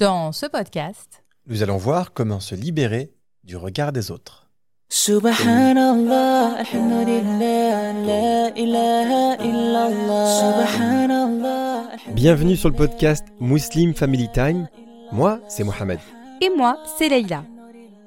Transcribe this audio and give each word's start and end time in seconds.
Dans 0.00 0.32
ce 0.32 0.46
podcast, 0.46 1.22
Nous 1.46 1.62
allons 1.62 1.76
voir 1.76 2.14
comment 2.14 2.40
se 2.40 2.54
libérer 2.54 3.12
du 3.44 3.58
regard 3.58 3.92
des 3.92 4.10
autres. 4.10 4.48
Subhanallah, 4.88 6.54
alhamdulillah, 6.60 7.92
la 8.06 8.58
ilaha 8.58 9.36
illallah. 9.44 10.40
Subhanallah. 10.40 11.82
Bienvenue 12.14 12.56
sur 12.56 12.70
le 12.70 12.76
podcast 12.76 13.26
Muslim 13.40 13.92
Family 13.92 14.32
Time. 14.32 14.70
Moi, 15.12 15.38
c'est 15.48 15.64
Mohamed. 15.64 15.98
et 16.40 16.48
moi, 16.56 16.78
c'est 16.96 17.10
Leïla. 17.10 17.44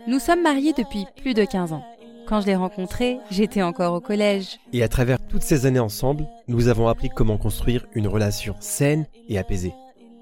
Nous 0.08 0.18
sommes 0.18 0.42
mariés 0.42 0.74
depuis 0.76 1.06
plus 1.22 1.36
de 1.36 1.46
15 1.46 1.74
ans. 1.74 1.86
Quand 2.28 2.42
je 2.42 2.48
l'ai 2.48 2.56
rencontré, 2.56 3.20
j'étais 3.30 3.62
encore 3.62 3.94
au 3.94 4.02
collège. 4.02 4.58
Et 4.72 4.82
à 4.82 4.88
travers 4.88 5.20
toutes 5.28 5.44
ces 5.44 5.68
années 5.68 5.78
ensemble, 5.80 6.26
nous 6.48 6.70
avons 6.70 6.88
appris 6.88 7.10
comment 7.10 7.38
construire 7.38 7.86
une 7.94 8.08
relation 8.08 8.56
saine 8.60 9.06
et 9.30 9.38
apaisée. 9.38 9.76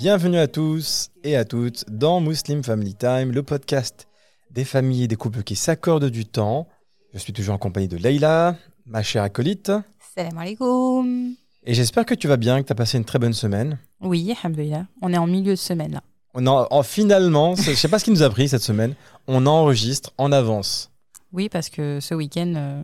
Bienvenue 0.00 0.38
à 0.38 0.46
tous 0.48 1.10
et 1.24 1.36
à 1.36 1.44
toutes 1.44 1.84
dans 1.90 2.22
Muslim 2.22 2.64
Family 2.64 2.94
Time, 2.94 3.32
le 3.32 3.42
podcast 3.42 4.08
des 4.50 4.64
familles 4.64 5.02
et 5.04 5.08
des 5.08 5.16
couples 5.16 5.42
qui 5.42 5.56
s'accordent 5.56 6.08
du 6.08 6.24
temps. 6.24 6.66
Je 7.12 7.18
suis 7.18 7.34
toujours 7.34 7.54
en 7.54 7.58
compagnie 7.58 7.86
de 7.86 7.98
Leïla, 7.98 8.56
ma 8.86 9.02
chère 9.02 9.22
acolyte. 9.24 9.70
Salam 10.16 10.38
alaikum. 10.38 11.34
Et 11.64 11.74
j'espère 11.74 12.06
que 12.06 12.14
tu 12.14 12.28
vas 12.28 12.38
bien, 12.38 12.62
que 12.62 12.66
tu 12.66 12.72
as 12.72 12.76
passé 12.76 12.96
une 12.96 13.04
très 13.04 13.18
bonne 13.18 13.34
semaine. 13.34 13.78
Oui, 14.00 14.34
alhamdoulilah. 14.42 14.86
On 15.02 15.12
est 15.12 15.18
en 15.18 15.26
milieu 15.26 15.50
de 15.52 15.56
semaine 15.56 15.92
là. 15.92 16.02
On 16.32 16.46
en, 16.46 16.66
en- 16.70 16.82
finalement, 16.82 17.54
je 17.56 17.74
sais 17.74 17.88
pas 17.88 17.98
ce 17.98 18.04
qui 18.06 18.10
nous 18.10 18.22
a 18.22 18.30
pris 18.30 18.48
cette 18.48 18.62
semaine, 18.62 18.94
on 19.26 19.44
enregistre 19.46 20.12
en 20.16 20.32
avance. 20.32 20.90
Oui, 21.34 21.50
parce 21.50 21.68
que 21.68 21.98
ce 22.00 22.14
week-end, 22.14 22.54
euh, 22.56 22.82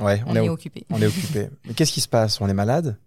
Ouais, 0.00 0.20
on, 0.26 0.32
on, 0.32 0.36
est, 0.36 0.46
est, 0.46 0.48
occupé. 0.48 0.84
on 0.90 1.00
est 1.00 1.06
occupé. 1.06 1.48
Mais 1.66 1.74
qu'est-ce 1.74 1.92
qui 1.92 2.00
se 2.00 2.08
passe? 2.08 2.40
On 2.40 2.48
est 2.48 2.54
malade? 2.54 2.98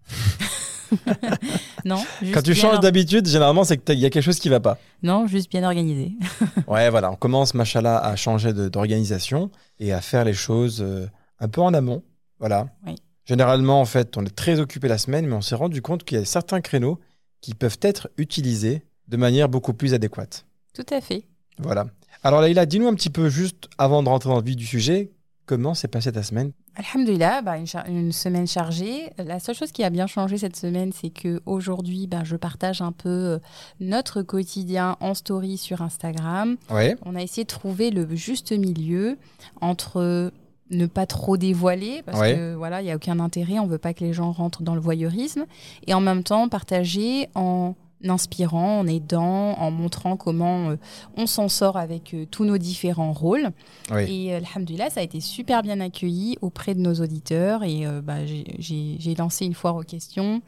Non, 1.86 1.98
juste 2.22 2.34
Quand 2.34 2.42
tu 2.42 2.56
changes 2.56 2.80
d'habitude, 2.80 3.28
généralement, 3.28 3.64
c'est 3.64 3.78
qu'il 3.78 4.00
y 4.00 4.06
a 4.06 4.10
quelque 4.10 4.24
chose 4.24 4.40
qui 4.40 4.50
va 4.50 4.60
pas. 4.60 4.78
Non, 5.02 5.28
juste 5.28 5.50
bien 5.50 5.64
organisé. 5.64 6.14
Ouais, 6.68 6.90
voilà, 6.90 7.12
on 7.12 7.16
commence, 7.16 7.54
machallah, 7.54 7.98
à 7.98 8.16
changer 8.16 8.54
d'organisation 8.54 9.52
et 9.80 9.92
à 9.92 10.02
faire 10.02 10.24
les 10.24 10.34
choses 10.34 10.82
euh, 10.82 11.08
un 11.40 11.48
peu 11.48 11.62
en 11.62 11.74
amont. 11.74 12.04
Voilà. 12.40 12.68
Oui. 12.86 12.96
Généralement, 13.26 13.80
en 13.80 13.86
fait, 13.86 14.18
on 14.18 14.26
est 14.26 14.36
très 14.36 14.60
occupé 14.60 14.88
la 14.88 14.98
semaine, 14.98 15.28
mais 15.28 15.34
on 15.34 15.42
s'est 15.42 15.56
rendu 15.56 15.82
compte 15.82 16.04
qu'il 16.04 16.18
y 16.18 16.22
a 16.22 16.26
certains 16.26 16.62
créneaux 16.62 17.00
qui 17.42 17.54
peuvent 17.54 17.80
être 17.82 18.10
utilisés 18.18 18.84
de 19.08 19.18
manière 19.18 19.50
beaucoup 19.50 19.74
plus 19.74 19.94
adéquate. 19.94 20.46
Tout 20.74 20.86
à 20.90 21.02
fait. 21.02 21.24
Voilà. 21.60 21.86
Alors, 22.24 22.42
Leïla, 22.42 22.66
dis-nous 22.66 22.88
un 22.88 22.96
petit 22.96 23.10
peu, 23.10 23.30
juste 23.30 23.70
avant 23.78 24.04
de 24.04 24.10
rentrer 24.10 24.30
dans 24.30 24.38
le 24.38 24.44
vif 24.44 24.56
du 24.56 24.66
sujet, 24.66 25.12
comment 25.46 25.74
s'est 25.74 25.88
passée 25.88 26.12
ta 26.12 26.24
semaine? 26.24 26.52
Alhamdulillah, 26.76 27.42
bah, 27.42 27.56
une, 27.88 28.12
semaine 28.12 28.48
chargée. 28.48 29.12
La 29.18 29.40
seule 29.40 29.56
chose 29.56 29.72
qui 29.72 29.84
a 29.84 29.90
bien 29.90 30.08
changé 30.08 30.38
cette 30.38 30.56
semaine, 30.56 30.92
c'est 30.92 31.10
que 31.12 31.42
aujourd'hui, 31.46 32.08
bah, 32.08 32.24
je 32.24 32.36
partage 32.36 32.82
un 32.82 32.92
peu 32.92 33.10
euh, 33.10 33.40
notre 33.80 34.22
quotidien 34.24 34.98
en 35.00 35.14
story 35.14 35.58
sur 35.58 35.82
Instagram. 35.82 36.58
Ouais. 36.72 36.96
On 37.06 37.16
a 37.16 37.22
essayé 37.22 37.44
de 37.44 37.50
trouver 37.50 37.92
le 37.92 38.16
juste 38.16 38.52
milieu 38.52 39.18
entre 39.62 40.32
ne 40.72 40.86
pas 40.88 41.06
trop 41.06 41.38
dévoiler 41.38 42.02
parce 42.04 42.20
Ouais. 42.20 42.36
que 42.36 42.56
voilà, 42.56 42.82
il 42.82 42.88
y 42.88 42.92
a 42.92 42.96
aucun 42.96 43.20
intérêt, 43.20 43.60
on 43.60 43.68
veut 43.68 43.78
pas 43.78 43.94
que 43.94 44.04
les 44.04 44.14
gens 44.14 44.32
rentrent 44.32 44.64
dans 44.64 44.74
le 44.74 44.82
voyeurisme 44.82 45.46
et 45.86 45.94
en 45.94 46.02
même 46.02 46.24
temps 46.24 46.50
partager 46.50 47.28
en 47.36 47.76
inspirant, 48.10 48.80
en 48.80 48.88
aidant, 48.88 49.54
en 49.58 49.72
montrant 49.72 50.18
comment 50.18 50.70
euh, 50.70 50.76
on 51.18 51.26
s'en 51.26 51.48
sort 51.48 51.78
avec 51.78 52.14
euh, 52.14 52.26
tous 52.30 52.46
nos 52.46 52.58
différents 52.58 53.14
rôles. 53.14 53.50
Oui. 53.92 54.04
Et 54.28 54.34
euh, 54.34 54.40
alhamdoulilah, 54.40 54.90
ça 54.90 55.00
a 55.00 55.04
été 55.04 55.20
super 55.20 55.62
bien 55.62 55.80
accueilli 55.80 56.38
auprès 56.42 56.76
de 56.76 56.80
nos 56.80 56.94
auditeurs 56.96 57.64
et 57.64 57.86
euh, 57.86 58.02
bah, 58.02 58.26
j'ai- 58.26 59.16
lancé 59.18 59.46
une 59.46 59.54
foire 59.54 59.76
aux 59.76 59.84
questions 59.84 60.42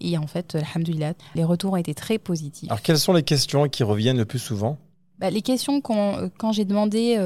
et 0.00 0.18
en 0.18 0.26
fait, 0.26 0.56
alhamdoulilah, 0.56 1.14
les 1.34 1.44
retours 1.44 1.72
ont 1.74 1.76
été 1.76 1.94
très 1.94 2.18
positifs. 2.18 2.68
Alors, 2.70 2.82
quelles 2.82 2.98
sont 2.98 3.12
les 3.12 3.22
questions 3.22 3.68
qui 3.68 3.82
reviennent 3.82 4.18
le 4.18 4.24
plus 4.24 4.38
souvent? 4.40 4.76
Bah, 5.18 5.30
les 5.30 5.42
questions, 5.42 5.80
quand, 5.80 6.28
quand 6.38 6.52
j'ai 6.52 6.64
demandé 6.64 7.16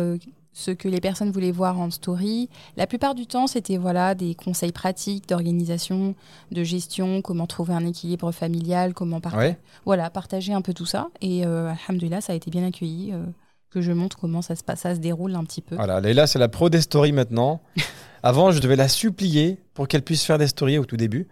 ce 0.55 0.71
que 0.71 0.89
les 0.89 1.01
personnes 1.01 1.31
voulaient 1.31 1.51
voir 1.53 1.81
en 1.81 1.91
story, 1.91 2.49
la 2.77 2.87
plupart 2.87 3.15
du 3.15 3.27
temps, 3.27 3.47
c'était 3.47 3.79
voilà, 3.79 4.15
des 4.15 4.35
conseils 4.35 4.73
pratiques 4.73 5.29
d'organisation, 5.29 6.15
de 6.51 6.63
gestion, 6.63 7.23
comment 7.23 7.47
trouver 7.47 7.73
un 7.75 7.87
équilibre 7.87 8.33
familial, 8.33 8.93
comment 8.95 9.21
par- 9.21 9.35
Ouais. 9.37 9.59
voilà, 9.87 10.11
partager 10.11 10.53
un 10.53 10.61
peu 10.63 10.75
tout 10.75 10.87
ça. 10.87 11.09
Et 11.21 11.47
euh, 11.47 11.73
alhamdoulilah, 11.89 12.21
ça 12.21 12.33
a 12.35 12.37
été 12.37 12.51
bien 12.51 12.65
accueilli, 12.67 13.13
euh, 13.13 13.25
que 13.71 13.81
je 13.81 13.93
montre 13.93 14.19
comment 14.19 14.43
ça 14.43 14.55
se, 14.55 14.63
passe, 14.63 14.81
ça 14.81 14.95
se 14.95 15.01
déroule 15.01 15.35
un 15.35 15.45
petit 15.45 15.63
peu. 15.63 15.77
Voilà, 15.77 16.01
Leïla, 16.01 16.27
c'est 16.27 16.39
la 16.39 16.49
pro 16.49 16.69
des 16.69 16.83
stories 16.83 17.13
maintenant. 17.13 17.63
Avant, 18.23 18.53
je 18.53 18.61
devais 18.61 18.77
la 18.77 18.89
supplier 18.89 19.59
pour 19.75 19.89
qu'elle 19.89 20.03
puisse 20.03 20.23
faire 20.23 20.39
des 20.39 20.47
stories 20.49 20.79
au 20.79 20.85
tout 20.85 20.97
début. 20.99 21.27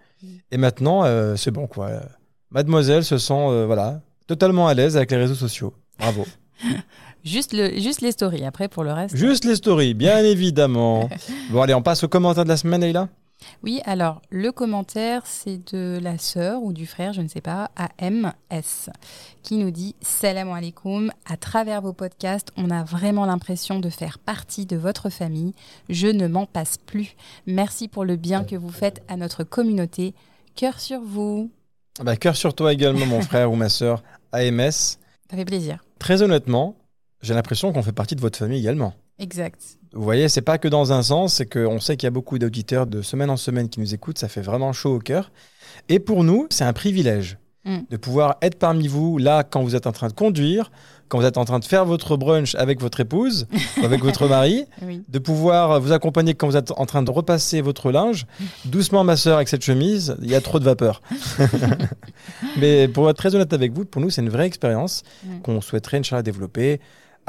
Et 0.50 0.56
maintenant, 0.56 1.04
euh, 1.04 1.36
c'est 1.36 1.50
bon, 1.50 1.66
quoi. 1.66 1.90
Mademoiselle 2.50 3.04
se 3.04 3.16
sent, 3.18 3.32
euh, 3.34 3.64
voilà, 3.66 4.00
totalement 4.26 4.66
à 4.66 4.74
l'aise 4.74 4.96
avec 4.96 5.10
les 5.12 5.16
réseaux 5.18 5.34
sociaux. 5.34 5.72
Bravo. 5.98 6.24
Juste, 7.24 7.52
le, 7.52 7.78
juste 7.78 8.00
les 8.00 8.12
stories, 8.12 8.44
après 8.44 8.68
pour 8.68 8.84
le 8.84 8.92
reste. 8.92 9.16
Juste 9.16 9.44
les 9.44 9.56
stories, 9.56 9.94
bien 9.94 10.18
évidemment. 10.24 11.08
Bon, 11.50 11.62
allez, 11.62 11.74
on 11.74 11.82
passe 11.82 12.04
au 12.04 12.08
commentaire 12.08 12.44
de 12.44 12.48
la 12.48 12.56
semaine, 12.56 12.80
Leïla? 12.80 13.08
Oui, 13.62 13.80
alors 13.86 14.20
le 14.30 14.52
commentaire, 14.52 15.22
c'est 15.24 15.72
de 15.72 15.98
la 16.02 16.18
sœur 16.18 16.62
ou 16.62 16.74
du 16.74 16.86
frère, 16.86 17.14
je 17.14 17.22
ne 17.22 17.28
sais 17.28 17.40
pas, 17.40 17.70
AMS, 17.98 18.90
qui 19.42 19.56
nous 19.56 19.70
dit 19.70 19.94
Salam 20.02 20.50
alaikum. 20.52 21.10
À 21.26 21.38
travers 21.38 21.80
vos 21.80 21.94
podcasts, 21.94 22.52
on 22.58 22.70
a 22.70 22.84
vraiment 22.84 23.24
l'impression 23.24 23.80
de 23.80 23.88
faire 23.88 24.18
partie 24.18 24.66
de 24.66 24.76
votre 24.76 25.08
famille. 25.08 25.54
Je 25.88 26.06
ne 26.08 26.26
m'en 26.26 26.44
passe 26.44 26.76
plus. 26.84 27.16
Merci 27.46 27.88
pour 27.88 28.04
le 28.04 28.16
bien 28.16 28.44
que 28.44 28.56
vous 28.56 28.70
faites 28.70 29.02
à 29.08 29.16
notre 29.16 29.42
communauté. 29.42 30.14
Cœur 30.54 30.78
sur 30.78 31.00
vous. 31.00 31.50
bah, 32.02 32.16
Cœur 32.16 32.36
sur 32.36 32.52
toi 32.54 32.72
également, 32.74 33.06
mon 33.06 33.22
frère 33.22 33.50
ou 33.50 33.56
ma 33.56 33.70
sœur 33.70 34.02
AMS. 34.32 34.70
Ça 34.70 35.36
fait 35.36 35.44
plaisir. 35.46 35.82
Très 35.98 36.20
honnêtement, 36.22 36.76
j'ai 37.22 37.34
l'impression 37.34 37.72
qu'on 37.72 37.82
fait 37.82 37.92
partie 37.92 38.14
de 38.16 38.20
votre 38.20 38.38
famille 38.38 38.58
également. 38.60 38.94
Exact. 39.18 39.60
Vous 39.92 40.02
voyez, 40.02 40.28
c'est 40.28 40.40
pas 40.40 40.56
que 40.58 40.68
dans 40.68 40.92
un 40.92 41.02
sens, 41.02 41.34
c'est 41.34 41.46
qu'on 41.46 41.80
sait 41.80 41.96
qu'il 41.96 42.06
y 42.06 42.08
a 42.08 42.10
beaucoup 42.12 42.38
d'auditeurs 42.38 42.86
de 42.86 43.02
semaine 43.02 43.28
en 43.30 43.36
semaine 43.36 43.68
qui 43.68 43.80
nous 43.80 43.92
écoutent, 43.94 44.18
ça 44.18 44.28
fait 44.28 44.40
vraiment 44.40 44.72
chaud 44.72 44.94
au 44.96 44.98
cœur. 45.00 45.30
Et 45.88 45.98
pour 45.98 46.24
nous, 46.24 46.46
c'est 46.50 46.64
un 46.64 46.72
privilège 46.72 47.36
Mm. 47.66 47.80
de 47.90 47.96
pouvoir 47.98 48.38
être 48.40 48.58
parmi 48.58 48.88
vous 48.88 49.18
là 49.18 49.44
quand 49.44 49.62
vous 49.62 49.76
êtes 49.76 49.86
en 49.86 49.92
train 49.92 50.08
de 50.08 50.14
conduire, 50.14 50.72
quand 51.08 51.18
vous 51.18 51.26
êtes 51.26 51.36
en 51.36 51.44
train 51.44 51.58
de 51.58 51.64
faire 51.66 51.84
votre 51.84 52.16
brunch 52.16 52.54
avec 52.54 52.80
votre 52.80 53.00
épouse, 53.00 53.46
ou 53.78 53.84
avec 53.84 54.02
votre 54.02 54.26
mari, 54.28 54.64
Oui. 54.80 55.02
de 55.06 55.18
pouvoir 55.18 55.78
vous 55.78 55.92
accompagner 55.92 56.32
quand 56.32 56.46
vous 56.48 56.56
êtes 56.56 56.70
en 56.70 56.86
train 56.86 57.02
de 57.02 57.10
repasser 57.10 57.60
votre 57.60 57.90
linge. 57.92 58.24
Doucement, 58.64 59.04
ma 59.04 59.18
sœur, 59.18 59.36
avec 59.36 59.48
cette 59.48 59.62
chemise, 59.62 60.16
il 60.22 60.30
y 60.30 60.34
a 60.34 60.40
trop 60.40 60.58
de 60.58 60.64
vapeur. 60.64 61.02
Mais 62.56 62.88
pour 62.88 63.08
être 63.10 63.16
très 63.16 63.34
honnête 63.34 63.52
avec 63.52 63.72
vous, 63.72 63.84
pour 63.84 64.00
nous, 64.00 64.10
c'est 64.10 64.22
une 64.22 64.30
vraie 64.30 64.46
expérience 64.46 65.02
Mm. 65.24 65.40
qu'on 65.42 65.60
souhaiterait, 65.60 65.98
Inch'Allah, 65.98 66.22
développer 66.22 66.80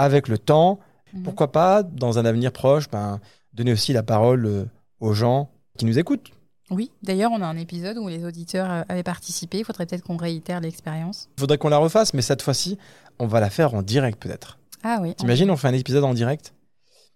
avec 0.03 0.27
le 0.27 0.37
temps. 0.37 0.79
Mhm. 1.13 1.23
Pourquoi 1.23 1.51
pas, 1.51 1.83
dans 1.83 2.17
un 2.19 2.25
avenir 2.25 2.51
proche, 2.51 2.89
ben, 2.89 3.19
donner 3.53 3.73
aussi 3.73 3.93
la 3.93 4.03
parole 4.03 4.45
euh, 4.45 4.65
aux 4.99 5.13
gens 5.13 5.49
qui 5.77 5.85
nous 5.85 5.97
écoutent. 5.99 6.31
Oui, 6.69 6.89
d'ailleurs, 7.03 7.31
on 7.33 7.41
a 7.41 7.45
un 7.45 7.57
épisode 7.57 7.97
où 7.97 8.07
les 8.07 8.23
auditeurs 8.23 8.71
euh, 8.71 8.81
avaient 8.87 9.03
participé. 9.03 9.59
Il 9.59 9.65
faudrait 9.65 9.85
peut-être 9.85 10.03
qu'on 10.03 10.15
réitère 10.17 10.61
l'expérience. 10.61 11.27
Il 11.37 11.41
faudrait 11.41 11.57
qu'on 11.57 11.67
la 11.69 11.77
refasse, 11.79 12.13
mais 12.13 12.21
cette 12.21 12.41
fois-ci, 12.41 12.77
on 13.19 13.27
va 13.27 13.39
la 13.41 13.49
faire 13.49 13.73
en 13.73 13.81
direct 13.81 14.21
peut-être. 14.21 14.57
Ah 14.83 14.99
oui. 15.01 15.13
T'imagines, 15.15 15.51
on 15.51 15.57
fait 15.57 15.67
un 15.67 15.73
épisode 15.73 16.03
en 16.05 16.13
direct? 16.13 16.53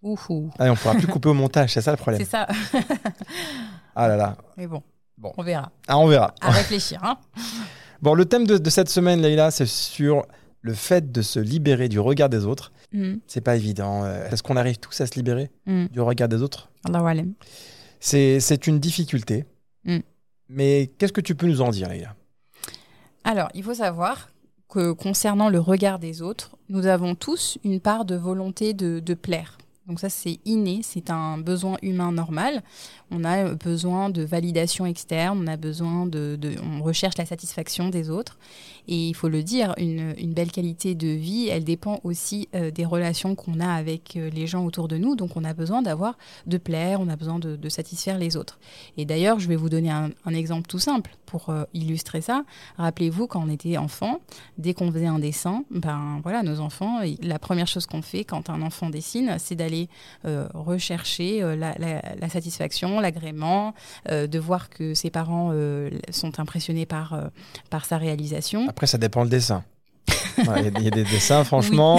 Ouhou. 0.02 0.50
ah, 0.58 0.66
et 0.66 0.70
On 0.70 0.76
pourra 0.76 0.94
plus 0.94 1.06
couper 1.06 1.30
au 1.30 1.34
montage, 1.42 1.72
c'est 1.72 1.80
ça 1.80 1.90
le 1.90 1.96
problème. 1.96 2.20
C'est 2.22 2.30
ça. 2.30 2.46
Ah 3.94 4.08
là 4.08 4.16
là. 4.16 4.36
Mais 4.58 4.66
bon, 4.66 4.82
Bon. 5.16 5.32
on 5.38 5.42
verra. 5.42 5.72
Ah, 5.88 5.96
on 5.98 6.06
verra. 6.06 6.34
À 6.42 6.50
réfléchir. 6.50 7.00
Hein 7.02 7.16
Bon, 8.02 8.12
le 8.12 8.26
thème 8.26 8.46
de, 8.46 8.58
de 8.58 8.70
cette 8.70 8.90
semaine, 8.90 9.22
Leïla, 9.22 9.50
c'est 9.50 9.64
sur 9.66 10.26
le 10.66 10.74
fait 10.74 11.12
de 11.12 11.22
se 11.22 11.38
libérer 11.38 11.88
du 11.88 12.00
regard 12.00 12.28
des 12.28 12.44
autres. 12.44 12.72
Mm, 12.92 13.14
C'est 13.26 13.40
pas 13.40 13.56
évident. 13.56 14.04
euh, 14.04 14.28
Est-ce 14.28 14.42
qu'on 14.42 14.56
arrive 14.56 14.78
tous 14.78 15.00
à 15.00 15.06
se 15.06 15.14
libérer 15.14 15.50
mm. 15.66 15.86
du 15.86 16.00
regard 16.00 16.28
des 16.28 16.42
autres. 16.42 16.68
C'est 18.00 18.40
c'est 18.40 18.66
une 18.66 18.78
difficulté. 18.80 19.44
Mm. 19.84 19.98
Mais 20.48 20.90
qu'est-ce 20.98 21.12
que 21.12 21.20
tu 21.20 21.34
peux 21.34 21.46
nous 21.46 21.60
en 21.62 21.70
dire, 21.70 21.88
Leïla? 21.88 22.14
Alors, 23.24 23.48
il 23.54 23.62
faut 23.62 23.74
savoir 23.74 24.30
que 24.68 24.92
concernant 24.92 25.48
le 25.48 25.60
regard 25.60 25.98
des 25.98 26.22
autres, 26.22 26.56
nous 26.68 26.86
avons 26.86 27.14
tous 27.14 27.58
une 27.64 27.80
part 27.80 28.04
de 28.04 28.16
volonté 28.16 28.74
de, 28.74 29.00
de 29.00 29.14
plaire, 29.14 29.58
Donc 29.88 30.00
ça, 30.00 30.08
c'est 30.08 30.40
inné, 30.44 30.80
c'est 30.82 31.10
un 31.10 31.38
besoin 31.38 31.76
humain 31.80 32.10
normal. 32.10 32.62
On 33.12 33.22
a 33.22 33.54
besoin 33.54 34.10
de 34.10 34.22
validation 34.22 34.84
externe, 34.84 35.38
on 35.40 35.46
a 35.46 35.56
besoin 35.56 36.06
de, 36.06 36.36
on 36.60 36.82
recherche 36.82 37.16
la 37.18 37.26
satisfaction 37.26 37.88
des 37.88 38.10
autres. 38.10 38.36
Et 38.88 39.08
il 39.08 39.14
faut 39.14 39.28
le 39.28 39.42
dire, 39.44 39.74
une, 39.78 40.14
belle 40.34 40.50
qualité 40.50 40.94
de 40.94 41.08
vie, 41.08 41.48
elle 41.48 41.64
dépend 41.64 42.00
aussi 42.04 42.48
euh, 42.54 42.70
des 42.70 42.84
relations 42.84 43.34
qu'on 43.34 43.60
a 43.60 43.68
avec 43.68 44.16
euh, 44.16 44.28
les 44.30 44.46
gens 44.46 44.64
autour 44.64 44.88
de 44.88 44.96
nous. 44.96 45.14
Donc 45.14 45.36
on 45.36 45.44
a 45.44 45.54
besoin 45.54 45.82
d'avoir, 45.82 46.18
de 46.46 46.58
plaire, 46.58 47.00
on 47.00 47.08
a 47.08 47.16
besoin 47.16 47.38
de, 47.38 47.68
satisfaire 47.68 48.18
les 48.18 48.36
autres. 48.36 48.58
Et 48.96 49.04
d'ailleurs, 49.04 49.38
je 49.38 49.48
vais 49.48 49.56
vous 49.56 49.68
donner 49.68 49.90
un, 49.90 50.10
exemple 50.34 50.68
tout 50.68 50.78
simple 50.78 51.16
pour 51.26 51.50
euh, 51.50 51.64
illustrer 51.74 52.20
ça. 52.20 52.44
Rappelez-vous, 52.76 53.26
quand 53.26 53.42
on 53.44 53.48
était 53.48 53.76
enfant, 53.76 54.20
dès 54.58 54.74
qu'on 54.74 54.90
faisait 54.92 55.06
un 55.06 55.18
dessin, 55.18 55.64
ben 55.70 56.20
voilà, 56.22 56.42
nos 56.42 56.60
enfants, 56.60 57.00
la 57.22 57.38
première 57.38 57.66
chose 57.66 57.86
qu'on 57.86 58.02
fait 58.02 58.24
quand 58.24 58.50
un 58.50 58.62
enfant 58.62 58.90
dessine, 58.90 59.36
c'est 59.38 59.56
d'aller 59.56 59.75
euh, 60.24 60.46
rechercher 60.54 61.42
euh, 61.42 61.56
la, 61.56 61.74
la- 61.78 62.02
la 62.20 62.28
satisfaction, 62.28 63.00
l'agrément, 63.00 63.74
euh, 64.10 64.26
de 64.26 64.38
voir 64.38 64.68
que 64.70 64.94
ses 64.94 65.10
parents 65.10 65.52
sont 66.10 66.38
impressionnés 66.40 66.86
par, 66.86 67.08
par 67.70 67.84
sa 67.84 67.96
réalisation. 67.98 68.66
Après, 68.68 68.86
ça 68.86 68.98
dépend 68.98 69.22
le 69.24 69.30
dessin. 69.30 69.64
Ouais, 70.38 70.60
Il 70.60 70.64
y, 70.64 70.68
a- 70.68 70.78
il 70.80 70.84
y 70.84 70.88
a 70.88 70.90
des 70.90 71.04
dessins, 71.04 71.44
franchement. 71.44 71.96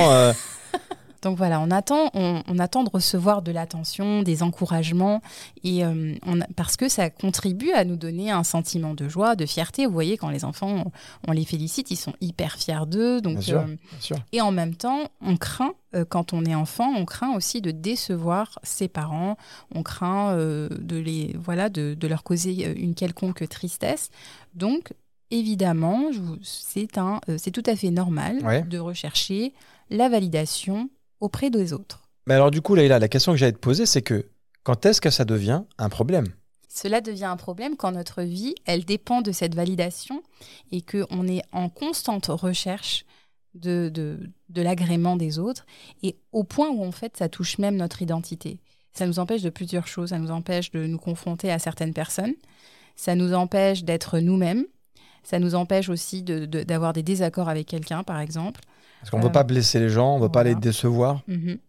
Donc 1.28 1.38
voilà, 1.38 1.60
on 1.60 1.72
attend, 1.72 2.10
on, 2.14 2.42
on 2.48 2.58
attend 2.60 2.84
de 2.86 2.90
recevoir 2.90 3.42
de 3.42 3.52
l'attention, 3.52 4.24
des 4.24 4.44
encouragements, 4.44 5.22
et 5.66 5.84
euh, 5.84 6.16
on 6.26 6.40
parce 6.56 6.78
que 6.78 6.88
ça 6.88 7.10
contribue 7.10 7.72
à 7.72 7.84
nous 7.84 7.98
donner 7.98 8.32
un 8.32 8.46
sentiment 8.46 8.94
de 8.94 9.10
joie, 9.10 9.36
de 9.36 9.46
fierté. 9.46 9.86
Vous 9.86 9.92
voyez, 9.92 10.16
quand 10.16 10.30
les 10.30 10.46
enfants, 10.46 10.86
on, 10.86 10.92
on 11.28 11.32
les 11.34 11.44
félicite, 11.44 11.92
ils 11.92 11.98
sont 11.98 12.14
hyper 12.22 12.56
fiers 12.56 12.86
d'eux. 12.88 13.20
Donc 13.20 13.34
Bien 13.40 13.42
sûr. 13.42 13.60
euh, 13.60 13.66
bien 13.66 14.00
sûr. 14.00 14.16
Et 14.32 14.40
en 14.40 14.52
même 14.52 14.74
temps, 14.76 15.02
on 15.22 15.36
craint, 15.36 15.74
euh, 15.96 16.06
quand 16.08 16.32
on 16.32 16.46
est 16.46 16.56
enfant, 16.56 16.94
on 16.96 17.04
craint 17.04 17.36
aussi 17.36 17.62
de 17.62 17.72
décevoir 17.72 18.58
ses 18.64 18.88
parents, 18.88 19.36
on 19.76 19.84
craint 19.84 20.32
euh, 20.32 20.70
de, 20.80 20.96
les, 20.96 21.36
voilà, 21.38 21.68
de, 21.68 21.94
de 21.94 22.08
leur 22.08 22.24
causer 22.24 22.54
une 22.80 22.96
quelconque 22.96 23.48
tristesse. 23.50 24.12
Donc, 24.56 24.94
évidemment, 25.30 26.04
c'est 26.42 26.98
un, 26.98 27.20
euh, 27.28 27.36
c'est 27.38 27.52
tout 27.52 27.64
à 27.66 27.76
fait 27.76 27.92
normal 27.92 28.40
Ouais. 28.46 28.62
de 28.62 28.80
rechercher 28.80 29.54
la 29.90 30.08
validation 30.10 30.90
auprès 31.20 31.50
des 31.50 31.74
autres. 31.74 32.10
Mais 32.26 32.34
alors, 32.34 32.52
du 32.52 32.62
coup, 32.62 32.76
Leïla, 32.76 33.00
la 33.00 33.08
question 33.08 33.32
que 33.32 33.38
j'allais 33.38 33.54
te 33.54 33.58
poser, 33.58 33.86
c'est 33.86 34.02
que 34.02 34.26
quand 34.64 34.86
est-ce 34.86 35.00
que 35.02 35.10
ça 35.10 35.26
devient 35.26 35.64
un 35.78 35.90
problème? 35.90 36.28
Cela 36.68 37.02
devient 37.02 37.26
un 37.26 37.38
problème 37.38 37.76
quand 37.78 37.92
notre 37.94 38.22
vie, 38.22 38.54
elle 38.66 38.86
dépend 38.86 39.22
de 39.22 39.32
cette 39.32 39.56
validation 39.56 40.22
et 40.72 40.82
qu'on 40.82 41.28
est 41.28 41.42
en 41.52 41.70
constante 41.70 42.28
recherche 42.28 43.06
de, 43.56 43.90
de, 43.90 44.20
de 44.50 44.62
l'agrément 44.62 45.16
des 45.16 45.40
autres 45.40 45.66
et 46.04 46.18
au 46.34 46.44
point 46.44 46.70
où 46.70 46.84
en 46.84 46.92
fait 46.92 47.18
ça 47.18 47.30
touche 47.30 47.58
même 47.58 47.78
notre 47.78 48.02
identité. 48.02 48.60
Ça 48.94 49.08
nous 49.08 49.18
empêche 49.20 49.42
de 49.42 49.50
plusieurs 49.50 49.88
choses. 49.88 50.10
Ça 50.10 50.20
nous 50.20 50.30
empêche 50.32 50.70
de 50.72 50.86
nous 50.86 50.98
confronter 51.00 51.52
à 51.52 51.58
certaines 51.58 51.94
personnes. 51.94 52.34
Ça 52.96 53.16
nous 53.16 53.34
empêche 53.34 53.84
d'être 53.84 54.20
nous-mêmes. 54.20 54.66
Ça 55.24 55.40
nous 55.40 55.56
empêche 55.56 55.90
aussi 55.90 56.22
de- 56.24 56.46
de- 56.46 56.64
d'avoir 56.64 56.94
des 56.94 57.04
désaccords 57.04 57.50
avec 57.50 57.68
quelqu'un, 57.68 58.04
par 58.04 58.20
exemple. 58.20 58.62
Parce 59.00 59.10
qu'on 59.12 59.20
ne 59.20 59.24
veut 59.24 59.32
pas 59.32 59.44
blesser 59.44 59.80
les 59.80 59.90
gens, 59.90 60.16
on 60.16 60.18
ne 60.18 60.24
veut 60.24 60.32
pas 60.32 60.44
les 60.44 60.56
décevoir. 60.56 61.22
Mhm. 61.28 61.60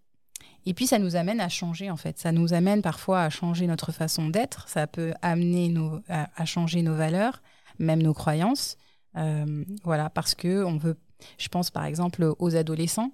Et 0.66 0.74
puis 0.74 0.86
ça 0.86 0.98
nous 0.98 1.16
amène 1.16 1.40
à 1.40 1.48
changer 1.48 1.90
en 1.90 1.96
fait. 1.96 2.18
Ça 2.18 2.30
nous 2.30 2.52
amène 2.52 2.82
parfois 2.82 3.22
à 3.22 3.30
changer 3.30 3.66
notre 3.66 3.90
façon 3.90 4.28
d'être. 4.28 4.68
Ça 4.68 4.86
peut 4.86 5.14
amener 5.22 5.68
nos, 5.68 6.00
à, 6.08 6.28
à 6.36 6.44
changer 6.44 6.82
nos 6.82 6.94
valeurs, 6.94 7.42
même 7.78 8.02
nos 8.02 8.12
croyances. 8.12 8.76
Euh, 9.16 9.64
voilà, 9.84 10.10
parce 10.10 10.34
que 10.34 10.64
on 10.64 10.76
veut. 10.76 10.96
Je 11.36 11.48
pense 11.48 11.70
par 11.70 11.84
exemple 11.84 12.32
aux 12.38 12.54
adolescents. 12.54 13.10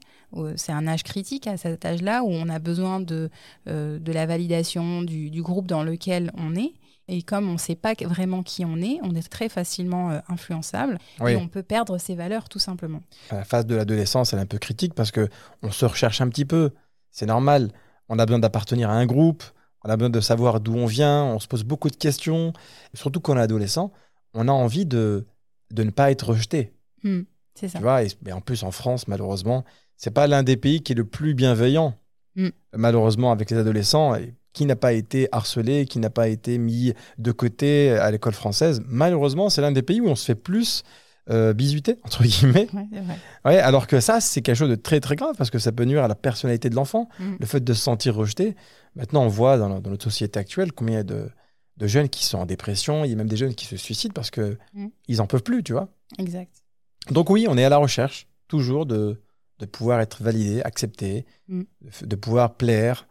C'est 0.56 0.72
un 0.72 0.86
âge 0.86 1.04
critique 1.04 1.46
à 1.46 1.56
cet 1.56 1.86
âge-là 1.86 2.22
où 2.22 2.28
on 2.28 2.50
a 2.50 2.58
besoin 2.58 3.00
de, 3.00 3.30
euh, 3.66 3.98
de 3.98 4.12
la 4.12 4.26
validation 4.26 5.00
du, 5.02 5.30
du 5.30 5.40
groupe 5.40 5.66
dans 5.66 5.82
lequel 5.82 6.30
on 6.36 6.54
est. 6.54 6.74
Et 7.06 7.22
comme 7.22 7.48
on 7.48 7.54
ne 7.54 7.58
sait 7.58 7.74
pas 7.74 7.92
vraiment 8.04 8.42
qui 8.42 8.64
on 8.64 8.76
est, 8.78 8.98
on 9.02 9.14
est 9.14 9.28
très 9.28 9.48
facilement 9.48 10.10
euh, 10.10 10.20
influençable 10.28 10.98
Oui. 11.20 11.32
et 11.32 11.36
on 11.36 11.48
peut 11.48 11.62
perdre 11.62 11.98
ses 11.98 12.14
valeurs 12.14 12.48
tout 12.48 12.58
simplement. 12.58 13.00
La 13.30 13.44
phase 13.44 13.66
de 13.66 13.74
l'adolescence, 13.74 14.32
elle 14.32 14.38
est 14.38 14.42
un 14.42 14.46
peu 14.46 14.58
critique 14.58 14.94
parce 14.94 15.10
que 15.10 15.28
on 15.62 15.70
se 15.70 15.84
recherche 15.84 16.20
un 16.20 16.28
petit 16.28 16.46
peu. 16.46 16.70
C'est 17.10 17.26
normal. 17.26 17.70
On 18.08 18.18
a 18.18 18.24
besoin 18.26 18.38
d'appartenir 18.38 18.88
à 18.90 18.94
un 18.94 19.06
groupe. 19.06 19.42
On 19.84 19.90
a 19.90 19.96
besoin 19.96 20.10
de 20.10 20.20
savoir 20.20 20.60
d'où 20.60 20.74
on 20.74 20.86
vient. 20.86 21.24
On 21.24 21.38
se 21.38 21.46
pose 21.46 21.62
beaucoup 21.62 21.90
de 21.90 21.96
questions. 21.96 22.52
Et 22.94 22.96
surtout 22.96 23.20
quand 23.20 23.34
on 23.34 23.36
est 23.36 23.42
adolescent, 23.42 23.92
on 24.32 24.48
a 24.48 24.52
envie 24.52 24.86
de, 24.86 25.26
de 25.72 25.82
ne 25.82 25.90
pas 25.90 26.10
être 26.10 26.30
rejeté. 26.30 26.72
Hmm, 27.02 27.22
c'est 27.54 27.68
ça. 27.68 27.78
Tu 27.78 27.82
vois, 27.82 28.02
et, 28.02 28.08
mais 28.24 28.32
en 28.32 28.40
plus 28.40 28.62
en 28.64 28.70
France, 28.70 29.08
malheureusement, 29.08 29.64
c'est 29.98 30.10
pas 30.10 30.26
l'un 30.26 30.42
des 30.42 30.56
pays 30.56 30.82
qui 30.82 30.92
est 30.92 30.96
le 30.96 31.04
plus 31.04 31.34
bienveillant. 31.34 31.94
Mm. 32.34 32.48
Malheureusement, 32.74 33.30
avec 33.30 33.50
les 33.50 33.58
adolescents, 33.58 34.14
et 34.16 34.34
qui 34.54 34.64
n'a 34.64 34.76
pas 34.76 34.92
été 34.94 35.28
harcelé, 35.32 35.84
qui 35.84 35.98
n'a 35.98 36.08
pas 36.10 36.28
été 36.28 36.56
mis 36.56 36.94
de 37.18 37.32
côté 37.32 37.90
à 37.90 38.10
l'école 38.10 38.32
française. 38.32 38.80
Malheureusement, 38.86 39.50
c'est 39.50 39.60
l'un 39.60 39.72
des 39.72 39.82
pays 39.82 40.00
où 40.00 40.06
on 40.08 40.14
se 40.14 40.24
fait 40.24 40.34
plus 40.34 40.82
euh, 41.30 41.52
bisuter, 41.52 41.98
entre 42.04 42.22
guillemets. 42.22 42.68
Ouais, 42.72 42.86
c'est 42.92 43.00
vrai. 43.00 43.16
Ouais, 43.44 43.58
alors 43.58 43.86
que 43.86 43.98
ça, 44.00 44.20
c'est 44.20 44.40
quelque 44.42 44.56
chose 44.56 44.70
de 44.70 44.74
très 44.74 45.00
très 45.00 45.16
grave 45.16 45.34
parce 45.36 45.50
que 45.50 45.58
ça 45.58 45.72
peut 45.72 45.84
nuire 45.84 46.04
à 46.04 46.08
la 46.08 46.14
personnalité 46.14 46.70
de 46.70 46.74
l'enfant, 46.76 47.08
Mm. 47.18 47.34
le 47.40 47.46
fait 47.46 47.60
de 47.64 47.72
se 47.74 47.80
sentir 47.82 48.14
rejeté. 48.14 48.54
Maintenant, 48.94 49.24
on 49.24 49.28
voit 49.28 49.58
dans, 49.58 49.80
dans 49.80 49.90
notre 49.90 50.04
société 50.04 50.38
actuelle 50.38 50.72
combien 50.72 50.94
il 50.94 50.98
y 50.98 51.00
a 51.00 51.04
de, 51.04 51.28
de 51.78 51.86
jeunes 51.86 52.08
qui 52.08 52.24
sont 52.24 52.38
en 52.38 52.46
dépression, 52.46 53.04
il 53.04 53.10
y 53.10 53.14
a 53.14 53.16
même 53.16 53.28
des 53.28 53.36
jeunes 53.36 53.54
qui 53.54 53.64
se 53.66 53.76
suicident 53.76 54.12
parce 54.14 54.30
que 54.30 54.56
Mm. 54.74 54.86
ils 55.08 55.20
en 55.20 55.26
peuvent 55.26 55.42
plus, 55.42 55.62
tu 55.64 55.72
vois. 55.72 55.88
Exact. 56.18 56.52
Donc 57.10 57.28
oui, 57.30 57.46
on 57.48 57.56
est 57.58 57.64
à 57.64 57.68
la 57.70 57.78
recherche 57.78 58.28
toujours 58.46 58.86
de, 58.86 59.20
de 59.58 59.66
pouvoir 59.66 60.00
être 60.00 60.22
validé, 60.22 60.60
accepté, 60.62 61.24
Mm. 61.48 61.62
de 62.02 62.16
pouvoir 62.16 62.54
plaire, 62.54 63.06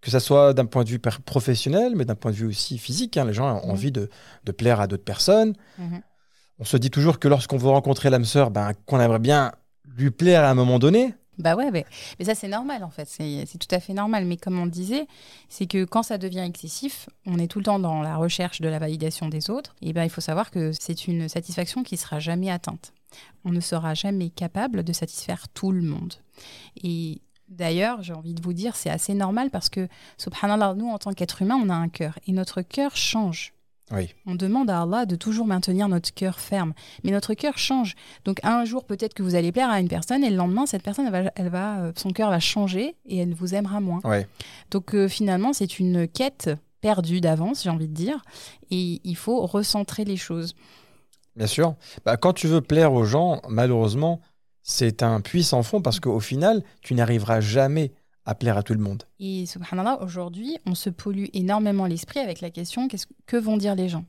que 0.00 0.10
ça 0.10 0.20
soit 0.20 0.54
d'un 0.54 0.66
point 0.66 0.84
de 0.84 0.88
vue 0.88 1.00
professionnel, 1.00 1.94
mais 1.96 2.04
d'un 2.04 2.14
point 2.14 2.30
de 2.30 2.36
vue 2.36 2.46
aussi 2.46 2.78
physique. 2.78 3.16
hein. 3.16 3.24
Les 3.24 3.32
gens 3.32 3.60
ont 3.62 3.66
Mm. 3.68 3.70
envie 3.70 3.92
de, 3.92 4.08
de 4.44 4.52
plaire 4.52 4.80
à 4.80 4.86
d'autres 4.86 5.04
personnes. 5.04 5.54
Mhm. 5.78 6.00
On 6.60 6.64
se 6.64 6.76
dit 6.76 6.90
toujours 6.90 7.18
que 7.18 7.28
lorsqu'on 7.28 7.56
veut 7.56 7.68
rencontrer 7.68 8.10
l'âme 8.10 8.24
sœur, 8.24 8.50
ben, 8.50 8.72
qu'on 8.86 9.00
aimerait 9.00 9.18
bien 9.20 9.52
lui 9.96 10.10
plaire 10.10 10.44
à 10.44 10.50
un 10.50 10.54
moment 10.54 10.78
donné. 10.78 11.14
Bah 11.38 11.54
ouais, 11.54 11.70
mais, 11.70 11.86
mais 12.18 12.24
ça 12.24 12.34
c'est 12.34 12.48
normal 12.48 12.82
en 12.82 12.90
fait, 12.90 13.08
c'est 13.08 13.46
tout 13.58 13.72
à 13.72 13.78
fait 13.78 13.92
normal. 13.92 14.24
Mais 14.24 14.36
comme 14.36 14.58
on 14.58 14.66
disait, 14.66 15.06
c'est 15.48 15.66
que 15.66 15.84
quand 15.84 16.02
ça 16.02 16.18
devient 16.18 16.40
excessif, 16.40 17.08
on 17.26 17.38
est 17.38 17.46
tout 17.46 17.60
le 17.60 17.64
temps 17.64 17.78
dans 17.78 18.02
la 18.02 18.16
recherche 18.16 18.60
de 18.60 18.68
la 18.68 18.80
validation 18.80 19.28
des 19.28 19.48
autres. 19.50 19.76
Et 19.80 19.92
ben 19.92 20.02
il 20.02 20.10
faut 20.10 20.20
savoir 20.20 20.50
que 20.50 20.72
c'est 20.72 21.06
une 21.06 21.28
satisfaction 21.28 21.84
qui 21.84 21.96
sera 21.96 22.18
jamais 22.18 22.50
atteinte. 22.50 22.92
On 23.44 23.50
ne 23.52 23.60
sera 23.60 23.94
jamais 23.94 24.30
capable 24.30 24.82
de 24.82 24.92
satisfaire 24.92 25.46
tout 25.54 25.70
le 25.70 25.82
monde. 25.82 26.14
Et 26.82 27.20
d'ailleurs, 27.48 28.02
j'ai 28.02 28.12
envie 28.12 28.34
de 28.34 28.42
vous 28.42 28.52
dire, 28.52 28.76
c'est 28.76 28.90
assez 28.90 29.14
normal 29.14 29.50
parce 29.50 29.68
que, 29.68 29.88
subhanallah, 30.16 30.74
nous 30.74 30.88
en 30.88 30.98
tant 30.98 31.12
qu'être 31.12 31.42
humain, 31.42 31.58
on 31.62 31.68
a 31.68 31.74
un 31.74 31.88
cœur 31.88 32.18
et 32.26 32.32
notre 32.32 32.62
cœur 32.62 32.96
change. 32.96 33.52
Oui. 33.90 34.14
On 34.26 34.34
demande 34.34 34.68
à 34.68 34.82
Allah 34.82 35.06
de 35.06 35.16
toujours 35.16 35.46
maintenir 35.46 35.88
notre 35.88 36.12
cœur 36.12 36.38
ferme. 36.40 36.74
Mais 37.04 37.10
notre 37.10 37.34
cœur 37.34 37.56
change. 37.56 37.94
Donc 38.24 38.38
un 38.42 38.64
jour, 38.64 38.84
peut-être 38.84 39.14
que 39.14 39.22
vous 39.22 39.34
allez 39.34 39.50
plaire 39.50 39.70
à 39.70 39.80
une 39.80 39.88
personne 39.88 40.22
et 40.24 40.30
le 40.30 40.36
lendemain, 40.36 40.66
cette 40.66 40.82
personne, 40.82 41.06
elle 41.06 41.24
va, 41.24 41.32
elle 41.36 41.48
va, 41.48 41.78
euh, 41.78 41.92
son 41.96 42.10
cœur 42.10 42.30
va 42.30 42.40
changer 42.40 42.96
et 43.06 43.18
elle 43.18 43.32
vous 43.32 43.54
aimera 43.54 43.80
moins. 43.80 44.00
Ouais. 44.04 44.26
Donc 44.70 44.94
euh, 44.94 45.08
finalement, 45.08 45.52
c'est 45.52 45.78
une 45.78 46.06
quête 46.06 46.50
perdue 46.80 47.20
d'avance, 47.20 47.62
j'ai 47.64 47.70
envie 47.70 47.88
de 47.88 47.94
dire. 47.94 48.22
Et 48.70 49.00
il 49.04 49.16
faut 49.16 49.46
recentrer 49.46 50.04
les 50.04 50.16
choses. 50.16 50.54
Bien 51.36 51.46
sûr. 51.46 51.74
Bah, 52.04 52.16
quand 52.16 52.32
tu 52.32 52.46
veux 52.46 52.60
plaire 52.60 52.92
aux 52.92 53.04
gens, 53.04 53.40
malheureusement, 53.48 54.20
c'est 54.68 55.02
un 55.02 55.22
puits 55.22 55.44
sans 55.44 55.62
fond 55.62 55.80
parce 55.80 55.98
qu'au 55.98 56.20
final, 56.20 56.62
tu 56.82 56.94
n'arriveras 56.94 57.40
jamais 57.40 57.90
à 58.26 58.34
plaire 58.34 58.58
à 58.58 58.62
tout 58.62 58.74
le 58.74 58.80
monde. 58.80 59.04
Et 59.18 59.46
subhanallah, 59.46 60.02
aujourd'hui, 60.02 60.58
on 60.66 60.74
se 60.74 60.90
pollue 60.90 61.24
énormément 61.32 61.86
l'esprit 61.86 62.20
avec 62.20 62.42
la 62.42 62.50
question 62.50 62.86
qu'est-ce 62.86 63.06
que 63.26 63.38
vont 63.38 63.56
dire 63.56 63.74
les 63.74 63.88
gens? 63.88 64.04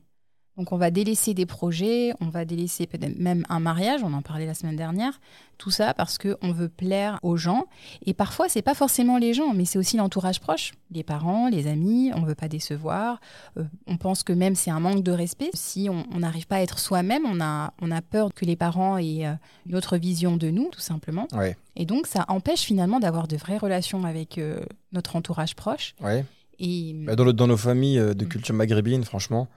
Donc 0.56 0.72
on 0.72 0.76
va 0.76 0.90
délaisser 0.90 1.32
des 1.32 1.46
projets, 1.46 2.12
on 2.20 2.28
va 2.28 2.44
délaisser 2.44 2.86
peut-être 2.86 3.18
même 3.18 3.46
un 3.48 3.60
mariage, 3.60 4.02
on 4.02 4.12
en 4.12 4.20
parlait 4.20 4.44
la 4.46 4.52
semaine 4.52 4.76
dernière, 4.76 5.18
tout 5.56 5.70
ça 5.70 5.94
parce 5.94 6.18
que 6.18 6.36
on 6.42 6.52
veut 6.52 6.68
plaire 6.68 7.18
aux 7.22 7.36
gens 7.38 7.64
et 8.04 8.12
parfois 8.12 8.48
c'est 8.48 8.60
pas 8.60 8.74
forcément 8.74 9.16
les 9.16 9.32
gens 9.32 9.54
mais 9.54 9.64
c'est 9.64 9.78
aussi 9.78 9.96
l'entourage 9.96 10.38
proche, 10.40 10.72
les 10.90 11.02
parents, 11.02 11.48
les 11.48 11.66
amis, 11.66 12.10
on 12.14 12.22
veut 12.22 12.34
pas 12.34 12.48
décevoir, 12.48 13.20
Euh, 13.56 13.64
on 13.86 13.96
pense 13.96 14.22
que 14.22 14.32
même 14.34 14.54
c'est 14.54 14.70
un 14.70 14.80
manque 14.80 15.02
de 15.02 15.12
respect 15.12 15.50
si 15.54 15.88
on 15.88 16.18
n'arrive 16.18 16.46
pas 16.46 16.56
à 16.56 16.60
être 16.60 16.78
soi-même, 16.78 17.22
on 17.24 17.40
a 17.40 17.72
on 17.80 17.90
a 17.90 18.02
peur 18.02 18.34
que 18.34 18.44
les 18.44 18.56
parents 18.56 18.98
aient 18.98 19.26
euh, 19.26 19.32
une 19.66 19.76
autre 19.76 19.96
vision 19.96 20.36
de 20.36 20.50
nous 20.50 20.68
tout 20.70 20.80
simplement. 20.80 21.26
Ouais. 21.32 21.56
Et 21.76 21.86
donc, 21.86 22.06
ça 22.06 22.26
empêche 22.28 22.60
finalement 22.62 23.00
d'avoir 23.00 23.26
de 23.28 23.36
vraies 23.36 23.56
relations 23.56 24.04
avec 24.04 24.36
euh, 24.36 24.60
notre 24.92 25.16
entourage 25.16 25.54
proche. 25.54 25.94
Ouais. 26.02 26.26
Et 26.58 26.92
Bah, 27.06 27.16
dans, 27.16 27.24
le- 27.24 27.32
dans 27.32 27.46
nos 27.46 27.56
familles 27.56 27.96
de 28.14 28.24
Mm. 28.24 28.28
culture 28.28 28.54
maghrébine, 28.54 29.04
franchement, 29.04 29.48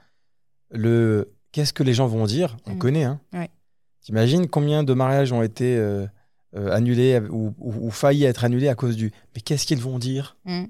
le 0.70 1.32
qu'est-ce 1.52 1.72
que 1.72 1.82
les 1.82 1.94
gens 1.94 2.06
vont 2.06 2.24
dire, 2.26 2.56
on 2.66 2.74
Mm. 2.74 2.78
connaît. 2.78 3.04
Hein. 3.04 3.20
Ouais. 3.32 3.50
T'imagines 4.02 4.48
combien 4.48 4.82
de 4.84 4.92
mariages 4.92 5.32
ont 5.32 5.42
été 5.42 5.76
euh, 5.76 6.06
euh, 6.56 6.70
annulés 6.72 7.20
ou, 7.30 7.54
ou, 7.58 7.86
ou 7.86 7.90
failli 7.90 8.24
être 8.24 8.44
annulés 8.44 8.68
à 8.68 8.74
cause 8.74 8.96
du. 8.96 9.12
Mais 9.34 9.40
qu'est-ce 9.40 9.66
qu'ils 9.66 9.80
vont 9.80 9.98
dire? 9.98 10.36
Mm, 10.44 10.64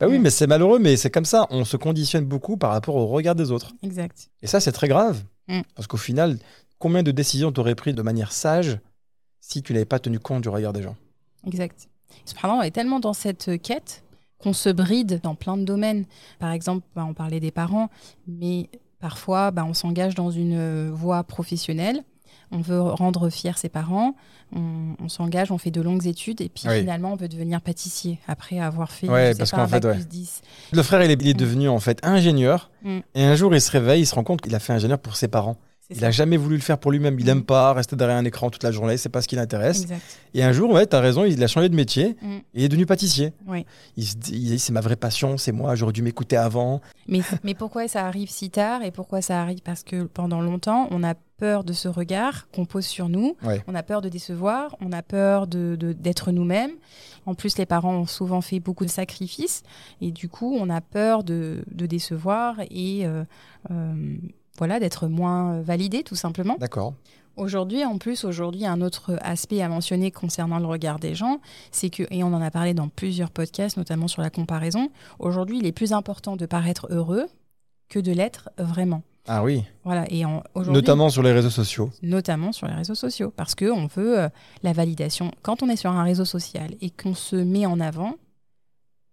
Bah 0.00 0.06
oui, 0.08 0.18
Mm. 0.18 0.22
mais 0.22 0.30
c'est 0.30 0.46
malheureux, 0.46 0.78
mais 0.78 0.96
c'est 0.96 1.10
comme 1.10 1.24
ça. 1.24 1.46
On 1.50 1.64
se 1.64 1.76
conditionne 1.76 2.24
beaucoup 2.24 2.56
par 2.56 2.70
rapport 2.70 2.96
au 2.96 3.06
regard 3.06 3.34
des 3.34 3.50
autres. 3.52 3.72
exact. 3.82 4.30
Et 4.42 4.46
ça, 4.46 4.58
c'est 4.60 4.72
très 4.72 4.88
grave. 4.88 5.22
Mm. 5.48 5.60
Parce 5.76 5.86
qu'au 5.86 5.96
final, 5.96 6.38
combien 6.78 7.02
de 7.02 7.10
décisions 7.12 7.52
t'aurais 7.52 7.74
pris 7.76 7.94
de 7.94 8.02
manière 8.02 8.32
sage 8.32 8.78
si 9.40 9.62
tu 9.62 9.72
n'avais 9.72 9.84
pas 9.84 9.98
tenu 10.00 10.18
compte 10.18 10.42
du 10.42 10.48
regard 10.48 10.72
des 10.72 10.82
gens? 10.82 10.96
Exact. 11.46 11.88
Cependant, 12.24 12.58
on 12.58 12.62
est 12.62 12.70
tellement 12.70 13.00
dans 13.00 13.12
cette 13.14 13.60
quête 13.62 14.02
qu'on 14.38 14.52
se 14.52 14.68
bride 14.70 15.20
dans 15.22 15.34
plein 15.36 15.56
de 15.56 15.64
domaines. 15.64 16.04
Par 16.40 16.50
exemple, 16.52 16.84
bah, 16.96 17.04
on 17.08 17.14
parlait 17.14 17.38
des 17.40 17.50
parents, 17.52 17.90
mais 18.26 18.68
parfois, 19.02 19.50
bah, 19.50 19.66
on 19.68 19.74
s'engage 19.74 20.14
dans 20.14 20.30
une 20.30 20.54
euh, 20.56 20.90
voie 20.90 21.22
professionnelle. 21.24 22.02
On 22.54 22.60
veut 22.60 22.80
rendre 22.80 23.30
fiers 23.30 23.52
ses 23.56 23.70
parents, 23.70 24.14
on, 24.54 24.94
on 25.02 25.08
s'engage, 25.08 25.50
on 25.50 25.56
fait 25.56 25.70
de 25.70 25.80
longues 25.80 26.06
études 26.06 26.42
et 26.42 26.50
puis 26.50 26.64
Oui. 26.68 26.80
finalement 26.80 27.14
on 27.14 27.16
veut 27.16 27.28
devenir 27.28 27.62
pâtissier 27.62 28.18
après 28.28 28.58
avoir 28.60 28.90
fait 28.92 29.08
Ouais, 29.08 29.34
parce 29.34 29.52
pas, 29.52 29.66
bac 29.66 29.70
fait, 29.82 29.86
ouais. 29.88 29.94
plus 29.94 30.06
10. 30.06 30.42
Le 30.72 30.82
frère, 30.82 31.02
il 31.02 31.10
est, 31.10 31.22
il 31.22 31.28
est 31.28 31.34
devenu 31.34 31.70
en 31.70 31.78
fait 31.78 31.98
ingénieur. 32.04 32.70
Mm. 32.82 32.98
Et 33.14 33.24
un 33.24 33.34
jour, 33.36 33.54
il 33.54 33.60
se 33.62 33.70
réveille, 33.70 34.02
il 34.02 34.06
se 34.06 34.14
rend 34.14 34.22
compte 34.22 34.42
qu'il 34.42 34.54
a 34.54 34.58
fait 34.58 34.74
ingénieur 34.74 34.98
pour 34.98 35.16
ses 35.16 35.28
parents. 35.28 35.56
Il 35.94 36.00
ça. 36.00 36.06
a 36.06 36.10
jamais 36.10 36.36
voulu 36.36 36.56
le 36.56 36.62
faire 36.62 36.78
pour 36.78 36.90
lui-même. 36.92 37.18
Il 37.18 37.26
Mm. 37.26 37.30
aime 37.30 37.42
pas 37.44 37.72
rester 37.72 37.96
derrière 37.96 38.16
un 38.16 38.24
écran 38.24 38.50
toute 38.50 38.62
la 38.62 38.72
journée. 38.72 38.96
C'est 38.96 39.08
pas 39.08 39.22
ce 39.22 39.28
qui 39.28 39.36
l'intéresse. 39.36 39.86
Et 40.34 40.42
un 40.42 40.52
jour, 40.52 40.70
ouais, 40.70 40.86
t'as 40.86 41.00
raison, 41.00 41.24
il 41.24 41.42
a 41.42 41.46
changé 41.46 41.68
de 41.68 41.74
métier. 41.76 42.16
Mm. 42.22 42.26
Et 42.32 42.42
il 42.54 42.62
est 42.64 42.68
devenu 42.68 42.86
pâtissier. 42.86 43.32
Oui. 43.46 43.64
Il 43.96 44.04
se 44.06 44.16
dit, 44.16 44.32
il 44.34 44.48
dit, 44.50 44.58
c'est 44.58 44.72
ma 44.72 44.80
vraie 44.80 44.96
passion, 44.96 45.38
c'est 45.38 45.52
moi. 45.52 45.74
J'aurais 45.74 45.92
dû 45.92 46.02
m'écouter 46.02 46.36
avant. 46.36 46.80
Mais, 47.08 47.20
mais 47.44 47.54
pourquoi 47.54 47.88
ça 47.88 48.06
arrive 48.06 48.30
si 48.30 48.50
tard 48.50 48.82
et 48.82 48.90
pourquoi 48.90 49.22
ça 49.22 49.40
arrive 49.40 49.60
Parce 49.64 49.82
que 49.82 50.04
pendant 50.04 50.40
longtemps, 50.40 50.88
on 50.90 51.02
a 51.04 51.14
peur 51.38 51.64
de 51.64 51.72
ce 51.72 51.88
regard 51.88 52.48
qu'on 52.54 52.66
pose 52.66 52.84
sur 52.86 53.08
nous, 53.08 53.36
Ouais. 53.42 53.60
on 53.66 53.74
a 53.74 53.82
peur 53.82 54.00
de 54.00 54.08
décevoir, 54.08 54.76
on 54.80 54.92
a 54.92 55.02
peur 55.02 55.48
de- 55.48 55.76
de- 55.78 55.92
d'être 55.92 56.30
nous-mêmes. 56.30 56.70
En 57.26 57.34
plus, 57.34 57.58
les 57.58 57.66
parents 57.66 57.94
ont 57.96 58.06
souvent 58.06 58.40
fait 58.40 58.60
beaucoup 58.60 58.84
de 58.84 58.90
sacrifices 58.90 59.62
et 60.00 60.12
du 60.12 60.28
coup, 60.28 60.56
on 60.56 60.70
a 60.70 60.80
peur 60.80 61.24
de, 61.24 61.64
de 61.72 61.86
décevoir 61.86 62.60
et 62.70 63.04
euh, 63.06 63.24
euh, 63.72 64.16
voilà, 64.58 64.78
d'être 64.80 65.06
moins 65.08 65.60
validé 65.62 66.02
tout 66.02 66.14
simplement. 66.16 66.56
D'accord. 66.58 66.94
Aujourd'hui, 67.36 67.82
en 67.84 67.96
plus, 67.96 68.24
aujourd'hui, 68.24 68.66
un 68.66 68.82
autre 68.82 69.16
aspect 69.22 69.62
à 69.62 69.68
mentionner 69.68 70.10
concernant 70.10 70.58
le 70.58 70.66
regard 70.66 70.98
des 70.98 71.14
gens, 71.14 71.40
c'est 71.70 71.88
que, 71.88 72.02
et 72.10 72.22
on 72.22 72.34
en 72.34 72.42
a 72.42 72.50
parlé 72.50 72.74
dans 72.74 72.88
plusieurs 72.88 73.30
podcasts, 73.30 73.78
notamment 73.78 74.06
sur 74.06 74.20
la 74.20 74.28
comparaison, 74.28 74.90
aujourd'hui, 75.18 75.58
il 75.58 75.64
est 75.66 75.72
plus 75.72 75.94
important 75.94 76.36
de 76.36 76.44
paraître 76.44 76.88
heureux 76.90 77.26
que 77.88 77.98
de 77.98 78.12
l'être 78.12 78.50
vraiment. 78.58 79.02
Ah 79.28 79.42
oui. 79.42 79.62
Voilà, 79.84 80.04
et 80.10 80.24
en- 80.26 80.42
Notamment 80.56 81.08
sur 81.08 81.22
les 81.22 81.32
réseaux 81.32 81.48
sociaux. 81.48 81.90
notamment 82.02 82.52
sur 82.52 82.66
les 82.66 82.74
réseaux 82.74 82.94
sociaux, 82.94 83.32
parce 83.34 83.54
que 83.54 83.70
on 83.70 83.86
veut 83.86 84.18
euh, 84.18 84.28
la 84.62 84.72
validation. 84.74 85.30
Quand 85.42 85.62
on 85.62 85.68
est 85.70 85.76
sur 85.76 85.90
un 85.90 86.02
réseau 86.02 86.24
social 86.26 86.72
et 86.82 86.90
qu'on 86.90 87.14
se 87.14 87.36
met 87.36 87.64
en 87.64 87.80
avant, 87.80 88.16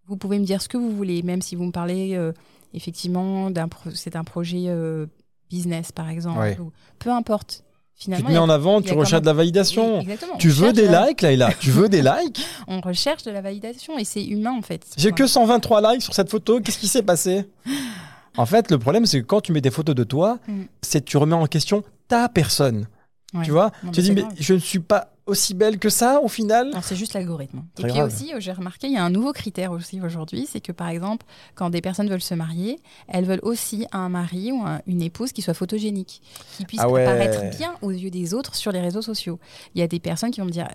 vous 0.08 0.18
pouvez 0.18 0.40
me 0.40 0.46
dire 0.46 0.62
ce 0.62 0.68
que 0.68 0.78
vous 0.78 0.92
voulez, 0.94 1.22
même 1.24 1.42
si 1.42 1.56
vous 1.56 1.64
me 1.66 1.72
parlez 1.72 2.16
euh, 2.16 2.34
effectivement 2.74 3.52
d'un, 3.52 3.68
pro- 3.68 3.92
c'est 3.94 4.16
un 4.16 4.24
projet 4.24 4.66
euh, 4.68 5.06
business 5.50 5.92
par 5.92 6.10
exemple, 6.10 6.40
Ouais. 6.40 6.58
ou 6.60 6.72
peu 7.00 7.10
importe. 7.12 7.64
Tu 7.98 8.06
Finalement, 8.06 8.28
te 8.28 8.32
il 8.32 8.34
mets 8.36 8.40
a- 8.40 8.44
en 8.44 8.50
avant, 8.50 8.82
tu 8.82 8.94
recherches 8.94 9.22
de 9.22 9.26
la 9.26 9.34
validation. 9.34 10.00
Exactement. 10.00 10.38
Tu 10.38 10.48
veux 10.50 10.72
des 10.72 10.88
de 10.88 10.92
la- 10.92 11.08
likes, 11.10 11.22
Laïla? 11.22 11.52
Tu 11.60 11.70
veux 11.70 11.90
des 11.90 12.02
likes? 12.02 12.40
On 12.70 12.80
recherche 12.80 13.24
de 13.24 13.32
la 13.32 13.42
validation 13.42 13.98
et 13.98 14.06
c'est 14.06 14.24
humain 14.24 14.54
en 14.58 14.62
fait. 14.62 14.86
J'ai 14.96 15.10
que 15.12 15.16
Voilà. 15.18 15.28
123 15.28 15.92
likes 15.94 16.02
sur 16.04 16.14
cette 16.14 16.30
photo. 16.32 16.62
Qu'est-ce 16.62 16.80
qui 16.80 16.88
s'est 16.88 17.04
passé? 17.04 17.46
En 18.38 18.46
fait, 18.46 18.72
le 18.72 18.78
problème, 18.80 19.06
c'est 19.06 19.20
que 19.22 19.26
quand 19.26 19.42
tu 19.42 19.52
mets 19.52 19.60
des 19.60 19.72
photos 19.72 19.96
de 19.96 20.04
toi, 20.06 20.38
Mm. 20.48 20.62
c'est 20.82 21.04
tu 21.04 21.18
remets 21.18 21.36
en 21.36 21.46
question 21.48 21.84
ta 22.08 22.30
personne. 22.30 22.88
Ouais. 23.34 23.44
Tu 23.44 23.52
vois? 23.52 23.72
Non, 23.84 23.92
Tu 23.92 24.02
dis, 24.02 24.12
mais 24.14 24.24
je 24.40 24.54
ne 24.54 24.60
suis 24.60 24.80
pas 24.80 25.12
aussi 25.30 25.54
belle 25.54 25.80
que 25.80 25.90
ça 25.90 26.20
au 26.22 26.28
final? 26.28 26.70
Non, 26.72 26.80
c'est 26.82 26.96
juste 26.96 27.14
l'algorithme. 27.14 27.60
Et 27.78 27.84
puis 27.84 27.92
grave. 27.94 28.08
aussi, 28.08 28.34
euh, 28.34 28.40
j'ai 28.40 28.52
remarqué, 28.52 28.88
il 28.88 28.94
y 28.94 28.98
a 28.98 29.04
un 29.04 29.10
nouveau 29.10 29.32
critère 29.32 29.72
aussi 29.72 30.02
aujourd'hui, 30.02 30.48
c'est 30.52 30.60
que 30.60 30.72
par 30.72 30.90
exemple, 30.90 31.26
quand 31.56 31.70
des 31.70 31.82
personnes 31.82 32.10
veulent 32.10 32.22
se 32.22 32.34
marier, 32.34 32.80
elles 33.08 33.26
veulent 33.26 33.40
aussi 33.44 33.86
un 33.92 34.10
mari 34.10 34.52
ou 34.52 34.62
un- 34.66 34.82
une 34.88 35.02
épouse 35.02 35.32
qui 35.32 35.42
soit 35.42 35.54
photogénique, 35.54 36.22
qui 36.58 36.66
puisse 36.66 36.82
Ah 36.82 36.90
ouais. 36.90 37.06
paraître 37.06 37.56
bien 37.58 37.76
aux 37.82 37.92
yeux 37.92 38.10
des 38.10 38.34
autres 38.34 38.56
sur 38.56 38.72
les 38.72 38.82
réseaux 38.82 39.02
sociaux. 39.02 39.40
Il 39.76 39.80
y 39.80 39.84
a 39.84 39.88
des 39.88 40.00
personnes 40.00 40.32
qui 40.32 40.40
vont 40.42 40.48
me 40.48 40.52
dire, 40.52 40.68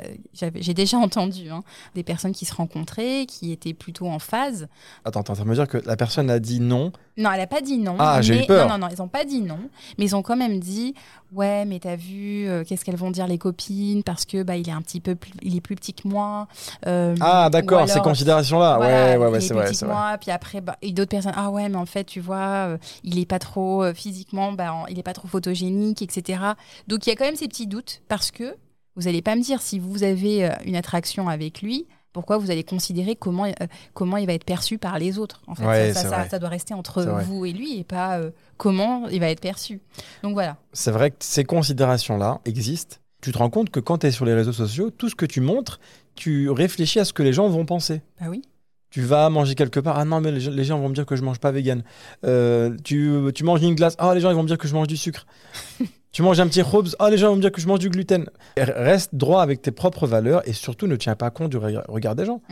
euh, 0.43 0.51
j'ai 0.55 0.75
déjà 0.75 0.97
entendu, 1.09 1.51
hein, 1.51 1.63
des 1.95 2.03
personnes 2.05 2.33
qui 2.33 2.45
se 2.45 2.55
rencontraient, 2.55 3.27
qui 3.27 3.53
étaient 3.53 3.75
plutôt 3.75 4.07
en 4.09 4.19
phase. 4.19 4.69
Attends, 5.05 5.21
attends, 5.21 5.35
ça 5.35 5.45
veut 5.45 5.55
dire 5.55 5.69
que 5.69 5.79
la 5.85 5.97
personne 5.97 6.31
a 6.31 6.39
dit 6.39 6.61
non. 6.61 6.93
Non, 7.17 7.31
elle 7.31 7.39
n'a 7.39 7.47
pas 7.47 7.61
dit 7.61 7.79
non. 7.79 7.95
Ah, 7.99 8.21
j'ai 8.23 8.43
eu 8.43 8.47
peur. 8.47 8.67
Non, 8.69 8.75
non, 8.75 8.87
non, 8.87 8.89
ils 8.93 9.01
n'ont 9.01 9.09
pas 9.09 9.25
dit 9.25 9.41
non, 9.41 9.59
mais 9.99 10.05
ils 10.07 10.17
ont 10.17 10.23
quand 10.23 10.37
même 10.37 10.59
dit, 10.59 10.95
ouais, 11.33 11.65
mais 11.65 11.79
t'as 11.79 11.95
vu, 11.97 12.47
euh, 12.49 12.65
qu'est-ce 12.65 12.85
qu'elles 12.85 12.97
vont 12.97 13.11
dire 13.13 13.27
les 13.29 13.39
copines, 13.39 14.03
parce 14.03 14.25
que 14.25 14.43
bah 14.45 14.57
il 14.57 14.69
est 14.69 14.73
un 14.73 14.83
petit 14.83 15.01
peu, 15.01 15.15
plus, 15.15 15.33
il 15.43 15.57
est 15.57 15.61
plus 15.61 15.75
petit 15.75 15.93
que 15.95 16.07
moi. 16.07 16.47
euh, 16.87 17.15
Ah, 17.21 17.49
d'accord, 17.51 17.89
ces 17.89 18.01
considérations-là. 18.01 18.77
Voilà, 18.77 18.95
ouais, 19.05 19.17
ouais, 19.17 19.27
ouais, 19.27 19.39
il 19.39 19.45
est 19.45 19.47
c'est 19.49 19.55
vrai. 19.55 19.65
petit 19.67 19.75
c'est 19.75 19.87
que 19.87 19.91
vrai. 19.91 20.01
moi, 20.01 20.19
puis 20.19 20.31
après, 20.31 20.61
bah, 20.61 20.77
et 20.83 20.93
d'autres 20.93 21.11
personnes, 21.11 21.35
ah 21.37 21.51
ouais, 21.51 21.69
mais 21.69 21.77
en 21.77 21.87
fait, 21.87 22.05
tu 22.05 22.21
vois, 22.21 22.69
euh, 22.69 22.79
il 23.03 23.19
est 23.19 23.27
pas 23.27 23.39
trop 23.39 23.83
euh, 23.83 23.95
physiquement, 23.95 24.53
bah, 24.53 24.73
il 24.89 24.99
est 24.99 25.03
pas 25.03 25.15
trop 25.15 25.29
photogénique, 25.29 26.03
etc. 26.03 26.41
Donc 26.89 27.07
il 27.07 27.11
y 27.11 27.13
a 27.13 27.17
quand 27.17 27.25
même 27.25 27.37
ces 27.37 27.49
petits 27.49 27.67
doutes 27.67 28.03
parce 28.09 28.31
que 28.31 28.55
vous 28.97 29.09
allez 29.09 29.23
pas 29.23 29.35
me 29.35 29.43
dire 29.43 29.61
si 29.61 29.79
vous 29.79 30.05
avez 30.05 30.51
une 30.65 30.77
attraction 30.77 31.29
avec 31.29 31.63
lui, 31.63 31.87
pourquoi 32.15 32.39
vous 32.39 32.51
allez 32.51 32.63
considérer 32.63 33.17
comment, 33.17 33.45
euh, 33.45 33.53
comment 33.93 34.17
il 34.17 34.27
va 34.27 34.35
être 34.35 34.45
perçu 34.45 34.79
par 34.79 34.99
les 34.99 35.19
autres? 35.19 35.43
En 35.49 35.57
fait, 35.57 35.67
Ouais, 35.67 35.93
ça, 35.93 36.39
doit 36.39 36.49
rester 36.49 36.73
entre 36.73 37.03
vous 37.03 37.45
et 37.45 37.53
lui 37.53 37.81
et 37.81 37.85
pas 37.85 38.19
euh, 38.19 38.31
comment 38.57 39.09
il 39.09 39.19
va 39.21 39.29
être 39.29 39.41
perçu. 39.41 39.83
Donc 40.23 40.35
voilà. 40.35 40.57
C'est 40.73 40.93
vrai 40.93 41.11
que 41.11 41.17
ces 41.21 41.45
considérations-là 41.45 42.41
existent. 42.45 42.97
Tu 43.25 43.33
te 43.33 43.39
rends 43.39 43.49
compte 43.49 43.71
que 43.71 43.81
quand 43.81 43.97
tu 43.97 44.07
es 44.07 44.11
sur 44.11 44.27
les 44.27 44.35
réseaux 44.35 44.53
sociaux, 44.53 44.91
tout 44.91 45.09
ce 45.09 45.15
que 45.15 45.25
tu 45.25 45.41
montres, 45.41 45.81
tu 46.15 46.51
réfléchis 46.51 47.01
à 47.01 47.07
ce 47.07 47.15
que 47.15 47.23
les 47.23 47.33
gens 47.33 47.49
vont 47.49 47.65
penser. 47.65 48.03
Bah 48.21 48.27
oui. 48.29 48.43
Tu 48.91 49.01
vas 49.01 49.31
manger 49.31 49.55
quelque 49.55 49.81
part, 49.81 49.99
ah 49.99 50.05
non, 50.05 50.21
mais 50.21 50.31
les 50.31 50.65
gens, 50.65 50.79
vont 50.79 50.91
me 50.91 50.95
dire 50.95 51.07
que 51.07 51.17
je 51.17 51.23
mange 51.23 51.39
pas 51.39 51.51
vegan. 51.51 51.85
Euh, 52.27 52.77
tu, 52.85 53.11
tu 53.35 53.43
manges 53.45 53.63
une 53.63 53.77
glace, 53.77 53.97
ah 53.99 54.15
les 54.15 54.21
gens 54.21 54.29
ils 54.29 54.37
vont 54.37 54.43
me 54.43 54.47
dire 54.49 54.59
que 54.59 54.69
je 54.69 54.75
mange 54.75 54.89
du 54.89 54.99
sucre. 54.99 55.25
tu 56.13 56.21
manges 56.21 56.39
un 56.39 56.47
petit 56.49 56.61
robes, 56.61 56.89
ah 56.99 57.09
les 57.09 57.17
gens 57.17 57.31
vont 57.31 57.37
me 57.37 57.41
dire 57.41 57.51
que 57.51 57.63
je 57.63 57.67
mange 57.67 57.79
du 57.79 57.89
gluten. 57.89 58.29
Reste 58.59 59.15
droit 59.15 59.41
avec 59.41 59.63
tes 59.63 59.71
propres 59.73 60.07
valeurs 60.07 60.47
et 60.47 60.53
surtout 60.53 60.87
ne 60.87 60.95
tiens 60.95 61.17
pas 61.17 61.31
compte 61.31 61.49
du 61.49 61.57
re- 61.57 61.83
regard 61.89 62.15
des 62.15 62.27
gens. 62.27 62.43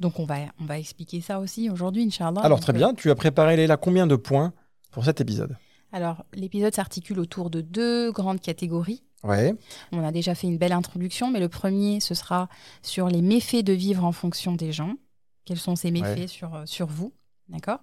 Donc 0.00 0.18
on 0.18 0.24
va, 0.24 0.38
on 0.60 0.64
va 0.64 0.80
expliquer 0.80 1.20
ça 1.20 1.38
aussi 1.38 1.70
aujourd'hui, 1.70 2.02
Inch'Allah. 2.02 2.40
Alors 2.40 2.58
très 2.58 2.72
euh, 2.72 2.76
bien, 2.76 2.92
tu 2.92 3.08
as 3.08 3.14
préparé 3.14 3.56
Léla 3.56 3.76
combien 3.76 4.08
de 4.08 4.16
points 4.16 4.52
pour 4.90 5.04
cet 5.04 5.20
épisode? 5.20 5.56
Alors 5.92 6.24
l'épisode 6.34 6.74
s'articule 6.74 7.20
autour 7.20 7.50
de 7.50 7.60
deux 7.60 8.10
grandes 8.10 8.40
catégories. 8.40 9.04
Ouais, 9.24 9.54
On 9.92 10.02
a 10.04 10.10
déjà 10.12 10.34
fait 10.34 10.46
une 10.48 10.58
belle 10.58 10.72
introduction, 10.72 11.30
mais 11.30 11.38
le 11.40 11.48
premier, 11.48 12.00
ce 12.00 12.14
sera 12.14 12.48
sur 12.82 13.08
les 13.08 13.22
méfaits 13.22 13.64
de 13.64 13.72
vivre 13.72 14.04
en 14.04 14.12
fonction 14.12 14.52
des 14.54 14.72
gens. 14.72 14.94
Quels 15.44 15.58
sont 15.58 15.76
ces 15.76 15.90
méfaits 15.90 16.18
Ouais. 16.18 16.26
sur, 16.26 16.54
euh, 16.54 16.62
sur 16.66 16.86
vous 16.88 17.12
D'accord? 17.48 17.78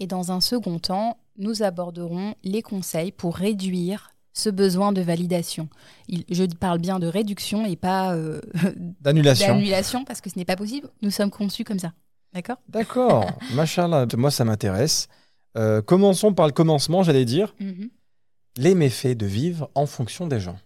Et 0.00 0.06
dans 0.06 0.32
un 0.32 0.40
second 0.40 0.78
temps, 0.78 1.18
nous 1.38 1.62
aborderons 1.62 2.34
les 2.44 2.62
conseils 2.62 3.12
pour 3.12 3.36
réduire 3.36 4.10
ce 4.32 4.48
besoin 4.50 4.92
de 4.92 5.00
validation. 5.00 5.68
Il- 6.08 6.24
je 6.30 6.44
parle 6.44 6.78
bien 6.78 6.98
de 6.98 7.06
réduction 7.06 7.64
et 7.66 7.76
pas 7.76 8.14
euh, 8.14 8.40
d'annulation. 9.00 9.48
d'annulation, 9.54 10.04
parce 10.04 10.20
que 10.20 10.30
ce 10.30 10.38
n'est 10.38 10.44
pas 10.44 10.56
possible. 10.56 10.88
Nous 11.02 11.10
sommes 11.10 11.30
conçus 11.30 11.64
comme 11.64 11.78
ça. 11.78 11.92
D'accord? 12.32 12.56
D'accord, 12.68 13.26
machallah, 13.54 14.06
moi 14.16 14.30
ça 14.30 14.44
m'intéresse. 14.44 15.08
Euh, 15.56 15.82
commençons 15.82 16.34
par 16.34 16.46
le 16.46 16.52
commencement, 16.52 17.02
j'allais 17.04 17.24
dire. 17.24 17.54
Mhm. 17.60 17.90
Les 18.56 18.74
méfaits 18.74 19.16
de 19.16 19.26
vivre 19.26 19.70
en 19.74 19.86
fonction 19.86 20.26
des 20.26 20.40
gens. 20.40 20.58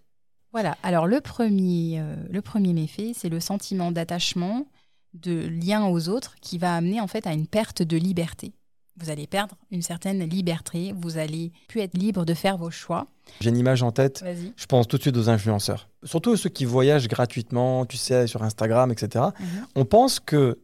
Voilà. 0.52 0.76
Alors 0.82 1.06
le 1.06 1.20
premier, 1.20 2.00
euh, 2.00 2.16
le 2.30 2.42
premier 2.42 2.72
méfait, 2.72 3.12
c'est 3.14 3.28
le 3.28 3.40
sentiment 3.40 3.92
d'attachement, 3.92 4.66
de 5.14 5.46
lien 5.48 5.86
aux 5.86 6.08
autres, 6.08 6.34
qui 6.40 6.58
va 6.58 6.74
amener 6.74 7.00
en 7.00 7.06
fait 7.06 7.26
à 7.26 7.32
une 7.32 7.46
perte 7.46 7.82
de 7.82 7.96
liberté. 7.96 8.52
Vous 9.00 9.10
allez 9.10 9.26
perdre 9.26 9.56
une 9.70 9.82
certaine 9.82 10.28
liberté. 10.28 10.92
Vous 10.96 11.18
allez 11.18 11.52
plus 11.68 11.80
être 11.80 11.96
libre 11.96 12.24
de 12.24 12.34
faire 12.34 12.58
vos 12.58 12.70
choix. 12.70 13.06
J'ai 13.40 13.50
une 13.50 13.56
image 13.56 13.82
en 13.82 13.92
tête, 13.92 14.22
Vas-y. 14.22 14.52
je 14.56 14.66
pense 14.66 14.88
tout 14.88 14.96
de 14.96 15.02
suite 15.02 15.16
aux 15.16 15.28
influenceurs. 15.28 15.88
Surtout 16.02 16.36
ceux 16.36 16.48
qui 16.48 16.64
voyagent 16.64 17.08
gratuitement, 17.08 17.86
tu 17.86 17.96
sais, 17.96 18.26
sur 18.26 18.42
Instagram, 18.42 18.90
etc. 18.90 19.26
Mhm. 19.38 19.46
On 19.76 19.84
pense 19.84 20.18
que 20.18 20.58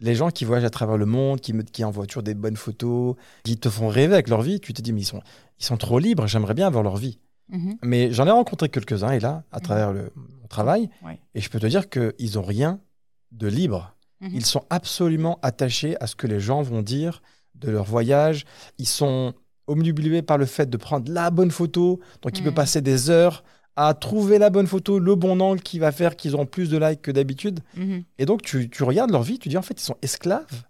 les 0.00 0.14
gens 0.14 0.30
qui 0.30 0.44
voyagent 0.44 0.64
à 0.64 0.70
travers 0.70 0.96
le 0.96 1.06
monde, 1.06 1.40
qui, 1.40 1.52
qui 1.72 1.84
envoient 1.84 2.06
toujours 2.06 2.22
des 2.22 2.34
bonnes 2.34 2.56
photos, 2.56 3.14
qui 3.44 3.56
te 3.56 3.68
font 3.70 3.88
rêver 3.88 4.14
avec 4.14 4.28
leur 4.28 4.42
vie, 4.42 4.60
tu 4.60 4.72
te 4.72 4.82
dis, 4.82 4.92
mais 4.92 5.00
ils 5.02 5.06
sont, 5.06 5.22
ils 5.60 5.64
sont 5.64 5.76
trop 5.76 5.98
libres, 5.98 6.26
j'aimerais 6.26 6.54
bien 6.54 6.66
avoir 6.66 6.82
leur 6.82 6.96
vie. 6.96 7.18
Mhm. 7.50 7.76
Mais 7.82 8.10
j'en 8.12 8.26
ai 8.26 8.30
rencontré 8.30 8.68
quelques-uns, 8.68 9.12
et 9.12 9.20
là, 9.20 9.44
à 9.52 9.60
travers 9.60 9.92
le, 9.92 10.10
mon 10.16 10.46
travail, 10.48 10.88
Ouais. 11.04 11.18
et 11.34 11.40
je 11.40 11.48
peux 11.50 11.60
te 11.60 11.66
dire 11.66 11.88
qu'ils 11.88 12.34
n'ont 12.34 12.42
rien 12.42 12.80
de 13.32 13.46
libre. 13.46 13.94
Mhm. 14.20 14.30
Ils 14.34 14.44
sont 14.46 14.64
absolument 14.70 15.38
attachés 15.42 15.96
à 16.02 16.06
ce 16.06 16.16
que 16.16 16.26
les 16.26 16.40
gens 16.40 16.62
vont 16.62 16.82
dire 16.82 17.22
de 17.54 17.70
leur 17.70 17.84
voyage. 17.84 18.44
Ils 18.78 18.88
sont 18.88 19.34
omnubilés 19.66 20.22
par 20.22 20.38
le 20.38 20.46
fait 20.46 20.68
de 20.68 20.76
prendre 20.76 21.10
la 21.12 21.30
bonne 21.30 21.50
photo. 21.50 22.00
Donc, 22.22 22.36
il 22.38 22.42
peut 22.42 22.50
Mhm. 22.50 22.54
passer 22.54 22.80
des 22.82 23.10
heures 23.10 23.44
à 23.76 23.94
trouver 23.94 24.38
la 24.38 24.50
bonne 24.50 24.66
photo, 24.66 24.98
le 24.98 25.14
bon 25.16 25.40
angle 25.40 25.60
qui 25.60 25.78
va 25.78 25.90
faire 25.92 26.16
qu'ils 26.16 26.34
auront 26.34 26.46
plus 26.46 26.70
de 26.70 26.78
likes 26.78 27.02
que 27.02 27.10
d'habitude. 27.10 27.60
Mhm. 27.76 28.04
Et 28.18 28.26
donc, 28.26 28.42
tu, 28.42 28.70
tu 28.70 28.82
regardes 28.84 29.10
leur 29.10 29.22
vie, 29.22 29.38
tu 29.38 29.48
dis 29.48 29.56
en 29.56 29.62
fait, 29.62 29.80
ils 29.80 29.84
sont 29.84 29.96
esclaves 30.02 30.62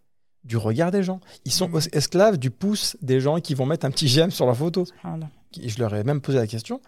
du 0.44 0.56
regard 0.56 0.90
des 0.90 1.02
gens. 1.02 1.20
Ils 1.44 1.52
sont 1.52 1.68
Mhm. 1.68 1.78
es- 1.92 1.96
esclaves 1.98 2.38
du 2.38 2.50
pouce 2.50 2.96
des 3.02 3.20
gens 3.20 3.40
qui 3.40 3.54
vont 3.54 3.66
mettre 3.66 3.84
un 3.86 3.90
petit 3.90 4.08
j'aime 4.08 4.30
sur 4.30 4.46
leur 4.46 4.56
photo. 4.56 4.84
Voilà. 5.02 5.28
Je 5.62 5.78
leur 5.78 5.94
ai 5.94 6.02
même 6.04 6.20
posé 6.20 6.38
la 6.38 6.46
question 6.46 6.80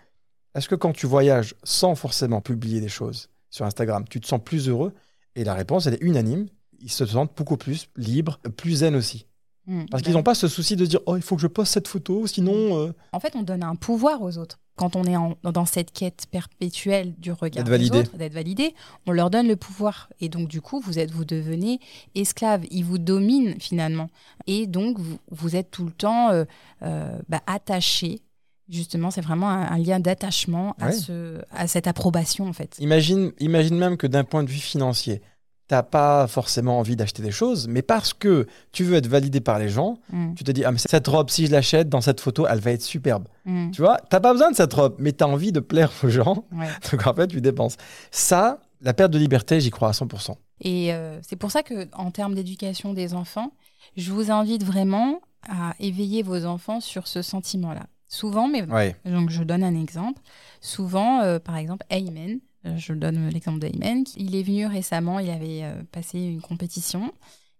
est-ce 0.54 0.68
que 0.70 0.74
quand 0.74 0.92
tu 0.92 1.06
voyages 1.06 1.54
sans 1.64 1.94
forcément 1.94 2.40
publier 2.40 2.80
des 2.80 2.88
choses 2.88 3.28
sur 3.50 3.66
Instagram, 3.66 4.04
tu 4.08 4.20
te 4.22 4.26
sens 4.26 4.40
plus 4.42 4.68
heureux? 4.70 4.94
Et 5.34 5.44
la 5.44 5.52
réponse, 5.52 5.86
elle 5.86 5.94
est 5.94 6.02
unanime. 6.02 6.46
Ils 6.80 6.90
se 6.90 7.04
sentent 7.04 7.36
beaucoup 7.36 7.58
plus 7.58 7.88
libres, 7.96 8.38
plus 8.56 8.76
zen 8.76 8.96
aussi. 8.96 9.26
Mhm. 9.66 9.86
Parce 9.90 10.02
Ben, 10.02 10.06
qu'ils 10.06 10.14
n'ont 10.16 10.22
pas 10.22 10.34
ce 10.34 10.48
souci 10.48 10.74
de 10.76 10.86
dire 10.86 11.00
oh, 11.04 11.16
il 11.16 11.22
faut 11.22 11.36
que 11.36 11.42
je 11.42 11.46
poste 11.46 11.74
cette 11.74 11.88
photo, 11.88 12.26
sinon. 12.26 12.78
euh, 12.86 12.92
En 13.12 13.20
fait, 13.20 13.36
on 13.36 13.42
donne 13.42 13.62
un 13.64 13.74
pouvoir 13.76 14.22
aux 14.22 14.38
autres. 14.38 14.58
Quand 14.76 14.94
on 14.94 15.04
est 15.04 15.16
en- 15.16 15.36
dans 15.42 15.64
cette 15.66 15.90
quête 15.92 16.26
perpétuelle 16.30 17.14
du 17.18 17.32
regard 17.32 17.64
des 17.64 17.70
autres, 18.00 18.16
d'être 18.18 18.34
validé, 18.34 18.74
on 19.06 19.12
leur 19.12 19.30
donne 19.30 19.48
le 19.48 19.56
pouvoir. 19.56 20.10
Et 20.20 20.28
donc, 20.28 20.48
du 20.48 20.60
coup, 20.60 20.80
vous 20.80 20.98
êtes, 20.98 21.10
vous 21.10 21.24
devenez 21.24 21.80
esclave. 22.14 22.64
Ils 22.70 22.84
vous 22.84 22.98
dominent 22.98 23.56
finalement. 23.58 24.08
Et 24.46 24.66
donc, 24.66 24.98
vous, 24.98 25.18
vous 25.30 25.56
êtes 25.56 25.70
tout 25.70 25.84
le 25.86 25.92
temps 25.92 26.30
euh, 26.30 26.44
euh, 26.82 27.18
bah, 27.28 27.40
attaché. 27.46 28.20
Justement, 28.68 29.10
c'est 29.12 29.20
vraiment 29.20 29.48
un, 29.48 29.62
un 29.62 29.78
lien 29.78 30.00
d'attachement 30.00 30.74
à, 30.80 30.90
ce, 30.92 31.40
à 31.52 31.68
cette 31.68 31.86
approbation, 31.86 32.46
en 32.48 32.52
fait. 32.52 32.76
Imagine, 32.80 33.32
imagine 33.38 33.78
même 33.78 33.96
que 33.96 34.06
d'un 34.08 34.24
point 34.24 34.42
de 34.42 34.50
vue 34.50 34.58
financier, 34.58 35.22
t'as 35.68 35.82
pas 35.82 36.26
forcément 36.28 36.78
envie 36.78 36.94
d'acheter 36.96 37.22
des 37.22 37.30
choses, 37.32 37.66
mais 37.68 37.82
parce 37.82 38.14
que 38.14 38.46
tu 38.72 38.84
veux 38.84 38.94
être 38.96 39.08
validé 39.08 39.40
par 39.40 39.58
les 39.58 39.68
gens, 39.68 39.98
Mm, 40.12 40.34
tu 40.34 40.44
te 40.44 40.52
dis, 40.52 40.64
ah, 40.64 40.70
mais 40.72 40.78
cette 40.78 41.06
robe, 41.08 41.28
si 41.30 41.46
je 41.46 41.52
l'achète 41.52 41.88
dans 41.88 42.00
cette 42.00 42.20
photo, 42.20 42.46
elle 42.48 42.60
va 42.60 42.70
être 42.72 42.82
superbe. 42.82 43.26
mm, 43.44 43.70
Tu 43.72 43.82
vois, 43.82 43.98
t'as 44.08 44.20
pas 44.20 44.32
besoin 44.32 44.50
de 44.50 44.56
cette 44.56 44.72
robe, 44.72 44.94
mais 44.98 45.12
t'as 45.12 45.26
envie 45.26 45.50
de 45.52 45.60
plaire 45.60 45.90
aux 46.04 46.08
gens, 46.08 46.44
ouais. 46.52 46.68
donc 46.92 47.06
en 47.06 47.14
fait, 47.14 47.26
tu 47.26 47.40
dépenses. 47.40 47.76
Ça, 48.10 48.60
la 48.80 48.94
perte 48.94 49.10
de 49.12 49.18
liberté, 49.18 49.60
j'y 49.60 49.70
crois 49.70 49.88
à 49.88 49.92
100%. 49.92 50.36
Et 50.60 50.92
euh, 50.94 51.18
c'est 51.22 51.36
pour 51.36 51.50
ça 51.50 51.62
que, 51.62 51.88
en 51.94 52.10
termes 52.10 52.34
d'éducation 52.34 52.92
des 52.94 53.12
enfants, 53.14 53.50
je 53.96 54.12
vous 54.12 54.30
invite 54.30 54.62
vraiment 54.64 55.20
à 55.48 55.74
éveiller 55.80 56.22
vos 56.22 56.44
enfants 56.44 56.80
sur 56.80 57.06
ce 57.08 57.22
sentiment-là. 57.22 57.86
Souvent, 58.08 58.46
mais 58.48 58.62
Ouais. 58.70 58.94
donc 59.04 59.30
je 59.30 59.42
donne 59.42 59.64
un 59.64 59.74
exemple. 59.80 60.20
Souvent, 60.60 61.20
euh, 61.22 61.38
par 61.38 61.56
exemple, 61.56 61.84
euh, 61.92 62.36
je 62.76 62.92
donne 62.92 63.28
l'exemple 63.28 63.58
d'Ayman, 63.58 64.04
il 64.16 64.34
est 64.34 64.42
venu 64.42 64.66
récemment, 64.66 65.18
il 65.18 65.30
avait 65.30 65.62
euh, 65.62 65.82
passé 65.92 66.18
une 66.18 66.40
compétition. 66.40 67.12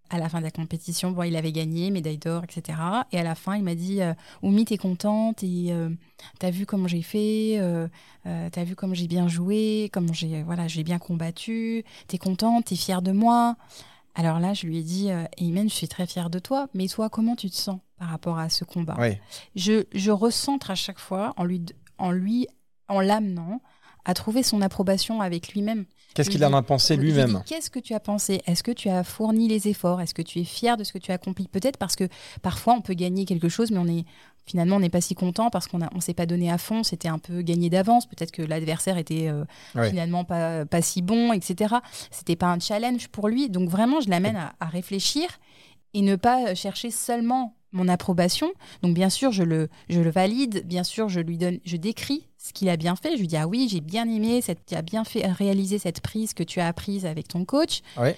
À 0.09 0.19
la 0.19 0.29
fin 0.29 0.39
de 0.39 0.45
la 0.45 0.53
compétition, 0.53 1.11
bon, 1.11 1.25
il 1.25 1.35
avait 1.35 1.51
gagné, 1.51 1.91
médaille 1.91 2.19
d'or, 2.19 2.45
etc. 2.45 2.79
Et 3.11 3.19
à 3.19 3.25
la 3.25 3.35
fin, 3.35 3.57
il 3.57 3.65
m'a 3.65 3.75
dit 3.75 4.03
euh, 4.03 4.15
Oumi, 4.41 4.65
t'es 4.65 4.77
contente 4.77 5.43
et 5.43 5.73
euh, 5.73 5.91
t'as 6.39 6.51
vu 6.51 6.65
comment 6.65 6.87
j'ai 6.87 7.03
fait, 7.03 7.57
euh, 7.59 7.89
euh, 8.27 8.49
t'as 8.53 8.63
vu 8.63 8.77
comment 8.77 8.95
j'ai 8.95 9.09
bien 9.09 9.27
joué, 9.27 9.91
comment 9.93 10.13
j'ai 10.13 10.45
voilà, 10.45 10.69
j'ai 10.69 10.85
bien 10.85 10.99
combattu, 10.99 11.83
t'es 12.07 12.19
contente, 12.19 12.67
t'es 12.67 12.77
fière 12.77 13.03
de 13.03 13.11
moi. 13.11 13.57
Alors 14.15 14.39
là, 14.39 14.55
je 14.55 14.69
lui 14.69 14.79
ai 14.79 14.83
dit 14.85 15.11
euh, 15.11 15.25
Ayman, 15.39 15.69
je 15.69 15.75
suis 15.75 15.89
très 15.89 16.07
fière 16.07 16.31
de 16.31 16.39
toi, 16.39 16.69
mais 16.73 16.87
toi, 16.87 17.11
comment 17.11 17.35
tu 17.35 17.51
te 17.51 17.57
sens 17.57 17.81
par 17.99 18.09
rapport 18.09 18.39
à 18.39 18.49
ce 18.49 18.65
combat? 18.65 18.95
Je, 19.57 19.87
je 19.93 20.13
recentre 20.13 20.71
à 20.71 20.77
chaque 20.77 21.01
fois 21.01 21.35
en 21.37 21.43
lui, 21.45 21.67
en 21.99 22.13
lui, 22.13 22.47
en 22.87 23.01
l'amenant 23.01 23.61
à 24.07 24.15
trouver 24.15 24.43
son 24.43 24.63
approbation 24.63 25.21
avec 25.21 25.49
lui-même. 25.53 25.85
Qu'est-ce 26.15 26.31
qu'il 26.31 26.43
en 26.47 26.55
a 26.55 26.63
pensé 26.63 26.97
lui-même 26.97 27.43
Qu'est-ce 27.45 27.69
que 27.69 27.79
tu 27.79 27.93
as 27.93 28.01
pensé? 28.01 28.41
Est-ce 28.47 28.63
que 28.63 28.71
tu 28.71 28.89
as 28.89 29.05
fourni 29.05 29.49
les 29.49 29.69
efforts? 29.69 30.01
Est-ce 30.01 30.15
que 30.15 30.23
tu 30.23 30.39
es 30.39 30.45
fier 30.45 30.79
de 30.79 30.85
ce 30.85 30.95
que 30.95 30.99
tu 30.99 31.11
as 31.11 31.17
accompli? 31.17 31.47
Peut-être 31.49 31.77
parce 31.77 31.95
que 31.95 32.09
parfois 32.41 32.73
on 32.73 32.81
peut 32.81 32.95
gagner 32.95 33.27
quelque 33.27 33.51
chose, 33.51 33.71
mais 33.71 33.77
on 33.79 33.87
est 33.87 34.07
finalement 34.47 34.77
on 34.77 34.81
n'est 34.81 34.89
pas 34.89 35.03
si 35.03 35.15
content 35.15 35.51
parce 35.51 35.67
qu'on 35.67 35.83
a 35.83 35.91
on 35.95 36.01
s'est 36.01 36.15
pas 36.15 36.25
donné 36.25 36.51
à 36.51 36.57
fond. 36.57 36.85
C'était 36.85 37.09
un 37.09 37.19
peu 37.19 37.43
gagné 37.43 37.69
d'avance. 37.69 38.07
Peut-être 38.07 38.31
que 38.33 38.41
l'adversaire 38.41 38.97
était 38.97 39.29
euh, 39.29 39.45
Ouais. 39.75 39.91
finalement 39.91 40.25
pas 40.25 40.65
pas 40.65 40.81
si 40.81 41.03
bon, 41.03 41.35
etc. 41.35 41.75
C'était 42.11 42.37
pas 42.37 42.47
un 42.47 42.61
challenge 42.61 43.09
pour 43.09 43.29
lui. 43.29 43.51
Donc 43.51 43.69
vraiment, 43.69 44.01
je 44.01 44.09
l'amène 44.09 44.37
à, 44.37 44.55
à 44.61 44.67
réfléchir 44.67 45.27
et 45.93 46.01
ne 46.01 46.17
pas 46.17 46.55
chercher 46.55 46.91
seulement 46.91 47.56
mon 47.73 47.89
approbation. 47.89 48.51
Donc 48.83 48.95
bien 48.95 49.11
sûr, 49.11 49.33
je 49.33 49.43
le, 49.43 49.69
je 49.89 50.01
le 50.01 50.11
valide, 50.11 50.67
bien 50.67 50.85
sûr, 50.85 51.09
je 51.09 51.21
lui 51.21 51.37
donne, 51.37 51.59
je 51.65 51.77
décris 51.77 52.27
ce 52.39 52.53
qu'il 52.53 52.69
a 52.69 52.77
bien 52.77 52.97
fait. 52.97 53.17
Je 53.17 53.21
lui 53.21 53.27
dis 53.27 53.37
ah 53.37 53.47
oui, 53.47 53.69
j'ai 53.71 53.81
bien 53.81 54.09
aimé, 54.09 54.41
cette, 54.41 54.65
tu 54.67 54.75
as 54.75 54.83
bien 54.83 55.05
fait 55.05 55.27
réaliser 55.27 55.79
cette 55.79 56.01
prise 56.01 56.33
que 56.35 56.43
tu 56.43 56.61
as 56.61 56.67
apprise 56.69 57.07
avec 57.07 57.29
ton 57.29 57.45
coach. 57.45 57.81
Ouais. 57.97 58.17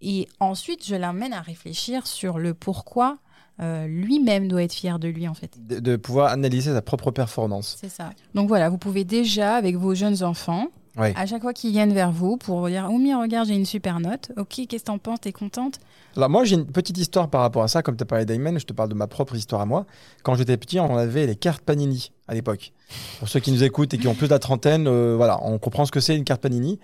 Et 0.00 0.28
ensuite, 0.40 0.86
je 0.86 0.94
l'amène 0.94 1.32
à 1.32 1.40
réfléchir 1.40 2.06
sur 2.06 2.38
le 2.38 2.54
pourquoi 2.54 3.18
euh, 3.60 3.86
lui-même 3.86 4.48
doit 4.48 4.62
être 4.62 4.74
fier 4.74 4.98
de 4.98 5.08
lui 5.08 5.26
en 5.26 5.34
fait. 5.34 5.56
de, 5.66 5.80
de 5.80 5.96
pouvoir 5.96 6.30
analyser 6.30 6.72
sa 6.72 6.82
propre 6.82 7.10
performance. 7.10 7.76
C'est 7.80 7.88
ça. 7.88 8.10
Donc 8.34 8.48
voilà, 8.48 8.68
vous 8.68 8.76
pouvez 8.78 9.04
déjà 9.04 9.56
avec 9.56 9.76
vos 9.76 9.94
jeunes 9.94 10.22
enfants. 10.22 10.68
À 10.96 11.26
chaque 11.26 11.42
fois 11.42 11.52
qu'ils 11.52 11.72
viennent 11.72 11.92
vers 11.92 12.10
vous 12.10 12.36
pour 12.38 12.66
dire 12.68 12.88
Oumi, 12.90 13.14
regarde, 13.14 13.48
j'ai 13.48 13.54
une 13.54 13.66
super 13.66 14.00
note. 14.00 14.32
Ok, 14.36 14.62
qu'est-ce 14.68 14.82
que 14.82 14.86
t'en 14.86 14.98
penses? 14.98 15.20
T'es 15.20 15.32
contente 15.32 15.78
Alors 16.16 16.30
moi 16.30 16.44
j'ai 16.44 16.54
une 16.54 16.66
petite 16.66 16.96
histoire 16.96 17.28
par 17.28 17.42
rapport 17.42 17.62
à 17.62 17.68
ça, 17.68 17.82
comme 17.82 17.96
tu 17.96 18.02
as 18.02 18.06
parlé 18.06 18.24
d'Ayman, 18.24 18.58
je 18.58 18.64
te 18.64 18.72
parle 18.72 18.88
de 18.88 18.94
ma 18.94 19.06
propre 19.06 19.34
histoire 19.34 19.60
à 19.60 19.66
moi. 19.66 19.84
Quand 20.22 20.34
j'étais 20.36 20.56
petit, 20.56 20.80
on 20.80 20.96
avait 20.96 21.26
les 21.26 21.36
cartes 21.36 21.62
Panini 21.62 22.12
à 22.28 22.34
l'époque. 22.34 22.72
Pour 23.18 23.28
ceux 23.28 23.40
qui 23.40 23.52
nous 23.52 23.62
écoutent 23.62 23.92
et 23.92 23.98
qui 23.98 24.08
ont 24.08 24.14
plus 24.14 24.26
de 24.26 24.32
la 24.32 24.38
trentaine, 24.38 24.86
euh, 24.86 25.14
voilà, 25.16 25.38
on 25.42 25.58
comprend 25.58 25.84
ce 25.84 25.92
que 25.92 26.00
c'est 26.00 26.16
une 26.16 26.24
carte 26.24 26.40
Panini. 26.40 26.78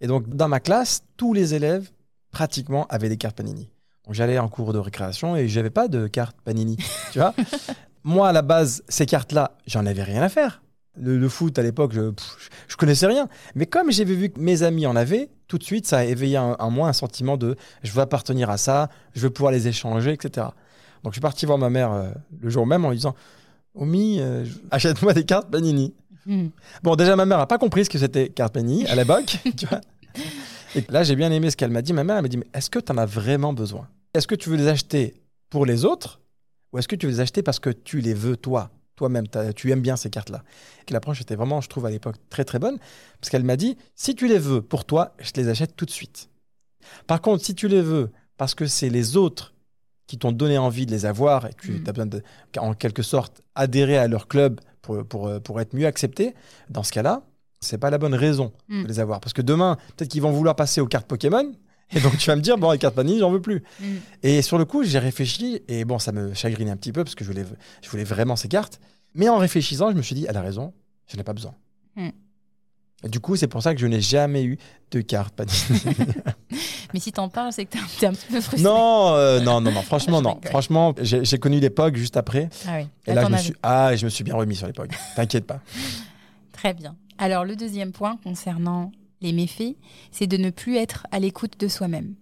Et 0.00 0.06
donc 0.06 0.28
dans 0.28 0.48
ma 0.48 0.60
classe, 0.60 1.02
tous 1.16 1.34
les 1.34 1.54
élèves 1.54 1.90
pratiquement 2.30 2.86
avaient 2.88 3.08
des 3.10 3.18
cartes 3.18 3.36
Panini. 3.36 3.68
Donc 4.06 4.14
j'allais 4.14 4.38
en 4.38 4.48
cours 4.48 4.72
de 4.72 4.78
récréation 4.78 5.36
et 5.36 5.48
j'avais 5.48 5.70
pas 5.70 5.88
de 5.88 6.06
carte 6.06 6.36
Panini, 6.42 6.78
tu 7.12 7.18
vois. 7.18 7.34
Moi 8.02 8.28
à 8.28 8.32
la 8.32 8.42
base, 8.42 8.82
ces 8.88 9.04
cartes-là, 9.04 9.58
j'en 9.66 9.84
avais 9.84 10.02
rien 10.02 10.22
à 10.22 10.30
faire. 10.30 10.62
Le, 11.00 11.18
le 11.18 11.28
foot 11.28 11.58
à 11.58 11.62
l'époque, 11.62 11.92
je, 11.92 12.12
je 12.68 12.76
connaissais 12.76 13.06
rien. 13.06 13.28
Mais 13.54 13.66
comme 13.66 13.90
j'avais 13.90 14.14
vu 14.14 14.30
que 14.30 14.40
mes 14.40 14.62
amis 14.62 14.86
en 14.86 14.96
avaient, 14.96 15.30
tout 15.48 15.58
de 15.58 15.64
suite, 15.64 15.86
ça 15.86 15.98
a 15.98 16.04
éveillé 16.04 16.38
en, 16.38 16.70
moi 16.70 16.88
un 16.88 16.92
sentiment 16.92 17.36
de 17.36 17.56
je 17.82 17.90
veux 17.92 18.02
appartenir 18.02 18.50
à 18.50 18.58
ça, 18.58 18.88
je 19.14 19.22
veux 19.22 19.30
pouvoir 19.30 19.50
les 19.50 19.66
échanger, 19.66 20.12
etc. 20.12 20.46
Donc 21.02 21.12
je 21.12 21.16
suis 21.16 21.20
parti 21.20 21.46
voir 21.46 21.58
ma 21.58 21.70
mère 21.70 21.92
euh, 21.92 22.10
le 22.40 22.50
jour 22.50 22.66
même 22.66 22.84
en 22.84 22.90
lui 22.90 22.98
disant 22.98 23.14
Omi, 23.74 24.18
euh, 24.20 24.44
achète-moi 24.70 25.14
des 25.14 25.24
cartes 25.24 25.50
Panini. 25.50 25.94
Hmm. 26.26 26.48
Bon, 26.82 26.94
déjà, 26.94 27.16
ma 27.16 27.24
mère 27.24 27.38
n'a 27.38 27.46
pas 27.46 27.58
compris 27.58 27.86
ce 27.86 27.90
que 27.90 27.98
c'était 27.98 28.28
carte 28.28 28.52
Panini 28.52 28.86
à 28.86 28.94
l'époque. 28.94 29.38
tu 29.56 29.66
vois. 29.66 29.80
Et 30.74 30.84
là, 30.90 31.02
j'ai 31.02 31.16
bien 31.16 31.32
aimé 31.32 31.50
ce 31.50 31.56
qu'elle 31.56 31.70
m'a 31.70 31.80
dit. 31.80 31.94
Ma 31.94 32.04
mère 32.04 32.16
elle 32.16 32.22
m'a 32.22 32.28
dit 32.28 32.36
Mais 32.36 32.46
est-ce 32.52 32.68
que 32.68 32.78
tu 32.78 32.92
en 32.92 32.98
as 32.98 33.06
vraiment 33.06 33.54
besoin? 33.54 33.88
Est-ce 34.12 34.26
que 34.26 34.34
tu 34.34 34.50
veux 34.50 34.56
les 34.56 34.68
acheter 34.68 35.14
pour 35.48 35.64
les 35.64 35.86
autres? 35.86 36.20
Ou 36.72 36.78
est-ce 36.78 36.88
que 36.88 36.96
tu 36.96 37.06
veux 37.06 37.12
les 37.12 37.20
acheter 37.20 37.42
parce 37.42 37.58
que 37.58 37.70
tu 37.70 38.00
les 38.00 38.12
veux 38.12 38.36
toi? 38.36 38.70
Toi-même, 38.98 39.26
tu 39.56 39.70
aimes 39.70 39.80
bien 39.80 39.96
ces 39.96 40.10
cartes-là. 40.10 40.42
Et 40.88 40.92
l'approche 40.92 41.20
était 41.20 41.36
vraiment, 41.36 41.60
je 41.60 41.68
trouve, 41.68 41.86
à 41.86 41.90
l'époque 41.90 42.16
très 42.30 42.44
très 42.44 42.58
bonne, 42.58 42.78
parce 43.20 43.30
qu'elle 43.30 43.44
m'a 43.44 43.56
dit, 43.56 43.76
si 43.94 44.14
tu 44.14 44.26
les 44.28 44.38
veux 44.38 44.60
pour 44.60 44.84
toi, 44.84 45.14
je 45.20 45.30
te 45.30 45.40
les 45.40 45.48
achète 45.48 45.76
tout 45.76 45.84
de 45.86 45.90
suite. 45.90 46.28
Par 47.06 47.20
contre, 47.20 47.44
si 47.44 47.54
tu 47.54 47.68
les 47.68 47.80
veux 47.82 48.10
parce 48.36 48.54
que 48.54 48.66
c'est 48.66 48.88
les 48.90 49.16
autres 49.16 49.54
qui 50.06 50.18
t'ont 50.18 50.32
donné 50.32 50.58
envie 50.58 50.86
de 50.86 50.90
les 50.90 51.06
avoir 51.06 51.46
et 51.46 51.52
que 51.54 51.66
tu 51.66 51.72
Mm. 51.72 51.84
as 51.86 51.92
besoin 51.92 52.06
de, 52.06 52.22
en 52.58 52.74
quelque 52.74 53.02
sorte, 53.02 53.42
adhérer 53.54 53.98
à 53.98 54.08
leur 54.08 54.26
club 54.26 54.60
pour, 54.82 55.04
pour, 55.04 55.40
pour 55.42 55.60
être 55.60 55.74
mieux 55.74 55.86
accepté, 55.86 56.34
dans 56.70 56.82
ce 56.82 56.92
cas-là, 56.92 57.22
c'est 57.60 57.78
pas 57.78 57.90
la 57.90 57.98
bonne 57.98 58.14
raison 58.14 58.52
Mm. 58.68 58.82
de 58.84 58.88
les 58.88 59.00
avoir. 59.00 59.20
Parce 59.20 59.32
que 59.32 59.42
demain, 59.42 59.76
peut-être 59.96 60.10
qu'ils 60.10 60.22
vont 60.22 60.32
vouloir 60.32 60.56
passer 60.56 60.80
aux 60.80 60.86
cartes 60.86 61.06
Pokémon, 61.06 61.52
et 61.92 62.00
donc 62.00 62.16
tu 62.18 62.26
vas 62.28 62.36
me 62.36 62.42
dire, 62.42 62.58
bon, 62.58 62.70
les 62.70 62.78
cartes 62.78 62.94
Panini, 62.94 63.18
j'en 63.18 63.30
veux 63.30 63.40
plus. 63.40 63.62
Hmm. 63.80 63.96
Et 64.22 64.42
sur 64.42 64.58
le 64.58 64.64
coup, 64.64 64.84
j'ai 64.84 64.98
réfléchi, 64.98 65.62
et 65.68 65.84
bon, 65.84 65.98
ça 65.98 66.12
me 66.12 66.34
chagrinait 66.34 66.70
un 66.70 66.76
petit 66.76 66.92
peu, 66.92 67.04
parce 67.04 67.14
que 67.14 67.24
je 67.24 67.30
voulais, 67.30 67.46
je 67.82 67.88
voulais 67.88 68.04
vraiment 68.04 68.36
ces 68.36 68.48
cartes. 68.48 68.80
Mais 69.14 69.28
en 69.28 69.38
réfléchissant, 69.38 69.90
je 69.90 69.96
me 69.96 70.02
suis 70.02 70.14
dit, 70.14 70.26
elle 70.28 70.36
a 70.36 70.42
raison, 70.42 70.72
je 71.06 71.16
n'ai 71.16 71.22
pas 71.22 71.32
besoin. 71.32 71.54
Mm. 71.96 72.08
Du 73.04 73.20
coup, 73.20 73.36
c'est 73.36 73.46
pour 73.46 73.62
ça 73.62 73.74
que 73.74 73.80
je 73.80 73.86
n'ai 73.86 74.00
jamais 74.00 74.42
eu 74.42 74.58
de 74.90 75.00
cartes 75.00 75.34
Panini. 75.34 75.80
Mais 76.94 77.00
si 77.00 77.12
t'en 77.12 77.28
parles, 77.28 77.52
c'est 77.52 77.64
que 77.64 77.72
t'es 77.72 78.06
un, 78.06 78.10
un 78.10 78.12
petit 78.12 78.26
peu 78.26 78.40
frustré. 78.40 78.62
non, 78.62 79.14
euh, 79.14 79.40
non, 79.40 79.60
non, 79.60 79.70
non, 79.70 79.82
franchement, 79.82 80.20
non. 80.20 80.40
Franchement, 80.44 80.94
j'ai 81.00 81.38
connu 81.38 81.60
l'époque 81.60 81.96
juste 81.96 82.16
après, 82.16 82.48
Ah 82.66 82.78
oui. 82.78 82.88
et 83.06 83.14
là, 83.14 83.24
je 83.24 83.30
me, 83.30 83.36
suis, 83.36 83.54
ah, 83.62 83.94
je 83.94 84.04
me 84.04 84.10
suis 84.10 84.24
bien 84.24 84.34
remis 84.34 84.56
sur 84.56 84.66
l'époque. 84.66 84.90
T'inquiète 85.14 85.46
pas. 85.46 85.60
Très 86.52 86.74
bien. 86.74 86.96
Alors, 87.18 87.44
le 87.44 87.56
deuxième 87.56 87.92
point 87.92 88.18
concernant 88.24 88.90
les 89.20 89.32
méfaits, 89.32 89.76
c'est 90.10 90.26
de 90.26 90.36
ne 90.36 90.50
plus 90.50 90.76
être 90.76 91.06
à 91.10 91.18
l'écoute 91.18 91.58
de 91.58 91.68
soi-même. 91.68 92.14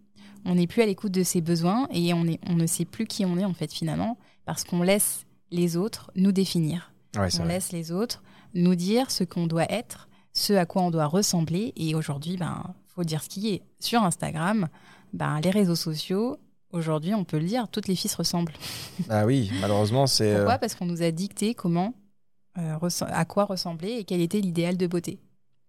On 0.44 0.54
n'est 0.54 0.66
plus 0.66 0.82
à 0.82 0.86
l'écoute 0.86 1.12
de 1.12 1.22
ses 1.24 1.40
besoins 1.40 1.88
et 1.92 2.14
on, 2.14 2.24
est, 2.26 2.38
on 2.48 2.54
ne 2.54 2.66
sait 2.66 2.84
plus 2.84 3.06
qui 3.06 3.24
on 3.24 3.36
est, 3.36 3.44
en 3.44 3.54
fait, 3.54 3.72
finalement, 3.72 4.16
parce 4.44 4.64
qu'on 4.64 4.82
laisse 4.82 5.26
les 5.50 5.76
autres 5.76 6.10
nous 6.16 6.32
définir. 6.32 6.92
Ouais, 7.16 7.28
On 7.34 7.44
vrai. 7.44 7.48
laisse 7.54 7.72
les 7.72 7.92
autres 7.92 8.22
nous 8.54 8.74
dire 8.74 9.10
ce 9.10 9.24
qu'on 9.24 9.46
doit 9.46 9.70
être, 9.70 10.08
ce 10.32 10.52
à 10.52 10.64
quoi 10.66 10.82
on 10.82 10.90
doit 10.90 11.06
ressembler. 11.06 11.72
Et 11.76 11.94
aujourd'hui, 11.94 12.36
ben, 12.36 12.74
faut 12.86 13.04
dire 13.04 13.22
ce 13.22 13.28
qui 13.28 13.48
est. 13.48 13.62
Sur 13.80 14.02
Instagram, 14.04 14.68
ben, 15.12 15.40
les 15.40 15.50
réseaux 15.50 15.74
sociaux, 15.74 16.36
aujourd'hui, 16.70 17.12
on 17.14 17.24
peut 17.24 17.38
le 17.38 17.44
dire, 17.46 17.68
toutes 17.68 17.88
les 17.88 17.96
filles 17.96 18.10
se 18.10 18.16
ressemblent. 18.16 18.52
Ah 19.08 19.26
oui, 19.26 19.50
malheureusement, 19.60 20.06
c'est. 20.06 20.32
euh, 20.32 20.36
Pourquoi? 20.38 20.58
Parce 20.58 20.74
qu'on 20.74 20.86
nous 20.86 21.02
a 21.02 21.10
dicté 21.10 21.54
comment, 21.54 21.94
euh, 22.58 22.78
à 23.08 23.24
quoi 23.24 23.44
ressembler 23.44 23.90
et 23.98 24.04
quel 24.04 24.20
était 24.20 24.40
l'idéal 24.40 24.76
de 24.76 24.86
beauté. 24.86 25.18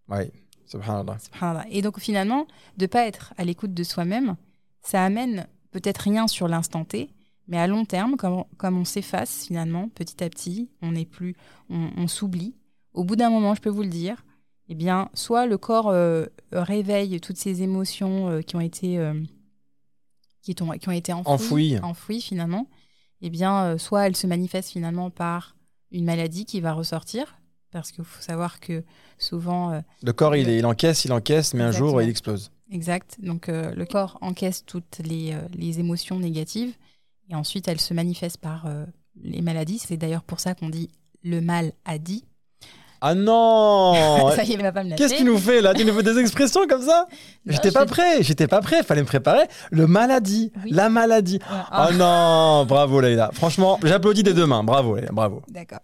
ouais, 0.10 0.32
subhanallah. 0.67 1.17
Subhanallah. 1.19 1.65
Et 1.69 1.82
donc 1.82 1.99
finalement, 1.99 2.45
de 2.77 2.86
pas 2.86 3.06
être 3.08 3.34
à 3.38 3.43
l'écoute 3.43 3.73
de 3.73 3.84
soi-même, 3.84 4.36
ça 4.82 5.03
amène 5.03 5.47
peut-être 5.71 5.99
rien 5.99 6.27
sur 6.27 6.47
l'instant 6.47 6.86
T, 6.86 7.10
mais 7.47 7.58
à 7.58 7.67
long 7.67 7.86
terme, 7.86 8.15
comme, 8.17 8.43
comme 8.58 8.77
on 8.77 8.86
s'efface 8.86 9.45
finalement, 9.47 9.89
petit 9.89 10.23
à 10.23 10.30
petit, 10.30 10.69
on 10.82 10.91
n'est 10.91 11.06
plus, 11.06 11.36
on, 11.69 11.89
on 11.97 12.08
s'oublie. 12.08 12.56
Au 12.93 13.03
bout 13.03 13.15
d'un 13.15 13.30
moment, 13.30 13.56
je 13.56 13.62
peux 13.62 13.69
vous 13.69 13.84
le 13.84 13.89
dire, 13.89 14.25
eh 14.69 14.75
bien, 14.75 15.10
soit 15.13 15.45
le 15.45 15.58
corps 15.58 15.88
euh, 15.89 16.25
réveille 16.51 17.19
toutes 17.21 17.38
ces 17.38 17.62
émotions 17.63 18.30
euh, 18.30 18.41
qui 18.41 18.56
ont 18.56 18.62
été 18.62 18.97
euh, 18.99 19.13
qui, 20.41 20.56
ont, 20.62 20.71
qui 20.71 20.89
ont 20.89 20.93
été 20.93 21.13
enfouies, 21.13 21.34
Enfouies. 21.34 21.80
enfouies, 21.82 22.21
finalement, 22.21 22.67
eh 23.21 23.30
bien, 23.30 23.77
soit 23.77 24.08
elles 24.08 24.15
se 24.15 24.27
manifestent 24.27 24.71
finalement 24.71 25.10
par 25.10 25.56
une 25.91 26.06
maladie 26.06 26.45
qui 26.45 26.60
va 26.62 26.73
ressortir, 26.73 27.37
parce 27.71 27.91
qu'il 27.91 28.03
faut 28.03 28.21
savoir 28.21 28.60
que 28.60 28.84
souvent 29.17 29.71
euh, 29.73 29.80
Le 30.03 30.13
corps, 30.13 30.36
il, 30.36 30.47
il 30.49 30.65
encaisse, 30.65 31.06
il 31.06 31.13
encaisse, 31.13 31.53
mais 31.53 31.63
un 31.63 31.71
jour, 31.71 32.01
il 32.01 32.10
explose. 32.10 32.51
Exact. 32.71 33.17
Donc 33.21 33.49
euh, 33.49 33.73
le 33.75 33.86
corps 33.86 34.17
encaisse 34.21 34.65
toutes 34.65 34.99
les, 35.03 35.34
euh, 35.34 35.39
les 35.53 35.80
émotions 35.80 36.19
négatives 36.19 36.73
et 37.30 37.36
ensuite 37.36 37.67
elles 37.67 37.80
se 37.80 37.93
manifestent 37.93 38.39
par 38.41 38.67
les 39.21 39.41
maladies. 39.41 39.80
C'est 39.80 39.97
d'ailleurs 39.97 40.23
pour 40.23 40.39
ça 40.39 40.53
qu'on 40.56 40.69
dit 40.69 40.89
le 41.23 41.41
mal 41.41 41.73
a 41.86 41.97
dit. 41.97 42.23
Ah 42.99 43.13
non 43.13 44.32
Ça 44.36 44.43
y 44.43 44.51
est, 44.51 44.56
il 44.56 44.62
va 44.62 44.71
pas 44.71 44.84
me. 44.84 44.95
Qu'est-ce 44.95 45.13
qu'il 45.13 45.25
nous 45.25 45.38
fait 45.38 45.62
là? 45.62 45.73
Tu 45.73 45.86
nous 45.86 45.93
fais 45.93 46.03
des 46.03 46.17
expressions 46.17 46.65
comme 46.67 46.82
ça? 46.82 47.08
J'étais 47.45 47.71
pas 47.71 47.86
prêt, 47.86 48.23
j'étais 48.23 48.47
pas 48.47 48.60
prêt, 48.62 48.82
fallait 48.84 49.01
me 49.01 49.08
préparer. 49.08 49.43
Le 49.71 49.86
maladie, 49.88 50.51
Oui. 50.63 50.71
la 50.71 50.89
maladie. 50.89 51.39
Ouais, 51.51 51.77
Oh 51.89 51.93
non, 51.93 52.65
bravo 52.65 52.99
Leïla. 52.99 53.30
Franchement, 53.34 53.80
j'applaudis 53.84 54.23
des 54.23 54.34
deux 54.34 54.45
mains. 54.47 54.63
Bravo 54.63 54.95
Leïla, 54.95 55.12
bravo. 55.12 55.41
D'accord. 55.49 55.80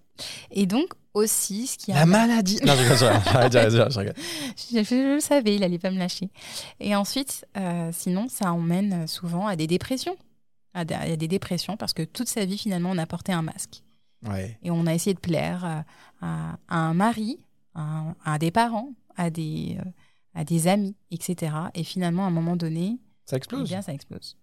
Et 0.52 0.66
donc, 0.66 0.88
aussi, 1.14 1.68
ce 1.68 1.78
qui 1.78 1.92
a 1.92 1.96
La 1.96 2.06
maladie. 2.06 2.60
Non, 2.66 2.74
je 2.76 2.82
rigole, 2.82 3.92
je 3.92 4.12
je. 4.74 4.84
Je, 4.84 5.14
le 5.16 5.20
savais, 5.20 5.56
il 5.56 5.64
allait 5.64 5.78
pas 5.80 5.92
me 5.92 6.00
lâcher. 6.00 6.30
Et 6.80 6.96
ensuite, 6.96 7.46
euh, 7.58 7.90
sinon, 7.94 8.28
ça 8.30 8.52
emmène 8.52 9.06
souvent 9.08 9.46
à 9.48 9.56
des 9.56 9.68
dépressions. 9.68 10.18
À 10.74 10.86
des, 10.86 10.96
à 10.96 11.16
des 11.16 11.28
dépressions 11.28 11.78
parce 11.78 11.94
que 11.94 12.02
toute 12.02 12.28
sa 12.28 12.46
vie, 12.46 12.58
finalement, 12.58 12.90
on 12.92 12.98
a 12.98 13.06
porté 13.06 13.32
un 13.32 13.44
masque. 13.44 13.84
Ouais. 14.28 14.58
Et 14.64 14.72
on 14.72 14.88
a 14.88 14.94
essayé 14.96 15.14
de 15.14 15.20
plaire 15.20 15.64
à, 15.64 15.86
à- 16.22 16.58
un 16.76 16.94
mari, 16.96 17.38
à, 17.76 18.06
à 18.26 18.40
des 18.40 18.50
parents, 18.50 18.90
à 19.16 19.30
des, 19.30 19.78
euh, 19.80 19.90
à 20.34 20.44
des 20.44 20.68
amis, 20.68 20.96
etc. 21.12 21.54
Et 21.76 21.84
finalement, 21.84 22.24
à 22.24 22.28
un 22.28 22.32
moment 22.32 22.56
donné, 22.56 22.98
Ça 23.26 23.36
eh 23.36 23.38
explose. 23.38 23.70
bien, 23.70 23.84
ça 23.84 23.94
explose. 23.94 24.36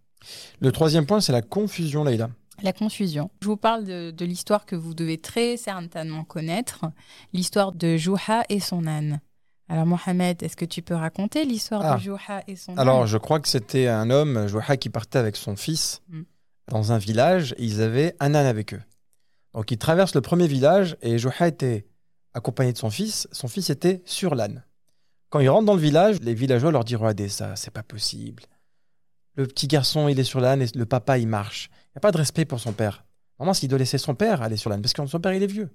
Le 0.60 0.70
troisième 0.70 1.04
point, 1.06 1.20
c'est 1.20 1.32
la 1.32 1.42
confusion, 1.42 2.04
Leïla. 2.04 2.30
La 2.62 2.72
confusion. 2.72 3.30
Je 3.42 3.46
vous 3.46 3.56
parle 3.56 3.84
de, 3.84 4.10
de 4.10 4.24
l'histoire 4.24 4.66
que 4.66 4.76
vous 4.76 4.94
devez 4.94 5.18
très 5.18 5.56
certainement 5.56 6.24
connaître, 6.24 6.84
l'histoire 7.32 7.72
de 7.72 7.96
Jouha 7.96 8.42
et 8.48 8.60
son 8.60 8.86
âne. 8.86 9.20
Alors 9.68 9.86
Mohamed, 9.86 10.42
est-ce 10.42 10.56
que 10.56 10.64
tu 10.64 10.82
peux 10.82 10.94
raconter 10.94 11.44
l'histoire 11.44 11.82
Ah. 11.84 11.96
de 11.96 12.00
Jouha 12.02 12.42
et 12.48 12.56
son 12.56 12.76
Alors, 12.76 13.02
âne 13.02 13.06
je 13.06 13.18
crois 13.18 13.40
que 13.40 13.48
c'était 13.48 13.86
un 13.86 14.10
homme, 14.10 14.46
Joha, 14.48 14.76
qui 14.76 14.90
partait 14.90 15.18
avec 15.18 15.36
son 15.36 15.56
fils 15.56 16.02
Mm. 16.08 16.22
dans 16.68 16.92
un 16.92 16.98
village 16.98 17.54
et 17.56 17.64
ils 17.64 17.80
avaient 17.80 18.14
un 18.20 18.34
âne 18.34 18.46
avec 18.46 18.74
eux. 18.74 18.82
Donc, 19.54 19.70
ils 19.70 19.78
traversent 19.78 20.14
le 20.14 20.20
premier 20.20 20.46
village 20.46 20.96
et 21.02 21.18
Joha 21.18 21.48
était 21.48 21.86
accompagné 22.34 22.72
de 22.72 22.78
son 22.78 22.90
fils. 22.90 23.26
Son 23.32 23.48
fils 23.48 23.70
était 23.70 24.02
sur 24.04 24.34
l'âne. 24.34 24.64
Quand 25.30 25.38
ils 25.40 25.48
rentrent 25.48 25.66
dans 25.66 25.74
le 25.74 25.80
village, 25.80 26.20
les 26.20 26.34
villageois 26.34 26.72
leur 26.72 26.84
disent 26.84 26.96
Regardez 26.96 27.28
ça, 27.28 27.54
c'est 27.56 27.70
pas 27.72 27.82
possible. 27.84 28.42
Le 29.36 29.46
petit 29.46 29.68
garçon, 29.68 30.08
il 30.08 30.18
est 30.18 30.24
sur 30.24 30.40
l'âne 30.40 30.62
et 30.62 30.66
le 30.74 30.86
papa, 30.86 31.16
il 31.18 31.28
marche. 31.28 31.70
Il 31.90 31.96
n'y 31.96 31.98
a 31.98 32.00
pas 32.00 32.12
de 32.12 32.18
respect 32.18 32.44
pour 32.44 32.60
son 32.60 32.72
père. 32.72 33.04
Normalement, 33.38 33.54
s'il 33.54 33.68
doit 33.68 33.78
laisser 33.78 33.98
son 33.98 34.14
père 34.14 34.42
aller 34.42 34.56
sur 34.56 34.70
l'âne, 34.70 34.82
parce 34.82 34.92
que 34.92 35.04
son 35.06 35.20
père, 35.20 35.32
il 35.32 35.42
est 35.42 35.46
vieux. 35.46 35.70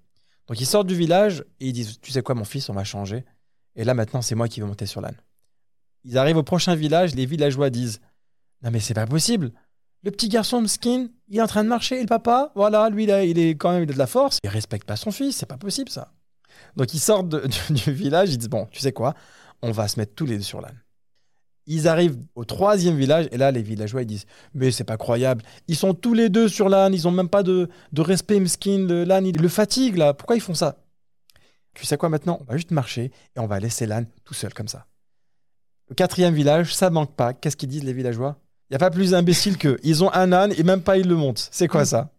Donc, 0.47 0.60
ils 0.62 0.65
sortent 0.65 0.88
du 0.88 0.95
village 0.95 1.43
et 1.60 1.67
ils 1.67 1.73
disent 1.73 1.99
Tu 2.01 2.12
sais 2.12 2.21
quoi, 2.21 2.36
mon 2.36 2.45
fils, 2.45 2.69
on 2.69 2.73
va 2.73 2.84
changer. 2.84 3.25
Et 3.75 3.84
là, 3.84 3.93
maintenant, 3.93 4.21
c'est 4.21 4.36
moi 4.36 4.47
qui 4.47 4.62
vais 4.62 4.67
monter 4.67 4.86
sur 4.86 5.01
l'âne. 5.01 5.17
Ils 6.04 6.17
arrivent 6.17 6.38
au 6.38 6.43
prochain 6.43 6.75
village, 6.75 7.15
les 7.15 7.25
villageois 7.25 7.69
disent 7.69 7.99
Non, 8.62 8.71
mais 8.71 8.80
c'est 8.80 8.93
pas 8.93 9.08
possible. 9.08 9.51
Le 10.04 10.12
petit 10.12 10.30
garçon 10.30 10.62
de 10.62 10.67
skin, 10.67 11.08
il 11.28 11.39
est 11.39 11.41
en 11.41 11.47
train 11.47 11.63
de 11.63 11.69
marcher, 11.69 11.97
et 11.97 12.01
le 12.01 12.08
papa, 12.08 12.51
voilà, 12.56 12.89
lui, 12.89 13.08
là, 13.08 13.25
il 13.25 13.39
est 13.39 13.56
quand 13.56 13.71
même 13.71 13.86
de 13.86 13.93
la 13.93 14.08
force. 14.08 14.38
Il 14.43 14.49
respecte 14.49 14.88
pas 14.88 14.95
son 14.95 15.12
fils, 15.12 15.36
c'est 15.38 15.47
pas 15.47 15.58
possible 15.58 15.89
ça. 15.89 16.13
Donc 16.75 16.93
ils 16.93 16.99
sortent 16.99 17.30
du, 17.30 17.73
du 17.73 17.91
village, 17.91 18.32
ils 18.32 18.38
disent 18.38 18.49
Bon, 18.49 18.67
tu 18.71 18.80
sais 18.80 18.93
quoi, 18.93 19.15
on 19.62 19.71
va 19.71 19.88
se 19.88 19.99
mettre 19.99 20.13
tous 20.13 20.25
les 20.25 20.38
deux 20.38 20.43
sur 20.43 20.62
l'âne. 20.62 20.80
Ils 21.67 21.88
arrivent 21.88 22.17
au 22.36 22.45
troisième 22.45 22.95
village, 22.95 23.28
et 23.32 23.38
là, 23.38 23.51
les 23.51 23.63
villageois, 23.63 24.04
ils 24.04 24.08
disent 24.08 24.25
Mais 24.54 24.71
c'est 24.71 24.84
pas 24.84 24.97
croyable, 24.97 25.43
ils 25.67 25.75
sont 25.75 25.93
tous 25.93 26.13
les 26.13 26.30
deux 26.30 26.47
sur 26.47 26.69
l'âne, 26.69 26.93
ils 26.93 27.08
ont 27.08 27.12
même 27.12 27.30
pas 27.30 27.43
de, 27.43 27.69
de 27.91 28.01
respect, 28.01 28.39
Mskin, 28.39 28.88
l'âne, 29.06 29.25
il 29.25 29.36
le 29.38 29.47
fatigue 29.47 29.97
là, 29.97 30.13
pourquoi 30.13 30.36
ils 30.36 30.41
font 30.41 30.54
ça? 30.54 30.78
Tu 31.73 31.86
sais 31.86 31.97
quoi 31.97 32.10
maintenant? 32.10 32.39
On 32.41 32.45
va 32.45 32.56
juste 32.56 32.71
marcher 32.71 33.12
et 33.36 33.39
on 33.39 33.47
va 33.47 33.60
laisser 33.60 33.86
l'âne 33.86 34.08
tout 34.23 34.34
seul 34.34 34.54
comme 34.54 34.67
ça. 34.67 34.86
Le 35.89 35.95
quatrième 35.95 36.34
village, 36.34 36.73
ça 36.73 36.89
manque 36.89 37.15
pas. 37.15 37.34
Qu'est-ce 37.34 37.58
qu'ils 37.58 37.69
disent 37.69 37.84
les 37.84 37.93
villageois? 37.93 38.39
Il 38.69 38.73
n'y 38.73 38.75
a 38.78 38.80
pas 38.80 38.89
plus 38.89 39.13
imbécile 39.13 39.58
qu'eux. 39.58 39.78
Ils 39.84 40.04
ont 40.04 40.12
un 40.13 40.32
âne 40.32 40.54
et 40.58 40.63
même 40.63 40.82
pas 40.82 40.97
ils 40.97 41.08
le 41.08 41.15
montent. 41.15 41.49
C'est 41.51 41.67
quoi 41.67 41.86
ça? 41.86 42.12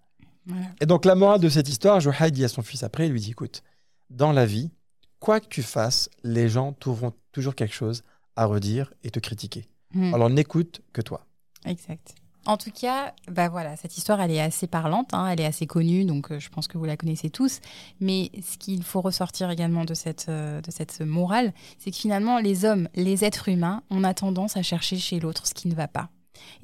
Voilà. 0.45 0.67
Et 0.81 0.87
donc 0.87 1.05
la 1.05 1.17
morale 1.17 1.41
de 1.41 1.49
cette 1.49 1.69
histoire, 1.69 1.99
Johaï 2.01 2.31
dit 2.31 2.45
à 2.45 2.49
son 2.49 2.63
fils 2.63 2.85
après, 2.85 3.07
il 3.07 3.13
lui 3.13 3.21
dit, 3.21 3.31
écoute, 3.31 3.63
dans 4.11 4.31
la 4.31 4.47
vie, 4.47 4.71
quoi 5.19 5.41
que 5.41 5.49
tu 5.49 5.63
fasses, 5.63 6.09
les 6.23 6.49
gens 6.49 6.73
trouveront 6.75 7.13
toujours 7.33 7.57
quelque 7.57 7.75
chose 7.75 8.05
à 8.37 8.47
redire 8.47 8.93
et 9.03 9.11
te 9.11 9.19
critiquer. 9.19 9.67
Hmm. 9.95 10.15
Alors 10.15 10.31
n'écoute 10.31 10.83
que 10.93 11.01
toi. 11.01 11.27
Exact. 11.65 12.15
En 12.47 12.57
tout 12.57 12.71
cas, 12.71 13.13
bah 13.29 13.49
voilà, 13.49 13.77
cette 13.77 13.99
histoire, 13.99 14.21
elle 14.21 14.31
est 14.31 14.41
assez 14.41 14.69
parlante, 14.69 15.13
hein, 15.13 15.27
elle 15.27 15.41
est 15.41 15.47
assez 15.47 15.67
connue, 15.67 16.05
donc 16.05 16.31
euh, 16.31 16.39
je 16.39 16.49
pense 16.49 16.69
que 16.69 16.79
vous 16.79 16.85
la 16.85 16.97
connaissez 16.97 17.29
tous. 17.29 17.61
Mais 17.99 18.31
ce 18.41 18.57
qu'il 18.57 18.85
faut 18.85 19.01
ressortir 19.01 19.51
également 19.51 19.85
de 19.85 19.95
cette, 19.95 20.27
euh, 20.29 20.61
de 20.61 20.71
cette 20.71 21.01
morale, 21.01 21.53
c'est 21.79 21.91
que 21.91 21.97
finalement, 21.97 22.39
les 22.39 22.65
hommes, 22.65 22.89
les 22.95 23.25
êtres 23.25 23.49
humains, 23.49 23.83
on 23.91 24.05
a 24.05 24.15
tendance 24.15 24.57
à 24.57 24.63
chercher 24.63 24.97
chez 24.97 25.19
l'autre 25.19 25.49
ce 25.49 25.55
qui 25.55 25.67
ne 25.67 25.75
va 25.75 25.89
pas. 25.89 26.09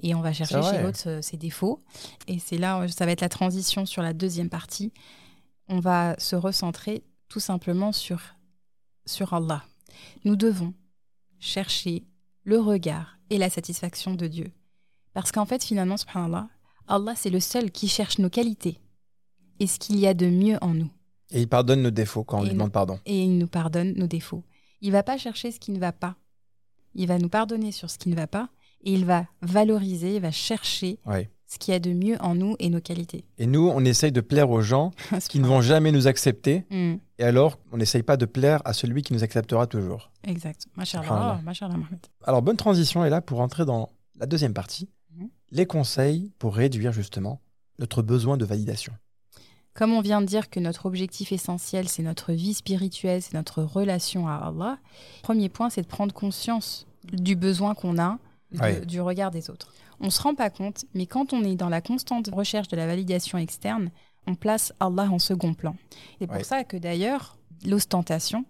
Et 0.04 0.14
on 0.14 0.20
va 0.20 0.32
chercher 0.32 0.62
chez 0.62 0.80
l'autre 0.82 1.02
euh, 1.08 1.20
ses 1.20 1.36
défauts. 1.36 1.82
Et 2.28 2.38
c'est 2.38 2.58
là, 2.58 2.86
ça 2.86 3.04
va 3.04 3.10
être 3.10 3.20
la 3.20 3.28
transition 3.28 3.84
sur 3.84 4.02
la 4.02 4.12
deuxième 4.12 4.50
partie. 4.50 4.92
On 5.68 5.80
va 5.80 6.14
se 6.18 6.36
recentrer 6.36 7.02
tout 7.28 7.40
simplement 7.40 7.90
sur, 7.90 8.20
sur 9.04 9.34
Allah. 9.34 9.64
Nous 10.24 10.36
devons 10.36 10.74
chercher 11.42 12.04
le 12.44 12.58
regard 12.60 13.18
et 13.28 13.36
la 13.36 13.50
satisfaction 13.50 14.14
de 14.14 14.28
Dieu. 14.28 14.52
Parce 15.12 15.32
qu'en 15.32 15.44
fait, 15.44 15.62
finalement, 15.62 15.96
subhanallah, 15.96 16.48
Allah, 16.86 17.14
c'est 17.16 17.30
le 17.30 17.40
seul 17.40 17.70
qui 17.70 17.88
cherche 17.88 18.18
nos 18.18 18.30
qualités 18.30 18.78
et 19.58 19.66
ce 19.66 19.78
qu'il 19.78 19.98
y 19.98 20.06
a 20.06 20.14
de 20.14 20.26
mieux 20.26 20.56
en 20.62 20.72
nous. 20.72 20.90
Et 21.30 21.40
il 21.40 21.48
pardonne 21.48 21.82
nos 21.82 21.90
défauts 21.90 22.24
quand 22.24 22.38
on 22.38 22.42
Et 22.42 22.46
lui 22.46 22.52
demande 22.52 22.72
pardon. 22.72 23.00
Et 23.06 23.22
il 23.24 23.38
nous 23.38 23.48
pardonne 23.48 23.92
nos 23.94 24.06
défauts. 24.06 24.44
Il 24.80 24.92
va 24.92 25.02
pas 25.02 25.18
chercher 25.18 25.50
ce 25.50 25.58
qui 25.58 25.72
ne 25.72 25.78
va 25.78 25.92
pas. 25.92 26.16
Il 26.94 27.08
va 27.08 27.18
nous 27.18 27.28
pardonner 27.28 27.72
sur 27.72 27.90
ce 27.90 27.98
qui 27.98 28.08
ne 28.08 28.14
va 28.14 28.26
pas 28.26 28.48
et 28.84 28.92
il 28.92 29.04
va 29.04 29.26
valoriser, 29.40 30.16
il 30.16 30.22
va 30.22 30.30
chercher. 30.30 30.98
Ce 31.52 31.58
qu'il 31.58 31.72
y 31.72 31.76
a 31.76 31.80
de 31.80 31.92
mieux 31.92 32.16
en 32.22 32.34
nous 32.34 32.56
et 32.60 32.70
nos 32.70 32.80
qualités. 32.80 33.24
Et 33.36 33.46
nous, 33.46 33.68
on 33.68 33.84
essaye 33.84 34.10
de 34.12 34.22
plaire 34.22 34.48
aux 34.50 34.62
gens 34.62 34.90
qui 35.28 35.38
ne 35.38 35.46
vont 35.46 35.60
jamais 35.60 35.92
nous 35.92 36.06
accepter. 36.06 36.64
Hmm, 36.70 36.94
Et 37.18 37.24
alors, 37.24 37.58
on 37.72 37.76
n'essaye 37.76 38.02
pas 38.02 38.16
de 38.16 38.24
plaire 38.24 38.62
à 38.64 38.72
celui 38.72 39.02
qui 39.02 39.12
nous 39.12 39.22
acceptera 39.22 39.66
toujours. 39.66 40.10
exact. 40.24 40.66
Mashallah, 40.76 41.40
Mohamed. 41.44 42.06
Alors, 42.24 42.40
bonne 42.42 42.56
transition 42.56 43.04
est 43.04 43.10
là 43.10 43.20
pour 43.20 43.40
entrer 43.40 43.64
dans 43.66 43.90
la 44.18 44.26
deuxième 44.26 44.54
partie. 44.54 44.88
Mhm. 45.16 45.28
Les 45.50 45.66
conseils 45.66 46.32
pour 46.38 46.54
réduire 46.54 46.92
justement 46.92 47.40
notre 47.78 48.00
besoin 48.02 48.36
de 48.38 48.44
validation. 48.46 48.92
Comme 49.74 49.92
on 49.92 50.00
vient 50.00 50.20
de 50.20 50.26
dire 50.26 50.48
que 50.50 50.60
notre 50.60 50.86
objectif 50.86 51.32
essentiel, 51.32 51.88
c'est 51.88 52.02
notre 52.02 52.32
vie 52.32 52.54
spirituelle, 52.54 53.20
c'est 53.22 53.34
notre 53.34 53.62
relation 53.62 54.28
à 54.28 54.34
Allah, 54.34 54.78
premier 55.22 55.48
point, 55.48 55.68
c'est 55.70 55.82
de 55.82 55.86
prendre 55.86 56.12
conscience 56.14 56.86
du 57.12 57.36
besoin 57.36 57.74
qu'on 57.74 57.98
a 57.98 58.18
de- 58.52 58.58
Ouais. 58.60 58.80
du 58.84 59.00
regard 59.00 59.30
des 59.30 59.48
autres. 59.50 59.72
On 60.02 60.06
ne 60.06 60.10
se 60.10 60.20
rend 60.20 60.34
pas 60.34 60.50
compte, 60.50 60.84
mais 60.94 61.06
quand 61.06 61.32
on 61.32 61.42
est 61.44 61.54
dans 61.54 61.68
la 61.68 61.80
constante 61.80 62.28
recherche 62.32 62.68
de 62.68 62.76
la 62.76 62.86
validation 62.86 63.38
externe, 63.38 63.90
on 64.26 64.34
place 64.34 64.72
Allah 64.80 65.08
en 65.10 65.18
second 65.18 65.54
plan. 65.54 65.74
C'est 66.18 66.26
pour 66.26 66.36
Ouais. 66.36 66.44
ça 66.44 66.64
que 66.64 66.76
d'ailleurs, 66.76 67.36
l'ostentation 67.64 68.44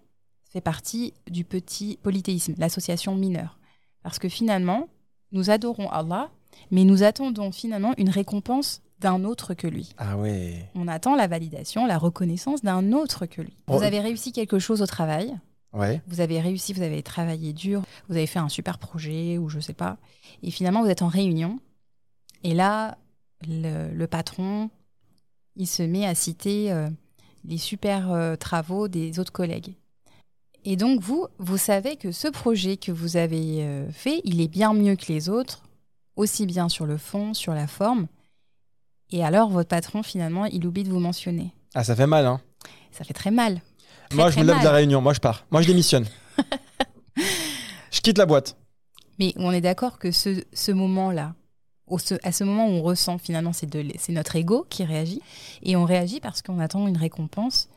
fait 0.51 0.61
partie 0.61 1.13
du 1.29 1.43
petit 1.45 1.97
polythéisme, 2.03 2.53
l'association 2.57 3.15
mineure. 3.15 3.57
Parce 4.03 4.19
que 4.19 4.29
finalement, 4.29 4.87
nous 5.31 5.49
adorons 5.49 5.89
Allah, 5.89 6.29
mais 6.71 6.83
nous 6.83 7.03
attendons 7.03 7.51
finalement 7.51 7.93
une 7.97 8.09
récompense 8.09 8.81
d'un 8.99 9.23
autre 9.23 9.53
que 9.53 9.67
lui. 9.67 9.93
Ah 9.97 10.17
ouais. 10.17 10.69
On 10.75 10.87
attend 10.87 11.15
la 11.15 11.27
validation, 11.27 11.85
la 11.85 11.97
reconnaissance 11.97 12.61
d'un 12.61 12.93
autre 12.93 13.25
que 13.25 13.41
lui. 13.41 13.57
Vous 13.67 13.81
avez 13.83 13.99
réussi 13.99 14.31
quelque 14.31 14.59
chose 14.59 14.81
au 14.81 14.85
travail, 14.85 15.35
Ouais. 15.73 16.01
vous 16.07 16.21
avez 16.21 16.39
réussi, 16.39 16.71
vous 16.73 16.83
avez 16.83 17.01
travaillé 17.01 17.51
dur, 17.51 17.81
vous 18.07 18.15
avez 18.15 18.27
fait 18.27 18.39
un 18.39 18.49
super 18.49 18.77
projet 18.77 19.37
ou 19.39 19.49
je 19.49 19.59
sais 19.59 19.73
pas, 19.73 19.97
et 20.43 20.51
finalement 20.51 20.83
vous 20.83 20.89
êtes 20.89 21.01
en 21.01 21.07
réunion, 21.07 21.59
et 22.43 22.53
là, 22.53 22.97
le, 23.47 23.91
le 23.93 24.07
patron, 24.07 24.69
il 25.55 25.67
se 25.67 25.83
met 25.83 26.05
à 26.05 26.15
citer 26.15 26.71
euh, 26.71 26.89
les 27.45 27.57
super 27.57 28.11
euh, 28.11 28.35
travaux 28.35 28.87
des 28.87 29.19
autres 29.19 29.31
collègues. 29.31 29.75
Et 30.65 30.75
donc 30.77 31.01
vous, 31.01 31.27
vous 31.39 31.57
savez 31.57 31.95
que 31.97 32.11
ce 32.11 32.27
projet 32.27 32.77
que 32.77 32.91
vous 32.91 33.17
avez 33.17 33.63
euh, 33.63 33.89
fait, 33.91 34.21
il 34.23 34.41
est 34.41 34.47
bien 34.47 34.73
mieux 34.73 34.95
que 34.95 35.11
les 35.11 35.29
autres, 35.29 35.63
aussi 36.15 36.45
bien 36.45 36.69
sur 36.69 36.85
le 36.85 36.97
fond, 36.97 37.33
sur 37.33 37.53
la 37.53 37.67
forme. 37.67 38.07
Et 39.11 39.23
alors 39.23 39.49
votre 39.49 39.69
patron, 39.69 40.03
finalement, 40.03 40.45
il 40.45 40.65
oublie 40.65 40.83
de 40.83 40.89
vous 40.89 40.99
mentionner. 40.99 41.53
Ah, 41.75 41.83
ça 41.83 41.95
fait 41.95 42.07
mal, 42.07 42.25
hein. 42.25 42.41
Ça 42.91 43.03
fait 43.03 43.13
très 43.13 43.31
mal. 43.31 43.61
Très, 44.13 44.21
moi, 44.21 44.31
je 44.31 44.39
me 44.39 44.43
lève 44.45 44.59
de 44.59 44.63
la 44.63 44.71
réunion. 44.71 45.01
Moi, 45.01 45.13
je 45.13 45.19
pars. 45.19 45.45
Moi, 45.51 45.61
je 45.61 45.67
démissionne. 45.67 46.05
je 47.91 48.01
quitte 48.01 48.17
la 48.17 48.25
boîte. 48.25 48.55
Mais 49.19 49.33
on 49.37 49.51
est 49.51 49.61
d'accord 49.61 49.99
que 49.99 50.11
ce, 50.11 50.43
ce 50.53 50.71
moment-là, 50.71 51.33
ce- 51.97 52.15
à 52.23 52.31
ce 52.31 52.43
moment 52.43 52.67
où 52.67 52.71
on 52.71 52.81
ressent 52.81 53.17
finalement, 53.17 53.53
c'est 53.53 53.69
de 53.69 53.79
l- 53.79 53.93
c'est 53.99 54.11
notre 54.11 54.35
ego 54.35 54.65
qui 54.69 54.83
réagit. 54.83 55.21
Et 55.61 55.75
on 55.75 55.85
réagit 55.85 56.19
parce 56.19 56.41
qu'on 56.41 56.59
attend 56.59 56.87
une 56.87 56.97
récompense 56.97 57.69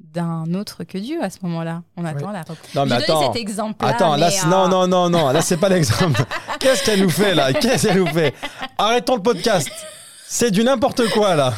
d'un 0.00 0.54
autre 0.54 0.84
que 0.84 0.98
Dieu 0.98 1.22
à 1.22 1.30
ce 1.30 1.38
moment-là. 1.42 1.82
On 1.96 2.04
attend 2.04 2.30
la 2.30 2.40
récompense. 2.40 2.74
Non, 2.74 2.86
mais 2.86 2.96
attends. 2.96 3.32
cet 3.32 3.40
exemple-là. 3.40 3.90
Attends, 3.92 4.16
là, 4.16 4.28
mais, 4.28 4.38
euh, 4.40 4.50
non, 4.50 4.68
non, 4.68 4.86
non, 4.86 5.08
non, 5.10 5.30
là, 5.30 5.40
c'est 5.40 5.56
pas 5.56 5.68
l'exemple. 5.68 6.22
Qu'est-ce 6.60 6.84
qu'elle 6.84 7.00
nous 7.00 7.10
fait, 7.10 7.34
là? 7.34 7.52
Qu'est-ce 7.52 7.88
qu'elle 7.88 7.98
nous 7.98 8.06
fait? 8.12 8.34
Arrêtons 8.78 9.16
le 9.16 9.22
podcast. 9.22 9.68
C'est 10.28 10.50
du 10.50 10.62
n'importe 10.64 11.08
quoi, 11.10 11.34
là. 11.36 11.54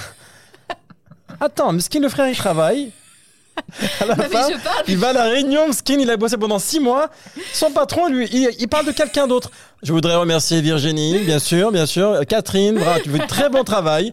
Attends, 1.41 1.73
Mskin, 1.73 2.01
le 2.01 2.09
frère, 2.09 2.29
il 2.29 2.37
travaille. 2.37 2.93
À 4.01 4.07
la 4.07 4.17
Non, 4.17 4.23
fin, 4.25 4.51
je 4.51 4.59
parle. 4.63 4.83
il 4.89 4.97
va 4.99 5.09
à 5.09 5.13
la 5.13 5.25
réunion, 5.25 5.69
Mskin, 5.69 5.99
il 5.99 6.11
a 6.11 6.17
bossé 6.17 6.37
pendant 6.37 6.59
six 6.59 6.81
mois. 6.81 7.09
Son 7.53 7.71
patron, 7.71 8.09
lui, 8.09 8.29
il, 8.33 8.51
il 8.59 8.69
parle 8.69 8.87
de 8.87 8.93
quelqu'un 8.93 9.27
d'autre. 9.27 9.51
Je 9.83 9.93
voudrais 9.93 10.15
remercier 10.17 10.61
Virginie, 10.61 11.19
bien 11.21 11.39
sûr, 11.39 11.73
bien 11.73 11.87
sûr. 11.87 12.21
Catherine, 12.29 12.75
bravo, 12.79 13.01
tu 13.03 13.11
fais 13.11 13.19
de 13.19 13.27
très 13.27 13.49
bon 13.51 13.65
travail. 13.65 14.13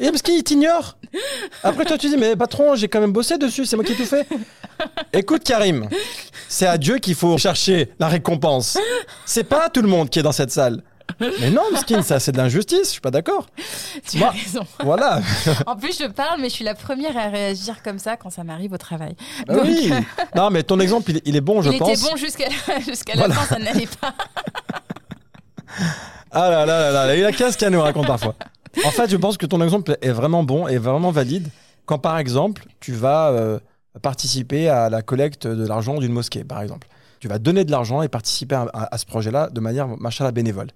Et 0.00 0.10
Mskin, 0.10 0.32
il 0.32 0.42
t'ignore. 0.44 0.96
Après, 1.62 1.84
toi, 1.84 1.96
tu 1.98 2.08
dis, 2.08 2.16
mais 2.16 2.36
patron, 2.36 2.74
j'ai 2.74 2.88
quand 2.88 3.00
même 3.00 3.12
bossé 3.12 3.38
dessus, 3.38 3.64
c'est 3.66 3.76
moi 3.76 3.84
qui 3.84 3.92
ai 3.92 3.96
tout 3.96 4.04
fait. 4.04 4.26
Écoute, 5.12 5.42
Karim, 5.44 5.88
c'est 6.48 6.66
à 6.66 6.76
Dieu 6.76 6.98
qu'il 6.98 7.14
faut 7.14 7.38
chercher 7.38 7.90
la 7.98 8.08
récompense. 8.08 8.76
C'est 9.24 9.44
pas 9.44 9.68
tout 9.70 9.82
le 9.82 9.88
monde 9.88 10.10
qui 10.10 10.18
est 10.18 10.22
dans 10.22 10.32
cette 10.32 10.50
salle. 10.50 10.82
Mais 11.40 11.50
non, 11.50 11.62
Skin, 11.76 12.02
ça 12.02 12.18
c'est 12.20 12.32
de 12.32 12.36
l'injustice, 12.36 12.84
je 12.86 12.90
suis 12.92 13.00
pas 13.00 13.10
d'accord. 13.10 13.46
Tu 14.08 14.18
Moi- 14.18 14.28
as 14.28 14.30
raison. 14.32 14.66
Voilà. 14.84 15.20
En 15.66 15.76
plus, 15.76 15.98
je 15.98 16.06
parle, 16.06 16.40
mais 16.40 16.48
je 16.48 16.54
suis 16.54 16.64
la 16.64 16.74
première 16.74 17.16
à 17.16 17.28
réagir 17.28 17.82
comme 17.82 17.98
ça 17.98 18.16
quand 18.16 18.30
ça 18.30 18.44
m'arrive 18.44 18.72
au 18.72 18.78
travail. 18.78 19.14
Bah 19.46 19.54
Donc, 19.54 19.64
oui. 19.64 19.92
Non, 20.34 20.50
mais 20.50 20.62
ton 20.62 20.78
exemple, 20.80 21.10
il, 21.12 21.22
il 21.24 21.36
est 21.36 21.40
bon, 21.40 21.62
je 21.62 21.70
il 21.70 21.78
pense. 21.78 21.88
était 21.90 22.10
bon 22.10 22.16
jusqu'à 22.16 22.48
Voilà. 23.14 23.28
la 23.28 23.34
fin, 23.34 23.54
ça 23.54 23.58
n'allait 23.60 23.88
pas. 24.00 24.14
Ah 26.30 26.50
là 26.50 26.66
là 26.66 26.90
là 26.90 27.06
là, 27.06 27.16
il 27.16 27.24
a 27.24 27.32
qu'est-ce 27.32 27.56
qu'elle 27.56 27.72
nous 27.72 27.80
raconte 27.80 28.06
parfois. 28.06 28.34
En 28.84 28.90
fait, 28.90 29.08
je 29.08 29.16
pense 29.16 29.36
que 29.38 29.46
ton 29.46 29.60
exemple 29.62 29.96
est 30.02 30.10
vraiment 30.10 30.42
bon 30.44 30.66
et 30.68 30.76
vraiment 30.78 31.10
valide 31.10 31.48
quand, 31.86 31.98
par 31.98 32.18
exemple, 32.18 32.66
tu 32.80 32.92
vas 32.92 33.28
euh, 33.30 33.58
participer 34.02 34.68
à 34.68 34.90
la 34.90 35.02
collecte 35.02 35.46
de 35.46 35.66
l'argent 35.66 35.98
d'une 35.98 36.12
mosquée, 36.12 36.44
par 36.44 36.60
exemple. 36.60 36.88
Tu 37.20 37.28
vas 37.28 37.38
donner 37.38 37.64
de 37.64 37.70
l'argent 37.70 38.02
et 38.02 38.08
participer 38.08 38.54
à, 38.54 38.66
à- 38.74 38.94
à 38.94 38.98
ce 38.98 39.06
projet-là 39.06 39.48
de 39.50 39.60
manière, 39.60 39.88
machin, 39.88 40.30
bénévole. 40.32 40.68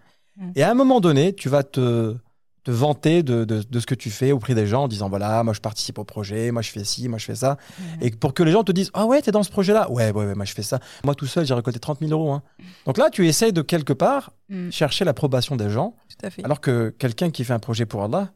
Et 0.55 0.63
à 0.63 0.71
un 0.71 0.75
moment 0.75 1.01
donné, 1.01 1.35
tu 1.35 1.49
vas 1.49 1.63
te, 1.63 2.17
te 2.65 2.71
vanter 2.71 3.23
de, 3.23 3.45
de- 3.45 3.63
de 3.63 3.81
ce 3.81 3.87
que 3.87 3.95
tu 3.95 4.11
fais 4.11 4.33
auprès 4.33 4.55
des 4.55 4.67
gens 4.67 4.85
en 4.85 4.89
disant 4.89 5.09
voilà, 5.09 5.43
moi 5.45 5.55
je 5.55 5.61
participe 5.61 5.99
au 5.99 6.05
projet, 6.05 6.51
moi 6.51 6.63
je 6.63 6.71
fais 6.71 6.85
ci, 6.85 7.09
moi 7.09 7.19
je 7.19 7.25
fais 7.25 7.35
ça. 7.35 7.57
Et 8.01 8.11
pour 8.11 8.35
que 8.35 8.43
les 8.43 8.53
gens 8.53 8.65
te 8.65 8.73
disent 8.73 8.91
ah 8.95 9.07
ouais, 9.07 9.23
t'es 9.23 9.31
dans 9.33 9.43
ce 9.43 9.51
projet-là 9.51 9.91
Ouais, 9.91 10.11
ouais, 10.13 10.27
ouais, 10.27 10.35
moi 10.35 10.45
je 10.45 10.53
fais 10.53 10.63
ça. 10.63 10.79
Moi 11.05 11.15
tout 11.15 11.27
seul, 11.27 11.47
j'ai 11.47 11.55
récolté 11.55 11.79
30 11.79 12.01
000 12.01 12.13
euros. 12.13 12.33
hein. 12.33 12.43
Donc 12.87 12.99
là, 12.99 13.11
tu 13.11 13.27
essayes 13.29 13.53
de 13.53 13.63
quelque 13.63 13.93
part 13.93 14.33
Mm, 14.49 14.71
chercher 14.71 15.05
l'approbation 15.05 15.55
des 15.57 15.71
gens. 15.71 15.95
tout 16.09 16.27
à 16.27 16.31
fait. 16.31 16.45
Alors 16.45 16.61
que 16.61 16.91
quelqu'un 16.99 17.31
qui 17.31 17.45
fait 17.45 17.53
un 17.53 17.61
projet 17.61 17.87
pour 17.87 18.03
Allah, 18.03 18.33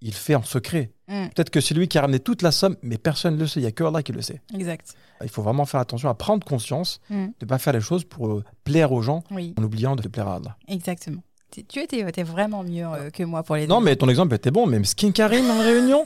il 0.00 0.14
fait 0.14 0.34
en 0.34 0.42
secret. 0.42 0.90
Mm, 1.06 1.26
Peut-être 1.34 1.50
que 1.50 1.60
c'est 1.60 1.74
lui 1.74 1.86
qui 1.86 1.98
a 1.98 2.00
ramené 2.00 2.18
toute 2.18 2.40
la 2.40 2.50
somme, 2.50 2.76
mais 2.82 2.96
personne 2.96 3.34
ne 3.34 3.40
le 3.40 3.46
sait. 3.46 3.60
Il 3.60 3.64
n'y 3.64 3.68
a 3.68 3.72
que 3.72 3.84
Allah 3.84 4.02
qui 4.02 4.12
le 4.12 4.22
sait. 4.22 4.40
exact. 4.54 4.94
Il 5.22 5.28
faut 5.28 5.42
vraiment 5.42 5.66
faire 5.66 5.80
attention 5.80 6.08
à 6.08 6.14
prendre 6.14 6.46
conscience 6.46 7.00
Mm, 7.10 7.26
de 7.26 7.32
ne 7.42 7.46
pas 7.46 7.58
faire 7.58 7.74
les 7.74 7.82
choses 7.82 8.04
pour 8.04 8.28
euh, 8.28 8.42
plaire 8.64 8.90
aux 8.92 9.02
gens 9.02 9.22
oui, 9.30 9.54
en 9.58 9.62
oubliant 9.62 9.96
de 9.96 10.08
plaire 10.08 10.28
à 10.28 10.36
Allah. 10.36 10.56
exactement. 10.66 11.22
Tu- 11.50 11.80
étais, 11.80 12.00
étais 12.00 12.22
vraiment 12.22 12.62
mieux 12.62 12.84
euh, 12.86 13.10
que 13.10 13.22
moi 13.22 13.42
pour 13.42 13.56
les 13.56 13.66
Non, 13.66 13.80
mais 13.80 13.96
ton 13.96 14.08
exemple 14.08 14.34
était 14.34 14.50
bon. 14.50 14.66
Même 14.66 14.84
Skin 14.84 15.10
Karim 15.12 15.50
en 15.50 15.58
réunion. 15.58 16.04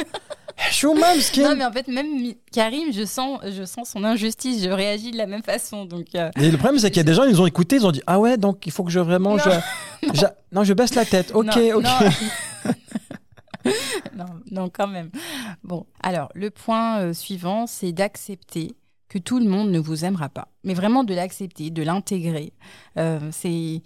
Je 0.70 0.74
suis 0.74 0.86
au 0.86 0.94
même 0.94 1.20
Skin. 1.20 1.50
Non, 1.50 1.56
mais 1.56 1.64
en 1.64 1.72
fait, 1.72 1.88
même 1.88 2.32
Karim, 2.52 2.92
je 2.92 3.04
sens, 3.04 3.40
je 3.44 3.64
sens 3.64 3.90
son 3.90 4.04
injustice. 4.04 4.62
Je 4.62 4.68
réagis 4.70 5.10
de 5.10 5.16
la 5.18 5.26
même 5.26 5.42
façon. 5.42 5.84
Donc, 5.84 6.06
euh, 6.14 6.30
Et 6.40 6.50
le 6.50 6.56
problème, 6.56 6.78
c'est 6.78 6.90
qu'il 6.90 6.98
y 6.98 7.00
a 7.00 7.04
des 7.04 7.14
gens, 7.14 7.24
ils 7.24 7.40
ont 7.40 7.46
écouté, 7.46 7.76
ils 7.76 7.86
ont 7.86 7.90
dit 7.92 8.02
Ah 8.06 8.18
ouais, 8.20 8.36
donc 8.36 8.64
il 8.66 8.72
faut 8.72 8.84
que 8.84 8.90
je 8.90 9.00
vraiment. 9.00 9.36
Non. 9.36 9.42
Je, 10.02 10.20
je- 10.20 10.26
non, 10.52 10.64
je 10.64 10.74
baisse 10.74 10.94
la 10.94 11.04
tête. 11.06 11.32
Ok, 11.34 11.46
non, 11.56 11.76
ok. 11.76 11.82
Non. 11.82 12.72
non, 14.16 14.26
non, 14.50 14.68
quand 14.68 14.86
même. 14.86 15.10
Bon, 15.62 15.86
alors, 16.02 16.30
le 16.34 16.50
point 16.50 16.98
euh, 17.00 17.12
suivant, 17.14 17.66
c'est 17.66 17.92
d'accepter 17.92 18.74
que 19.08 19.18
tout 19.18 19.38
le 19.38 19.46
monde 19.46 19.70
ne 19.70 19.78
vous 19.78 20.04
aimera 20.04 20.28
pas. 20.28 20.48
Mais 20.64 20.74
vraiment 20.74 21.04
de 21.04 21.14
l'accepter, 21.14 21.70
de 21.70 21.82
l'intégrer. 21.82 22.52
Euh, 22.98 23.18
c'est, 23.32 23.80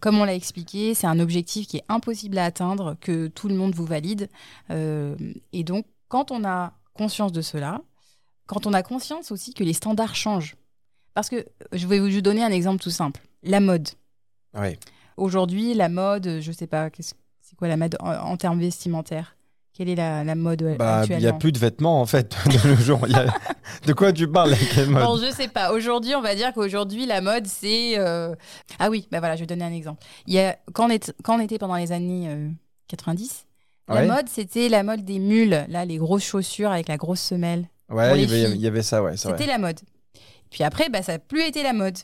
comme 0.00 0.18
on 0.18 0.24
l'a 0.24 0.34
expliqué, 0.34 0.94
c'est 0.94 1.06
un 1.06 1.18
objectif 1.18 1.66
qui 1.66 1.78
est 1.78 1.84
impossible 1.88 2.38
à 2.38 2.44
atteindre, 2.44 2.96
que 3.00 3.28
tout 3.28 3.48
le 3.48 3.54
monde 3.54 3.74
vous 3.74 3.84
valide. 3.84 4.28
Euh, 4.70 5.16
et 5.52 5.64
donc, 5.64 5.86
quand 6.08 6.30
on 6.30 6.44
a 6.44 6.72
conscience 6.94 7.32
de 7.32 7.42
cela, 7.42 7.82
quand 8.46 8.66
on 8.66 8.72
a 8.72 8.82
conscience 8.82 9.30
aussi 9.30 9.54
que 9.54 9.64
les 9.64 9.72
standards 9.72 10.14
changent. 10.14 10.56
Parce 11.14 11.28
que 11.28 11.46
je 11.72 11.86
vais 11.86 11.98
vous 11.98 12.20
donner 12.20 12.44
un 12.44 12.50
exemple 12.50 12.82
tout 12.82 12.90
simple. 12.90 13.20
La 13.42 13.60
mode. 13.60 13.88
Aujourd'hui, 15.16 15.74
la 15.74 15.88
mode, 15.88 16.38
je 16.40 16.52
sais 16.52 16.66
pas, 16.66 16.90
c'est 16.98 17.56
quoi 17.56 17.68
la 17.68 17.76
mode 17.76 17.96
en, 18.00 18.12
en 18.12 18.36
termes 18.36 18.60
vestimentaires? 18.60 19.37
Quelle 19.78 19.88
est 19.90 19.94
la, 19.94 20.24
la 20.24 20.34
mode 20.34 20.60
euh, 20.62 20.74
Bah, 20.76 21.04
il 21.08 21.16
n'y 21.18 21.26
a 21.28 21.32
plus 21.32 21.52
de 21.52 21.58
vêtements 21.58 22.00
en 22.00 22.06
fait 22.06 22.36
de 22.46 22.68
nos 22.68 22.74
jours. 22.76 22.98
Il 23.06 23.12
y 23.12 23.14
a- 23.14 23.32
De 23.86 23.92
quoi 23.92 24.12
tu 24.12 24.26
parles 24.28 24.54
quelle 24.74 24.90
mode 24.90 25.04
Bon, 25.04 25.16
je 25.16 25.30
sais 25.32 25.46
pas. 25.48 25.72
Aujourd'hui, 25.72 26.14
on 26.16 26.20
va 26.20 26.34
dire 26.34 26.52
qu'aujourd'hui, 26.52 27.06
la 27.06 27.20
mode, 27.20 27.46
c'est. 27.46 27.96
euh, 27.96 28.34
Ah 28.80 28.90
oui, 28.90 29.06
bah 29.12 29.20
voilà, 29.20 29.36
je 29.36 29.40
vais 29.40 29.46
donner 29.46 29.64
un 29.64 29.72
exemple. 29.72 30.04
Il 30.26 30.34
y 30.34 30.40
a... 30.40 30.58
quand, 30.72 30.86
on 30.88 30.90
est... 30.90 31.14
quand 31.22 31.36
on 31.38 31.40
était 31.40 31.58
pendant 31.58 31.76
les 31.76 31.92
années 31.92 32.26
euh, 32.28 32.48
90, 32.88 33.46
la 33.88 33.94
Ouais. 33.94 34.06
mode, 34.06 34.28
c'était 34.28 34.68
la 34.68 34.82
mode 34.82 35.04
des 35.04 35.18
mules, 35.20 35.64
là, 35.68 35.84
les 35.84 35.96
grosses 35.96 36.24
chaussures 36.24 36.72
avec 36.72 36.88
la 36.88 36.96
grosse 36.96 37.20
semelle. 37.20 37.68
Ouais, 37.88 38.08
pour 38.08 38.16
il 38.16 38.24
y, 38.24 38.26
les 38.26 38.32
avait, 38.34 38.46
filles. 38.46 38.54
il 38.56 38.60
y 38.62 38.66
avait 38.66 38.82
ça, 38.82 39.00
ouais. 39.02 39.16
C'était 39.16 39.46
la 39.46 39.58
mode. 39.58 39.78
Puis 40.50 40.64
après, 40.64 40.88
bah, 40.90 41.02
ça 41.02 41.12
n'a 41.12 41.18
plus 41.20 41.42
été 41.42 41.62
la 41.62 41.72
mode. 41.72 41.96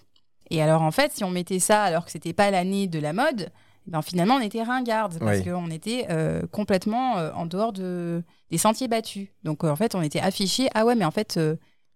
Et 0.50 0.62
alors, 0.62 0.82
en 0.82 0.90
fait, 0.92 1.10
si 1.14 1.24
on 1.24 1.30
mettait 1.30 1.58
ça 1.58 1.82
alors 1.82 2.04
que 2.04 2.10
c'était 2.12 2.32
pas 2.32 2.50
l'année 2.50 2.86
de 2.86 2.98
la 3.00 3.12
mode, 3.12 3.48
ben, 3.86 4.02
finalement, 4.02 4.36
on 4.36 4.40
était 4.40 4.62
ringarde 4.62 5.18
parce 5.18 5.38
Oui. 5.38 5.44
qu'on 5.44 5.70
était 5.70 6.06
euh, 6.10 6.42
complètement 6.50 7.18
euh, 7.18 7.32
en 7.34 7.46
dehors 7.46 7.72
de, 7.72 8.22
des 8.50 8.58
sentiers 8.58 8.88
battus. 8.88 9.28
Donc, 9.42 9.62
euh, 9.64 9.68
en 9.70 9.76
fait, 9.76 9.94
on 9.94 10.02
était 10.02 10.20
affiché 10.20 10.68
ah 10.74 10.84
ouais, 10.86 10.94
mais 10.94 11.04
en 11.04 11.10
fait, 11.10 11.38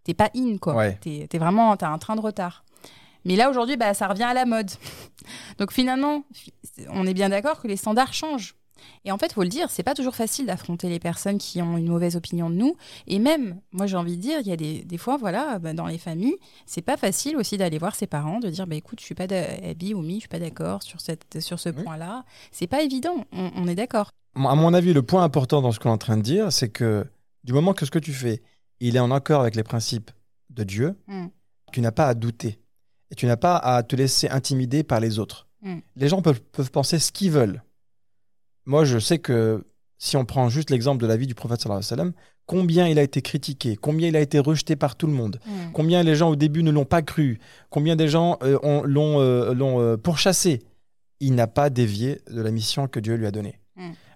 t'es 0.05 0.15
pas 0.15 0.31
in, 0.37 0.59
quoi. 0.59 0.75
Ouais. 0.75 0.99
T'es 1.01 1.27
t'es 1.31 1.39
vraiment, 1.39 1.77
t'as 1.77 1.89
un 1.89 1.99
train 1.99 2.17
de 2.17 2.21
retard. 2.21 2.65
Mais 3.25 3.37
là, 3.37 3.51
aujourd'hui, 3.51 3.77
bah, 3.77 3.95
ça 3.95 4.07
revient 4.07 4.23
à 4.25 4.35
la 4.35 4.45
mode. 4.47 4.71
Donc, 5.59 5.73
finalement, 5.73 6.23
fi- 6.33 6.53
on 6.91 7.07
est 7.07 7.15
bien 7.15 7.29
d'accord 7.31 7.61
que 7.61 7.69
les 7.69 7.77
standards 7.77 8.13
changent. 8.15 8.55
Et 9.05 9.13
en 9.13 9.19
fait, 9.19 9.33
faut 9.33 9.43
le 9.43 9.49
dire, 9.49 9.71
c'est 9.71 9.83
pas 9.83 9.95
toujours 9.95 10.15
facile 10.15 10.47
d'affronter 10.47 10.89
les 10.89 10.99
personnes 10.99 11.39
qui 11.39 11.61
ont 11.63 11.77
une 11.77 11.89
mauvaise 11.89 12.17
opinion 12.17 12.51
de 12.51 12.55
nous. 12.57 12.77
Et 13.07 13.19
même, 13.19 13.61
moi, 13.73 13.87
j'ai 13.87 13.97
envie 13.97 14.17
de 14.17 14.23
dire, 14.23 14.41
il 14.41 14.47
y 14.47 14.53
a 14.53 14.57
des, 14.57 14.85
des 14.85 14.99
fois, 14.99 15.17
voilà, 15.17 15.59
bah, 15.59 15.73
dans 15.73 15.87
les 15.87 15.99
familles, 15.99 16.37
c'est 16.67 16.83
pas 16.83 16.97
facile 16.97 17.37
aussi 17.37 17.57
d'aller 17.57 17.79
voir 17.79 17.95
ses 17.95 18.07
parents, 18.07 18.41
de 18.41 18.49
dire, 18.51 18.67
bah, 18.67 18.77
écoute, 18.77 19.01
je 19.01 19.05
suis 19.05 19.15
pas 19.15 19.27
d'Abby 19.27 19.95
ou 19.95 20.03
Mi, 20.03 20.15
je 20.15 20.21
suis 20.21 20.29
pas 20.29 20.39
d'accord 20.39 20.83
sur, 20.83 21.01
cette, 21.01 21.41
sur 21.41 21.59
ce 21.59 21.69
Oui. 21.71 21.83
point-là. 21.85 22.25
C'est 22.53 22.67
pas 22.67 22.83
évident, 22.83 23.25
on, 23.33 23.51
on 23.57 23.67
est 23.69 23.75
d'accord. 23.75 24.11
À 24.37 24.55
mon 24.55 24.73
avis, 24.75 24.93
le 24.93 25.03
point 25.03 25.23
important 25.25 25.63
dans 25.63 25.73
ce 25.73 25.81
qu'on 25.81 25.89
est 25.89 25.93
en 25.93 25.99
train 25.99 26.17
de 26.17 26.23
dire, 26.23 26.53
c'est 26.53 26.69
que 26.69 27.05
du 27.45 27.53
moment 27.53 27.73
que 27.73 27.85
ce 27.87 27.91
que 27.91 27.99
tu 27.99 28.13
fais, 28.13 28.43
il 28.81 28.95
est 28.95 29.01
en 29.01 29.11
accord 29.11 29.41
avec 29.41 29.57
les 29.57 29.65
principes 29.65 30.11
de 30.51 30.63
Dieu, 30.65 30.97
Mm. 31.09 31.27
tu 31.73 31.81
n'as 31.81 31.91
pas 31.93 32.07
à 32.07 32.15
douter. 32.15 32.59
Et 33.11 33.15
tu 33.15 33.27
n'as 33.27 33.37
pas 33.39 33.57
à 33.57 33.83
te 33.83 33.97
laisser 33.97 34.29
intimider 34.29 34.83
par 34.85 35.01
les 35.01 35.19
autres. 35.19 35.49
Mm. 35.63 35.79
Les 35.97 36.09
gens 36.09 36.23
peuvent, 36.23 36.41
peuvent 36.53 36.71
penser 36.71 36.99
ce 36.99 37.11
qu'ils 37.11 37.31
veulent. 37.33 37.63
Moi, 38.69 38.85
je 38.85 38.99
sais 38.99 39.19
que 39.19 39.65
si 39.99 40.17
on 40.17 40.25
prend 40.25 40.49
juste 40.49 40.71
l'exemple 40.71 41.01
de 41.03 41.07
la 41.09 41.17
vie 41.17 41.27
du 41.27 41.35
prophète, 41.35 41.61
sallallahu 41.61 41.79
alayhi 41.85 41.91
wa 41.93 41.97
sallam, 41.97 42.13
combien 42.47 42.87
il 42.87 42.99
a 42.99 43.03
été 43.03 43.21
critiqué, 43.23 43.77
combien 43.77 44.09
il 44.09 44.17
a 44.17 44.21
été 44.21 44.39
rejeté 44.39 44.77
par 44.77 44.95
tout 44.97 45.07
le 45.07 45.13
monde, 45.13 45.41
combien 45.73 46.03
les 46.03 46.15
gens 46.15 46.31
au 46.31 46.37
début 46.37 46.63
ne 46.63 46.71
l'ont 46.71 46.85
pas 46.85 47.03
cru, 47.03 47.41
combien 47.71 47.97
des 47.97 48.09
gens 48.09 48.39
euh, 48.43 48.59
ont- 48.63 48.83
l'ont 48.85 49.21
euh, 49.21 49.53
l'ont, 49.55 49.81
euh, 49.81 49.97
pourchassé. 49.97 50.63
Il 51.21 51.35
n'a 51.35 51.47
pas 51.49 51.69
dévié 51.71 52.21
de 52.31 52.41
la 52.41 52.51
mission 52.53 52.87
que 52.87 53.01
Dieu 53.01 53.15
lui 53.17 53.27
a 53.27 53.31
donnée. 53.33 53.59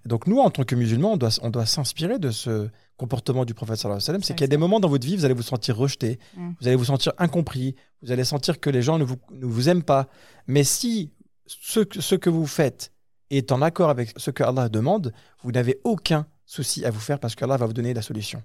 Donc 0.06 0.26
nous, 0.26 0.38
en 0.38 0.50
tant 0.50 0.64
que 0.64 0.74
musulmans, 0.74 1.12
on 1.12 1.16
doit, 1.16 1.30
on 1.42 1.50
doit 1.50 1.66
s'inspirer 1.66 2.18
de 2.18 2.30
ce 2.30 2.68
comportement 2.96 3.44
du 3.44 3.54
prophète 3.54 3.76
sallallahu 3.78 4.02
alayhi 4.06 4.18
wa. 4.20 4.24
C'est 4.26 4.34
qu'il 4.34 4.42
y 4.42 4.44
a 4.44 4.48
des 4.48 4.56
moments 4.56 4.80
dans 4.80 4.88
votre 4.88 5.06
vie, 5.06 5.16
vous 5.16 5.24
allez 5.24 5.34
vous 5.34 5.42
sentir 5.42 5.76
rejeté, 5.76 6.18
vous 6.60 6.66
allez 6.68 6.76
vous 6.76 6.84
sentir 6.86 7.12
incompris, 7.18 7.74
vous 8.02 8.12
allez 8.12 8.24
sentir 8.24 8.60
que 8.60 8.70
les 8.70 8.82
gens 8.82 8.98
ne 8.98 9.04
vous, 9.04 9.16
ne 9.32 9.46
vous 9.46 9.68
aiment 9.68 9.82
pas. 9.84 10.08
Mais 10.46 10.62
si 10.64 11.10
ce, 11.46 11.80
ce 11.98 12.14
que 12.16 12.30
vous 12.30 12.46
faites 12.46 12.92
est 13.38 13.52
en 13.52 13.62
accord 13.62 13.90
avec 13.90 14.12
ce 14.16 14.30
que 14.30 14.42
Allah 14.42 14.68
demande, 14.68 15.12
vous 15.42 15.52
n'avez 15.52 15.80
aucun 15.84 16.26
souci 16.46 16.84
à 16.84 16.90
vous 16.90 17.00
faire 17.00 17.18
parce 17.18 17.34
qu'Allah 17.34 17.56
va 17.56 17.66
vous 17.66 17.72
donner 17.72 17.94
la 17.94 18.02
solution. 18.02 18.42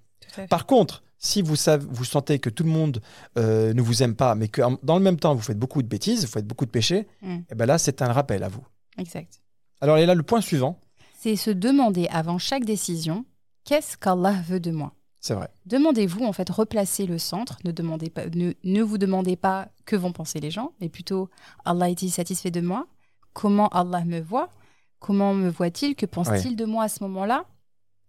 Par 0.49 0.65
contre, 0.65 1.03
si 1.17 1.41
vous, 1.41 1.55
savez, 1.55 1.85
vous 1.89 2.05
sentez 2.05 2.39
que 2.39 2.49
tout 2.49 2.63
le 2.63 2.69
monde 2.69 3.01
euh, 3.37 3.73
ne 3.73 3.81
vous 3.81 4.03
aime 4.03 4.15
pas, 4.15 4.35
mais 4.35 4.47
que 4.49 4.61
en- 4.61 4.77
dans 4.83 4.97
le 4.97 5.03
même 5.03 5.17
temps, 5.19 5.33
vous 5.33 5.41
faites 5.41 5.57
beaucoup 5.57 5.81
de 5.81 5.87
bêtises, 5.87 6.21
vous 6.25 6.31
faites 6.31 6.45
beaucoup 6.45 6.65
de 6.65 6.71
péchés, 6.71 7.07
Mm. 7.21 7.37
et 7.49 7.55
ben 7.55 7.65
là, 7.65 7.77
c'est 7.77 8.01
un 8.01 8.11
rappel 8.13 8.43
à 8.43 8.47
vous. 8.49 8.65
Exact. 8.97 9.41
Alors, 9.81 9.97
et 9.97 10.05
là, 10.05 10.15
le 10.15 10.23
point 10.23 10.41
suivant, 10.41 10.79
C'est 11.19 11.35
se 11.35 11.49
demander 11.49 12.07
avant 12.11 12.37
chaque 12.37 12.63
décision, 12.65 13.25
qu'est-ce 13.63 13.97
qu'Allah 13.97 14.35
veut 14.47 14.59
de 14.59 14.69
moi? 14.71 14.93
C'est 15.19 15.33
vrai. 15.33 15.49
Demandez-vous, 15.65 16.23
en 16.23 16.31
fait, 16.31 16.47
replacez 16.49 17.07
le 17.07 17.17
centre. 17.17 17.57
Ne, 17.65 17.71
demandez 17.71 18.09
pas, 18.11 18.27
ne, 18.27 18.53
ne 18.63 18.81
vous 18.83 18.99
demandez 18.99 19.35
pas 19.35 19.67
que 19.85 19.95
vont 19.95 20.11
penser 20.11 20.39
les 20.39 20.51
gens, 20.51 20.73
mais 20.79 20.89
plutôt 20.89 21.29
Allah 21.65 21.89
est-il 21.89 22.11
satisfait 22.11 22.51
de 22.51 22.61
moi? 22.61 22.85
Comment 23.33 23.67
Allah 23.69 24.05
me 24.05 24.19
voit? 24.21 24.49
Comment 24.99 25.33
me 25.33 25.49
voit-il 25.49 25.95
Que 25.95 26.05
pense-t-il 26.05 26.55
de 26.55 26.65
moi 26.65 26.83
à 26.85 26.89
ce 26.89 27.03
moment-là? 27.03 27.45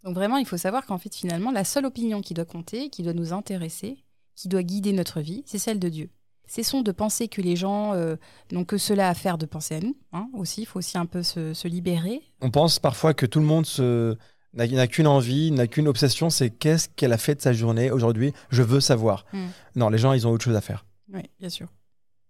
Donc 0.05 0.15
vraiment, 0.15 0.37
il 0.39 0.47
faut 0.47 0.57
savoir 0.57 0.87
qu'en 0.87 0.99
fait, 0.99 1.15
finalement, 1.15 1.51
la 1.51 1.65
seule 1.65 1.85
opinion 1.87 2.21
qui 2.21 2.33
doit 2.35 2.45
compter, 2.45 2.89
qui 2.89 3.03
doit 3.03 3.13
nous 3.13 3.33
intéresser, 3.33 3.99
qui 4.37 4.49
doit 4.49 4.63
guider 4.63 4.93
notre 4.93 5.21
vie, 5.21 5.43
c'est 5.47 5.59
celle 5.59 5.79
de 5.79 5.89
Dieu. 5.89 6.11
Cessons 6.47 6.81
de 6.81 6.93
penser 6.93 7.29
que 7.29 7.43
les 7.43 7.57
gens 7.57 7.93
euh, 7.93 8.17
n'ont 8.53 8.65
que 8.65 8.79
cela 8.79 9.09
à 9.11 9.15
faire 9.15 9.37
de 9.37 9.45
penser 9.45 9.75
à 9.75 9.81
nous. 9.81 9.97
hein, 10.13 10.31
aussi, 10.33 10.63
il 10.63 10.65
faut 10.67 10.79
aussi 10.79 10.97
un 10.97 11.05
peu 11.05 11.23
se, 11.23 11.53
se 11.53 11.69
libérer. 11.69 12.23
On 12.41 12.51
pense 12.51 12.79
parfois 12.79 13.13
que 13.13 13.27
tout 13.27 13.41
le 13.41 13.45
monde 13.45 13.67
se 13.67 14.17
n'a 14.55 14.87
qu'une 14.87 15.07
envie, 15.07 15.51
n'a 15.51 15.67
qu'une 15.67 15.87
obsession, 15.89 16.31
c'est 16.31 16.49
qu'est-ce 16.51 16.89
qu'elle 16.89 17.13
a 17.13 17.19
fait 17.19 17.35
de 17.35 17.43
sa 17.43 17.53
journée 17.53 17.91
aujourd'hui, 17.91 18.33
je 18.51 18.63
veux 18.63 18.81
savoir. 18.81 19.27
Mm. 19.33 19.47
Non, 19.77 19.89
les 19.91 19.99
gens, 19.99 20.15
ils 20.15 20.27
ont 20.27 20.31
autre 20.31 20.45
chose 20.45 20.57
à 20.57 20.63
faire. 20.63 20.87
Oui, 21.13 21.21
bien 21.39 21.51
sûr. 21.51 21.69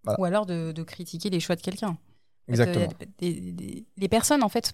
Voilà. 0.05 0.21
Ou 0.21 0.25
alors 0.25 0.45
de, 0.47 0.73
de 0.73 0.83
critiquer 0.83 1.31
les 1.31 1.39
choix 1.41 1.55
de 1.55 1.61
quelqu'un. 1.63 1.97
Exactement. 2.49 2.89
des- 3.19 3.53
des- 3.53 3.85
les 3.97 4.09
personnes, 4.09 4.43
en 4.43 4.49
fait, 4.49 4.73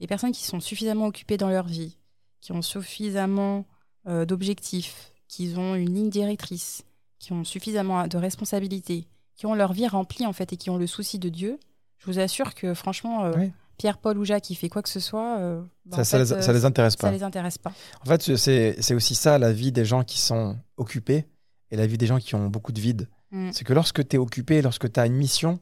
les 0.00 0.06
personnes 0.06 0.32
qui 0.32 0.44
sont 0.44 0.60
suffisamment 0.60 1.06
occupées 1.06 1.36
dans 1.36 1.48
leur 1.48 1.66
vie, 1.66 1.96
qui 2.40 2.52
ont 2.52 2.62
suffisamment 2.62 3.64
euh, 4.06 4.24
d'objectifs, 4.24 5.12
qui 5.28 5.52
ont 5.58 5.74
une 5.74 5.94
ligne 5.94 6.08
directrice, 6.10 6.84
qui 7.18 7.32
ont 7.34 7.44
suffisamment 7.44 8.06
de 8.06 8.16
responsabilités, 8.16 9.06
qui 9.36 9.44
ont 9.46 9.54
leur 9.54 9.72
vie 9.74 9.86
remplie, 9.86 10.24
en 10.26 10.32
fait, 10.32 10.52
et 10.54 10.56
qui 10.56 10.70
ont 10.70 10.78
le 10.78 10.86
souci 10.86 11.18
de 11.18 11.28
Dieu, 11.28 11.58
je 11.98 12.06
vous 12.06 12.18
assure 12.18 12.54
que, 12.54 12.72
franchement, 12.72 13.24
euh, 13.26 13.32
Oui. 13.36 13.52
Pierre, 13.76 13.98
Paul 13.98 14.16
ou 14.18 14.24
Jacques 14.24 14.44
qui 14.44 14.54
fait 14.54 14.68
quoi 14.70 14.82
que 14.82 14.88
ce 14.88 15.00
soit, 15.00 15.38
euh, 15.38 15.62
bah, 15.84 15.98
ça, 15.98 16.04
ça 16.04 16.18
fait, 16.26 16.36
les, 16.36 16.42
ça 16.42 16.52
les 16.54 16.64
intéresse 16.64 16.94
ça 16.94 16.98
pas. 17.08 17.10
les 17.12 17.22
intéresse 17.22 17.58
pas. 17.58 17.72
En 18.02 18.08
fait, 18.08 18.36
c'est 18.36 18.76
c'est 18.80 18.94
aussi 18.94 19.14
ça 19.14 19.38
la 19.38 19.52
vie 19.52 19.70
des 19.72 19.84
gens 19.86 20.02
qui 20.02 20.18
sont 20.18 20.58
occupés 20.78 21.26
et 21.70 21.76
la 21.76 21.86
vie 21.86 21.96
des 21.98 22.06
gens 22.06 22.18
qui 22.18 22.34
ont 22.34 22.48
beaucoup 22.48 22.72
de 22.72 22.80
vide. 22.80 23.08
Mm. 23.30 23.50
C'est 23.52 23.64
que 23.64 23.72
lorsque 23.74 24.06
tu 24.08 24.16
es 24.16 24.18
occupé, 24.18 24.60
lorsque 24.62 24.90
tu 24.92 24.98
as 25.00 25.06
une 25.06 25.14
mission, 25.14 25.60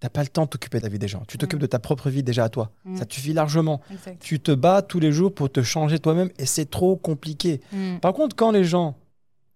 t'as 0.00 0.08
pas 0.08 0.22
le 0.22 0.28
temps 0.28 0.44
de 0.44 0.48
t'occuper 0.50 0.78
de 0.78 0.82
la 0.84 0.88
vie 0.88 0.98
des 0.98 1.08
gens. 1.08 1.22
Tu 1.28 1.36
t'occupes 1.38 1.58
Mm. 1.58 1.62
de 1.62 1.66
ta 1.66 1.78
propre 1.78 2.08
vie 2.10 2.22
déjà 2.22 2.44
à 2.44 2.48
toi. 2.48 2.70
Mm. 2.84 2.96
Ça 2.96 3.04
te 3.04 3.14
suffit 3.14 3.32
largement. 3.32 3.80
Exact. 3.92 4.20
Tu 4.22 4.40
te 4.40 4.50
bats 4.52 4.82
tous 4.82 4.98
les 5.00 5.12
jours 5.12 5.34
pour 5.34 5.50
te 5.52 5.62
changer 5.62 5.98
toi-même 5.98 6.30
et 6.38 6.46
c'est 6.46 6.68
trop 6.70 6.96
compliqué. 6.96 7.60
Mm. 7.72 7.98
Par 7.98 8.12
contre, 8.14 8.34
quand 8.34 8.50
les 8.50 8.64
gens, 8.64 8.96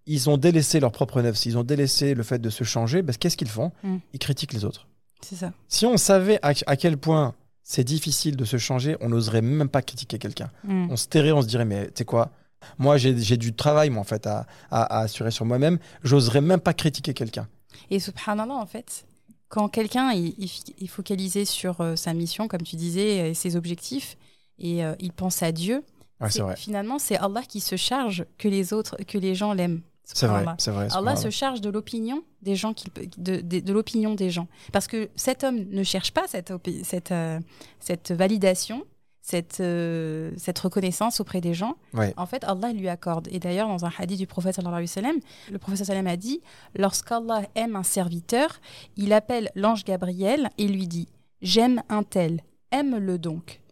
ils 0.07 0.29
ont 0.29 0.37
délaissé 0.37 0.81
leur 0.81 0.93
propre 0.93 1.23
neuf, 1.23 1.45
ils 1.47 1.57
ont 1.57 1.65
délaissé 1.65 2.15
le 2.15 2.23
fait 2.23 2.39
de 2.39 2.51
se 2.51 2.63
changer, 2.65 3.01
ben, 3.03 3.15
qu'est-ce 3.17 3.37
qu'ils 3.39 3.49
font? 3.49 3.73
Ils 4.13 4.19
critiquent 4.19 4.53
les 4.53 4.65
autres. 4.67 4.87
C'est 5.23 5.37
ça. 5.37 5.53
Si 5.69 5.87
on 5.87 5.97
savait 5.97 6.39
à, 6.43 6.53
à 6.67 6.77
quel 6.77 6.99
point 6.99 7.35
c'est 7.63 7.85
difficile 7.85 8.37
de 8.37 8.45
se 8.45 8.59
changer, 8.59 8.99
on 9.01 9.09
n'oserait 9.09 9.41
même 9.41 9.71
pas 9.71 9.81
critiquer 9.81 10.19
quelqu'un. 10.19 10.51
On 10.69 10.97
se 10.97 11.09
tairait, 11.09 11.33
on 11.33 11.41
se 11.41 11.47
dirait, 11.47 11.65
mais 11.65 11.87
tu 11.87 11.93
sais 11.97 12.05
quoi? 12.05 12.31
Moi, 12.79 12.99
j'ai 12.99 13.19
j'ai 13.19 13.39
du 13.39 13.55
travail, 13.55 13.89
moi, 13.89 14.01
en 14.03 14.05
fait, 14.05 14.27
à, 14.27 14.47
à- 14.71 14.83
à 14.83 15.01
assurer 15.01 15.31
sur 15.31 15.47
moi-même. 15.47 15.79
J'oserais 16.03 16.43
même 16.43 16.61
pas 16.61 16.75
critiquer 16.75 17.15
quelqu'un. 17.15 17.49
Et 17.91 17.99
subhanallah, 18.01 18.55
en 18.55 18.67
fait, 18.67 19.07
quand 19.55 19.69
quelqu'un 19.69 20.11
est, 20.11 20.87
focalisé 20.89 21.45
sur 21.45 21.81
euh, 21.81 21.95
sa 21.95 22.13
mission, 22.13 22.49
comme 22.49 22.63
tu 22.63 22.75
disais, 22.75 23.31
et 23.31 23.35
ses 23.35 23.55
objectifs, 23.55 24.17
et 24.59 24.85
euh, 24.85 24.95
il 24.99 25.13
pense 25.13 25.45
à 25.45 25.53
Dieu, 25.53 25.85
Ouais, 26.21 26.29
c'est 26.31 26.43
vrai. 26.43 26.57
finalement, 26.57 26.99
c'est 26.99 27.17
Allah 27.17 27.43
qui 27.43 27.61
se 27.61 27.77
charge 27.77 28.25
que 28.37 28.49
les 28.49 28.73
autres, 28.73 28.97
que 29.07 29.17
les 29.17 29.35
gens 29.37 29.53
l'aiment. 29.53 29.83
C'est 30.03 30.27
vrai, 30.27 30.45
c'est 30.59 30.73
vrai. 30.73 30.89
Allah 30.93 31.15
se 31.17 31.31
charge 31.31 31.61
de 31.61 31.71
l'opinion 31.71 32.25
des 32.43 32.57
gens, 32.57 32.75
de, 33.17 33.41
de- 33.41 33.61
de 33.61 33.73
l'opinion 33.73 34.15
des 34.15 34.29
gens. 34.31 34.49
Parce 34.73 34.87
que 34.89 35.09
cet 35.17 35.45
homme 35.45 35.65
ne 35.71 35.83
cherche 35.85 36.11
pas 36.13 36.27
cette, 36.27 36.51
opi- 36.51 36.83
cette, 36.85 37.13
euh, 37.13 37.39
cette 37.81 38.11
validation, 38.13 38.85
cette, 39.25 39.61
euh, 39.61 40.33
cette 40.37 40.59
reconnaissance 40.59 41.19
auprès 41.19 41.41
des 41.41 41.55
gens. 41.55 41.77
Ouais. 41.95 42.13
En 42.19 42.27
fait, 42.27 42.45
Allah 42.45 42.75
lui 42.75 42.91
accorde. 42.91 43.27
Et 43.31 43.39
d'ailleurs, 43.39 43.69
dans 43.69 43.87
un 43.87 43.91
hadith 43.99 44.19
du 44.19 44.27
prophète, 44.27 44.59
le 44.59 45.59
prophète 45.59 45.91
a 45.91 46.17
dit 46.17 46.43
Lorsqu'Allah 46.77 47.43
aime 47.55 47.75
un 47.75 47.83
serviteur, 47.83 48.61
il 48.99 49.15
appelle 49.15 49.51
l'ange 49.55 49.85
Gabriel 49.85 50.51
et 50.59 50.69
lui 50.69 50.87
dit 50.87 51.09
J'aime 51.41 51.83
un 51.89 52.03
tel, 52.03 52.43
aime-le 52.71 53.17
donc. 53.17 53.63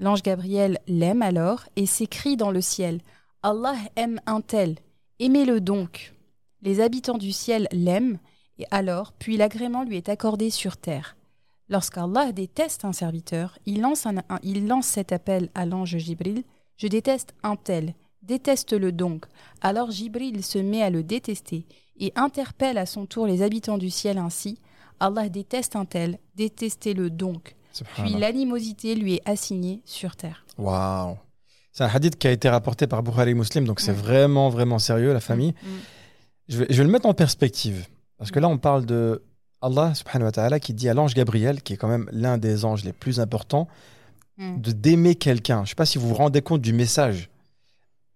L'ange 0.00 0.24
Gabriel 0.24 0.80
l'aime 0.88 1.22
alors 1.22 1.66
et 1.76 1.86
s'écrie 1.86 2.36
dans 2.36 2.50
le 2.50 2.60
ciel 2.60 3.00
Allah 3.44 3.76
aime 3.94 4.20
un 4.26 4.40
tel, 4.40 4.78
aimez-le 5.20 5.60
donc. 5.60 6.12
Les 6.62 6.80
habitants 6.80 7.18
du 7.18 7.30
ciel 7.30 7.68
l'aiment, 7.70 8.18
et 8.58 8.64
alors, 8.72 9.12
puis 9.12 9.36
l'agrément 9.36 9.84
lui 9.84 9.96
est 9.96 10.08
accordé 10.08 10.50
sur 10.50 10.76
terre. 10.76 11.16
Lorsqu'Allah 11.68 12.32
déteste 12.32 12.84
un 12.84 12.92
serviteur, 12.92 13.58
il 13.66 13.80
lance, 13.80 14.06
un- 14.06 14.18
un- 14.28 14.38
il 14.42 14.66
lance 14.66 14.86
cet 14.86 15.12
appel 15.12 15.50
à 15.54 15.66
l'ange 15.66 15.96
Jibril 15.98 16.42
Je 16.76 16.86
déteste 16.86 17.34
un 17.42 17.56
tel, 17.56 17.94
déteste-le 18.22 18.92
donc. 18.92 19.26
Alors 19.60 19.90
Jibril 19.90 20.44
se 20.44 20.58
met 20.58 20.80
à 20.82 20.90
le 20.90 21.02
détester 21.02 21.66
et 21.98 22.12
interpelle 22.14 22.78
à 22.78 22.86
son 22.86 23.04
tour 23.04 23.26
les 23.26 23.42
habitants 23.42 23.78
du 23.78 23.90
ciel 23.90 24.16
ainsi 24.18 24.58
Allah 25.00 25.28
déteste 25.28 25.74
un 25.76 25.84
tel, 25.84 26.18
détestez-le 26.36 27.10
donc. 27.10 27.54
Puis 27.96 28.14
l'animosité 28.14 28.94
lui 28.94 29.14
est 29.14 29.28
assignée 29.28 29.82
sur 29.84 30.16
terre. 30.16 30.44
Waouh. 30.56 31.16
C'est 31.72 31.84
un 31.84 31.88
hadith 31.88 32.16
qui 32.18 32.26
a 32.26 32.32
été 32.32 32.48
rapporté 32.48 32.86
par 32.88 33.02
Bukhari 33.04 33.34
Muslim, 33.34 33.64
donc 33.64 33.78
c'est 33.80 33.92
Mm. 33.92 33.96
vraiment, 33.96 34.48
vraiment 34.48 34.78
sérieux, 34.80 35.12
la 35.12 35.20
famille. 35.20 35.52
Mm. 35.62 35.66
Je 36.48 36.58
vais, 36.58 36.66
je 36.70 36.76
vais 36.78 36.84
le 36.84 36.90
mettre 36.90 37.06
en 37.06 37.14
perspective. 37.14 37.86
Parce 38.16 38.30
que 38.32 38.40
là, 38.40 38.48
on 38.48 38.58
parle 38.58 38.84
de 38.86 39.22
Allah 39.60 39.94
subhanahu 39.94 40.26
wa 40.26 40.32
ta'ala 40.32 40.60
qui 40.60 40.72
dit 40.74 40.88
à 40.88 40.94
l'ange 40.94 41.14
Gabriel, 41.14 41.62
qui 41.62 41.72
est 41.72 41.76
quand 41.76 41.88
même 41.88 42.08
l'un 42.12 42.38
des 42.38 42.64
anges 42.64 42.84
les 42.84 42.92
plus 42.92 43.20
importants, 43.20 43.68
Mm. 44.40 44.60
de 44.60 44.70
d'aimer 44.70 45.14
quelqu'un. 45.16 45.56
Je 45.58 45.62
ne 45.62 45.66
sais 45.70 45.74
pas 45.74 45.84
si 45.84 45.98
vous 45.98 46.06
vous 46.08 46.14
rendez 46.14 46.42
compte 46.42 46.60
du 46.60 46.72
message. 46.72 47.28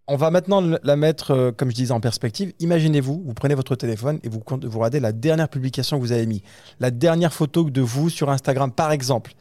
On 0.06 0.14
va 0.16 0.30
maintenant 0.30 0.60
la 0.60 0.94
mettre, 0.94 1.32
euh, 1.32 1.50
comme 1.50 1.68
je 1.70 1.74
disais, 1.74 1.90
en 1.92 1.98
perspective. 2.00 2.52
Imaginez-vous, 2.60 3.24
vous 3.26 3.34
prenez 3.34 3.56
votre 3.56 3.74
téléphone 3.74 4.20
et 4.22 4.28
vous, 4.28 4.40
vous 4.62 4.78
regardez 4.78 5.00
la 5.00 5.10
dernière 5.10 5.48
publication 5.48 5.96
que 5.96 6.02
vous 6.02 6.12
avez 6.12 6.26
mis, 6.26 6.42
la 6.78 6.92
dernière 6.92 7.32
photo 7.32 7.68
de 7.70 7.80
vous 7.80 8.08
sur 8.08 8.30
Instagram, 8.30 8.70
par 8.70 8.92
exemple. 8.92 9.32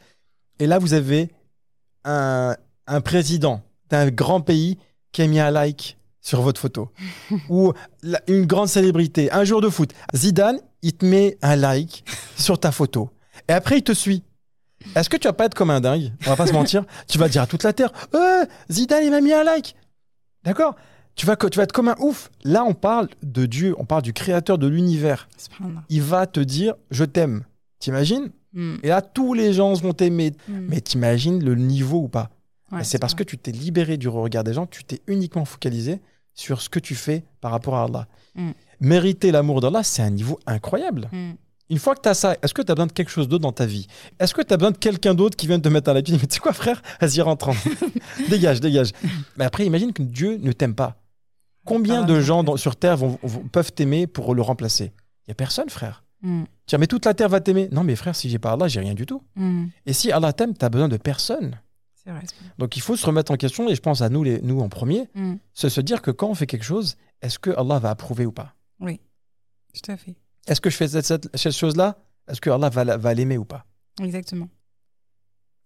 Et 0.58 0.66
là, 0.66 0.80
vous 0.80 0.92
avez 0.94 1.30
un, 2.04 2.56
un 2.88 3.00
président 3.00 3.60
d'un 3.88 4.10
grand 4.10 4.40
pays 4.40 4.76
qui 5.12 5.22
a 5.22 5.28
mis 5.28 5.38
un 5.38 5.52
like 5.52 5.98
sur 6.20 6.42
votre 6.42 6.60
photo. 6.60 6.90
Ou 7.48 7.72
la- 8.02 8.22
une 8.26 8.46
grande 8.46 8.68
célébrité, 8.68 9.30
un 9.30 9.44
jour 9.44 9.60
de 9.60 9.68
foot. 9.68 9.92
Zidane, 10.16 10.58
il 10.82 10.92
te 10.94 11.04
met 11.06 11.38
un 11.42 11.56
like 11.56 12.04
sur 12.36 12.58
ta 12.58 12.72
photo. 12.72 13.10
Et 13.48 13.52
après, 13.52 13.78
il 13.78 13.82
te 13.82 13.92
suit. 13.92 14.22
Est-ce 14.96 15.08
que 15.08 15.16
tu 15.16 15.28
vas 15.28 15.32
pas 15.32 15.46
être 15.46 15.54
comme 15.54 15.70
un 15.70 15.80
dingue? 15.80 16.12
On 16.26 16.30
va 16.30 16.36
pas 16.36 16.46
se 16.46 16.52
mentir. 16.52 16.84
Tu 17.08 17.18
vas 17.18 17.28
dire 17.28 17.42
à 17.42 17.46
toute 17.46 17.62
la 17.62 17.72
terre 17.72 17.92
Euh, 18.14 18.44
Zidane, 18.70 19.04
il 19.04 19.10
m'a 19.10 19.20
mis 19.20 19.32
un 19.32 19.44
like. 19.44 19.76
D'accord? 20.44 20.74
Tu 21.14 21.26
vas, 21.26 21.36
tu 21.36 21.56
vas 21.56 21.62
être 21.62 21.72
comme 21.72 21.88
un 21.88 21.94
ouf. 22.00 22.30
Là, 22.42 22.64
on 22.64 22.74
parle 22.74 23.08
de 23.22 23.46
Dieu, 23.46 23.74
on 23.78 23.84
parle 23.84 24.02
du 24.02 24.12
créateur 24.12 24.58
de 24.58 24.66
l'univers. 24.66 25.28
Il 25.88 26.02
va 26.02 26.26
te 26.26 26.40
dire 26.40 26.74
Je 26.90 27.04
t'aime. 27.04 27.44
T'imagines? 27.78 28.30
Mm. 28.54 28.76
Et 28.82 28.88
là, 28.88 29.02
tous 29.02 29.34
les 29.34 29.52
gens 29.52 29.72
vont 29.74 29.92
t'aimer. 29.92 30.32
Mm. 30.48 30.66
Mais 30.68 30.80
t'imagines 30.80 31.44
le 31.44 31.54
niveau 31.54 31.98
ou 32.02 32.08
pas? 32.08 32.30
Ouais, 32.72 32.84
C'est 32.84 32.98
parce 32.98 33.14
que 33.14 33.22
tu 33.22 33.36
t'es 33.38 33.52
libéré 33.52 33.98
du 33.98 34.08
regard 34.08 34.44
des 34.44 34.54
gens, 34.54 34.66
tu 34.66 34.82
t'es 34.82 35.00
uniquement 35.06 35.44
focalisé 35.44 36.00
sur 36.34 36.62
ce 36.62 36.70
que 36.70 36.78
tu 36.78 36.94
fais 36.94 37.24
par 37.40 37.50
rapport 37.50 37.74
à 37.76 37.84
Allah. 37.84 38.06
Mm. 38.34 38.50
Mériter 38.82 39.30
l'amour 39.30 39.60
d'Allah, 39.60 39.82
c'est 39.82 40.02
un 40.02 40.10
niveau 40.10 40.38
incroyable. 40.46 41.08
Mm. 41.12 41.32
Une 41.70 41.78
fois 41.78 41.94
que 41.94 42.00
tu 42.02 42.08
as 42.08 42.14
ça, 42.14 42.36
est-ce 42.42 42.52
que 42.52 42.60
tu 42.60 42.70
as 42.70 42.74
besoin 42.74 42.88
de 42.88 42.92
quelque 42.92 43.08
chose 43.10 43.28
d'autre 43.28 43.42
dans 43.42 43.52
ta 43.52 43.64
vie? 43.64 43.86
Est-ce 44.18 44.34
que 44.34 44.42
tu 44.42 44.52
as 44.52 44.56
besoin 44.56 44.72
de 44.72 44.76
quelqu'un 44.76 45.14
d'autre 45.14 45.36
qui 45.36 45.46
vient 45.46 45.60
te 45.60 45.68
mettre 45.68 45.88
à 45.90 45.94
la 45.94 46.00
vie 46.02 46.12
Mais 46.12 46.18
tu 46.26 46.34
sais 46.34 46.40
quoi, 46.40 46.52
frère? 46.52 46.82
Vas-y, 47.00 47.20
rentre. 47.22 47.48
en- 47.50 47.54
dégage, 48.28 48.60
dégage. 48.60 48.90
Mais 49.36 49.44
après, 49.44 49.64
imagine 49.64 49.92
que 49.92 50.02
Dieu 50.02 50.36
ne 50.42 50.52
t'aime 50.52 50.74
pas. 50.74 50.96
Combien 51.64 52.02
Ah, 52.02 52.06
de 52.06 52.20
gens 52.20 52.42
dans- 52.42 52.56
sur 52.56 52.74
Terre 52.76 52.96
vont- 52.96 53.18
vont- 53.22 53.44
peuvent 53.50 53.72
t'aimer 53.72 54.06
pour 54.08 54.34
le 54.34 54.42
remplacer? 54.42 54.92
Il 55.26 55.28
y 55.28 55.30
a 55.30 55.34
personne, 55.34 55.70
frère. 55.70 56.02
Mm. 56.22 56.42
Tiens, 56.66 56.78
mais 56.78 56.88
toute 56.88 57.06
la 57.06 57.14
Terre 57.14 57.28
va 57.28 57.40
t'aimer. 57.40 57.68
Non, 57.72 57.84
mais 57.84 57.94
frère, 57.96 58.16
si 58.16 58.28
j'ai 58.28 58.38
pas 58.40 58.52
Allah, 58.52 58.66
j'ai 58.68 58.80
rien 58.80 58.94
du 58.94 59.06
tout. 59.06 59.22
Mm. 59.36 59.66
Et 59.86 59.92
si 59.92 60.10
Allah 60.12 60.32
t'aime, 60.32 60.54
tu 60.56 60.64
as 60.64 60.68
besoin 60.68 60.88
de 60.88 60.96
personne. 60.96 61.58
C'est 61.94 62.10
vrai. 62.10 62.20
c'est. 62.26 62.34
Donc 62.58 62.76
il 62.76 62.80
faut 62.82 62.96
se 62.96 63.06
remettre 63.06 63.30
en 63.30 63.36
question, 63.36 63.68
et 63.68 63.76
je 63.76 63.80
pense 63.80 64.02
à 64.02 64.08
nous, 64.08 64.24
les, 64.24 64.40
nous 64.42 64.58
en 64.60 64.68
premier, 64.68 65.08
Mm. 65.14 65.34
se, 65.54 65.68
se 65.68 65.80
dire 65.80 66.02
que 66.02 66.10
quand 66.10 66.28
on 66.28 66.34
fait 66.34 66.48
quelque 66.48 66.64
chose, 66.64 66.96
est-ce 67.22 67.38
que 67.38 67.50
Allah 67.56 67.78
va 67.78 67.90
approuver 67.90 68.26
ou 68.26 68.32
pas? 68.32 68.54
Tout 68.86 69.90
à 69.90 69.96
fait. 69.96 70.14
Est-ce 70.46 70.60
que 70.60 70.68
je 70.68 70.76
fais 70.76 70.88
cette, 70.88 71.06
cette- 71.06 71.34
cette 71.36 71.54
chose-là? 71.54 71.96
Est-ce 72.28 72.40
que 72.42 72.50
Allah 72.50 72.68
va, 72.68 72.96
va 72.98 73.14
l'aimer 73.14 73.38
ou 73.38 73.44
pas? 73.46 73.64
Exactement. 74.02 74.48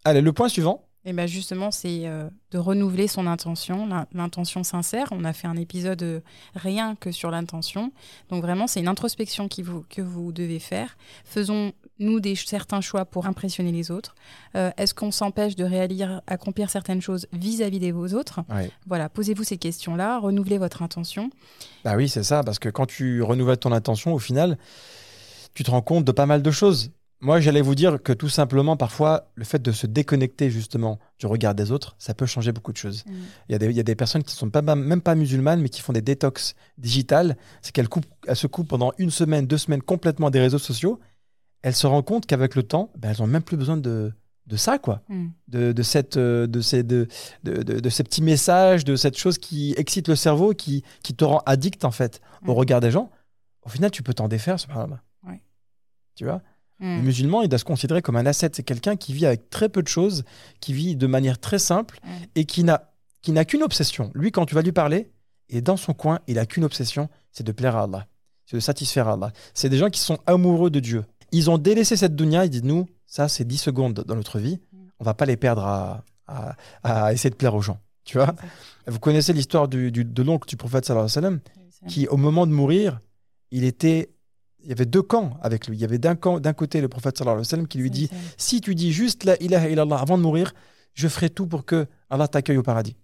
Allez, 0.05 0.21
le 0.21 0.33
point 0.33 0.49
suivant. 0.49 0.83
Et 1.05 1.13
ben 1.13 1.27
justement, 1.27 1.71
c'est 1.71 2.07
euh, 2.09 2.29
de 2.51 2.59
renouveler 2.59 3.07
son 3.09 3.27
intention, 3.29 3.87
l'in- 3.87 4.07
l'intention 4.13 4.65
sincère. 4.65 5.07
On 5.13 5.25
a 5.25 5.33
fait 5.33 5.47
un 5.47 5.57
épisode 5.57 6.03
euh, 6.03 6.21
rien 6.55 6.97
que 6.97 7.13
sur 7.13 7.31
l'intention. 7.31 7.93
Donc 8.29 8.43
vraiment, 8.43 8.67
c'est 8.67 8.81
une 8.81 8.89
introspection 8.89 9.47
qui 9.49 9.63
vous, 9.63 9.85
que 9.89 10.03
vous 10.03 10.33
devez 10.33 10.59
faire. 10.59 10.97
Faisons-nous 11.99 12.21
des 12.21 12.35
certains 12.35 12.81
choix 12.81 13.05
pour 13.05 13.27
impressionner 13.27 13.73
les 13.73 13.91
autres 13.91 14.15
Euh, 14.55 14.71
Est-ce 14.77 14.95
qu'on 14.95 15.11
s'empêche 15.11 15.57
de 15.57 15.65
réaliser, 15.65 16.07
accomplir 16.27 16.71
certaines 16.71 17.01
choses 17.01 17.27
vis-à-vis 17.33 17.79
des 17.79 17.93
vos 17.93 18.09
autres? 18.09 18.41
Ouais. 18.51 18.71
Voilà, 18.87 19.09
posez-vous 19.09 19.45
ces 19.45 19.57
questions-là, 19.57 20.19
renouvelez 20.19 20.59
votre 20.59 20.83
intention. 20.83 21.31
Bah 21.85 21.95
oui, 21.97 22.09
c'est 22.09 22.23
ça, 22.23 22.43
parce 22.43 22.59
que 22.59 22.69
quand 22.69 22.87
tu 22.87 23.23
renouvelles 23.23 23.59
ton 23.59 23.73
intention, 23.73 24.13
au 24.15 24.19
final, 24.19 24.59
tu 25.55 25.63
te 25.65 25.71
rends 25.71 25.83
compte 25.83 26.05
de 26.05 26.13
pas 26.13 26.27
mal 26.27 26.43
de 26.43 26.51
choses. 26.51 26.91
Moi, 27.21 27.41
j'allais 27.41 27.63
vous 27.63 27.75
dire 27.75 28.03
que 28.03 28.13
tout 28.13 28.29
simplement, 28.29 28.77
parfois, 28.77 29.31
le 29.35 29.45
fait 29.45 29.63
de 29.63 29.73
se 29.73 29.87
déconnecter 29.87 30.51
justement 30.51 30.99
du 31.19 31.25
regard 31.27 31.55
des 31.55 31.73
autres, 31.73 31.97
ça 31.99 32.13
peut 32.13 32.27
changer 32.27 32.53
beaucoup 32.53 32.73
de 32.73 32.77
choses. 32.77 33.05
Il 33.49 33.53
y 33.53 33.55
a 33.55 33.59
des, 33.59 33.67
il 33.71 33.77
y 33.77 33.81
a 33.81 33.83
des 33.83 33.95
personnes 33.95 34.23
qui 34.23 34.35
ne 34.35 34.39
sont 34.39 34.51
pas, 34.51 34.61
même 34.61 35.01
pas 35.01 35.15
musulmanes, 35.15 35.63
mais 35.63 35.71
qui 35.71 35.81
font 35.81 35.95
des 35.95 36.03
détox 36.03 36.55
digitales. 36.77 37.39
C'est 37.63 37.73
qu'elles 37.73 37.89
coupent, 37.89 38.05
elles 38.27 38.37
se 38.37 38.47
coupent 38.47 38.69
pendant 38.69 38.93
une 38.99 39.11
semaine, 39.11 39.47
deux 39.47 39.57
semaines 39.57 39.81
complètement 39.81 40.29
des 40.29 40.41
réseaux 40.41 40.59
sociaux. 40.59 41.01
Elles 41.67 41.75
se 41.75 41.87
rendent 41.89 42.05
compte 42.05 42.27
qu'avec 42.27 42.55
le 42.55 42.63
temps, 42.63 42.93
ben, 42.97 43.11
elles 43.11 43.19
n'ont 43.21 43.27
même 43.27 43.43
plus 43.43 43.57
besoin 43.57 43.77
de, 43.77 44.13
de 44.47 44.57
ça, 44.57 44.79
quoi. 44.79 45.03
Mm. 45.09 45.27
De, 45.49 45.73
de, 45.73 45.83
cette, 45.83 46.17
euh, 46.17 46.47
de, 46.47 46.61
ces, 46.61 46.85
de, 46.85 47.09
de, 47.43 47.63
de- 47.65 47.89
ces 47.89 48.05
petits 48.05 48.23
messages, 48.23 48.85
de 48.85 48.95
cette 48.95 49.19
chose 49.19 49.37
qui 49.39 49.75
excite 49.77 50.07
le 50.07 50.15
cerveau, 50.15 50.55
qui, 50.55 50.85
qui 51.03 51.13
te 51.15 51.25
rend 51.25 51.43
addict, 51.45 51.85
en 51.85 51.91
fait, 51.91 52.21
au 52.47 52.53
Mm. 52.53 52.57
regard 52.57 52.81
des 52.81 52.93
gens. 52.93 53.11
Au 53.65 53.69
final, 53.69 53.91
tu 53.91 54.05
peux 54.05 54.15
t'en 54.15 54.29
défaire, 54.29 54.61
subhanallah. 54.61 55.03
Ouais. 55.27 55.43
Tu 56.15 56.25
vois? 56.25 56.41
Mm. 56.79 56.97
le 56.99 57.03
musulman, 57.03 57.43
il 57.43 57.49
doit 57.49 57.59
se 57.59 57.65
considérer 57.65 58.01
comme 58.01 58.17
un 58.17 58.27
asset. 58.27 58.51
C'est 58.53 58.63
quelqu'un 58.63 58.95
qui 58.95 59.13
vit 59.13 59.27
avec 59.27 59.51
très 59.51 59.69
peu 59.69 59.83
de 59.83 59.89
choses, 59.89 60.23
qui 60.61 60.73
vit 60.73 60.95
de 60.95 61.07
manière 61.09 61.39
très 61.41 61.59
simple 61.59 61.99
et 62.37 62.45
qui 62.45 62.63
n'a 62.65 62.93
qui 63.23 63.33
n'a 63.33 63.45
qu'une 63.45 63.65
obsession. 63.65 64.13
Lui, 64.15 64.31
quand 64.31 64.47
tu 64.47 64.55
vas 64.55 64.63
lui 64.63 64.71
parler, 64.71 65.11
et 65.49 65.61
dans 65.63 65.77
son 65.77 65.95
coin, 65.95 66.21
il 66.29 66.39
a 66.39 66.47
qu'une 66.47 66.63
obsession, 66.63 67.09
c'est 67.33 67.43
de 67.45 67.51
plaire 67.51 67.75
à 67.75 67.83
Allah, 67.85 68.07
c'est 68.45 68.57
de 68.57 68.61
satisfaire 68.61 69.09
Allah. 69.09 69.33
C'est 69.53 69.69
des 69.69 69.79
gens 69.79 69.91
qui 69.91 69.99
sont 69.99 70.19
amoureux 70.27 70.71
de 70.71 70.79
Dieu. 70.79 71.05
Ils 71.33 71.51
ont 71.51 71.59
délaissé 71.59 71.97
cette 71.97 72.15
dunya, 72.17 72.45
ils 72.45 72.51
disent 72.51 72.63
nous, 72.65 72.87
ça 73.07 73.29
c'est 73.29 73.45
10 73.45 73.57
secondes 73.59 73.95
dans 74.07 74.15
notre 74.15 74.39
vie, 74.39 74.61
on 75.01 75.05
va 75.05 75.15
pas 75.15 75.27
les 75.27 75.37
perdre 75.37 75.65
à, 75.65 76.05
à, 76.27 76.57
à 76.83 77.13
essayer 77.13 77.31
de 77.31 77.35
plaire 77.35 77.55
aux 77.55 77.63
gens. 77.63 77.79
Tu 78.05 78.19
vois? 78.19 78.35
Vous 78.87 78.99
connaissez 79.01 79.33
l'histoire 79.33 79.67
du, 79.69 79.91
du- 79.91 80.05
de 80.05 80.23
l'oncle 80.23 80.49
du 80.49 80.57
prophète 80.57 80.85
sallallahu 80.85 81.07
alayhi 81.17 81.17
wa 81.17 81.23
sallam 81.23 81.41
qui, 81.89 82.07
au 82.09 82.17
moment 82.17 82.47
de 82.47 82.53
mourir, 82.53 83.01
il 83.51 83.65
était. 83.65 84.11
Il 84.63 84.71
y 84.71 84.73
avait 84.73 84.87
deux 84.87 85.03
camps 85.03 85.37
avec 85.43 85.69
lui. 85.69 85.77
Il 85.77 85.81
y 85.81 85.85
avait 85.85 85.99
d'un 85.99 86.17
camp- 86.17 86.41
d'un 86.41 86.53
côté 86.53 86.81
le 86.81 86.89
prophète 86.89 87.19
sallallahu 87.19 87.35
alayhi 87.39 87.47
wa 87.47 87.51
sallam 87.51 87.69
qui 87.69 87.79
lui 87.79 87.91
dit 87.91 88.09
Si 88.37 88.61
tu 88.61 88.75
dis 88.75 88.93
juste 88.93 89.25
la 89.25 89.41
ilaha 89.43 89.69
illallah 89.69 89.97
avant 89.99 90.17
de 90.19 90.23
mourir, 90.23 90.53
je 90.95 91.07
ferai 91.09 91.31
tout 91.31 91.47
pour 91.47 91.65
que 91.65 91.87
Allah 92.11 92.27
t'accueille 92.29 92.57
au 92.57 92.63
paradis. 92.63 92.97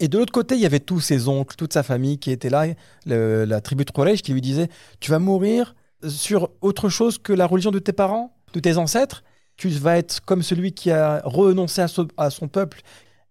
Et 0.00 0.08
de 0.08 0.16
l'autre 0.16 0.32
côté, 0.32 0.54
il 0.54 0.60
y 0.62 0.66
avait 0.66 0.80
tous 0.80 1.00
ses 1.00 1.28
oncles, 1.28 1.56
toute 1.56 1.72
sa 1.74 1.82
famille 1.82 2.18
qui 2.18 2.30
était 2.30 2.48
là, 2.50 2.66
le- 3.06 3.44
la 3.44 3.60
tribu 3.60 3.84
de 3.84 3.90
Quraysh 3.90 4.22
qui 4.22 4.32
lui 4.32 4.40
disait 4.40 4.68
Tu 5.00 5.10
vas 5.10 5.18
mourir 5.18 5.74
sur 6.08 6.50
autre 6.60 6.88
chose 6.88 7.18
que 7.18 7.32
la 7.32 7.46
religion 7.46 7.70
de 7.70 7.78
tes 7.78 7.92
parents, 7.92 8.34
de 8.52 8.60
tes 8.60 8.76
ancêtres. 8.76 9.22
Tu 9.56 9.68
vas 9.68 9.98
être 9.98 10.20
comme 10.24 10.42
celui 10.42 10.72
qui 10.72 10.90
a 10.90 11.20
renoncé 11.24 11.82
à, 11.82 11.88
son- 11.88 12.08
à 12.16 12.30
son 12.30 12.48
peuple. 12.48 12.80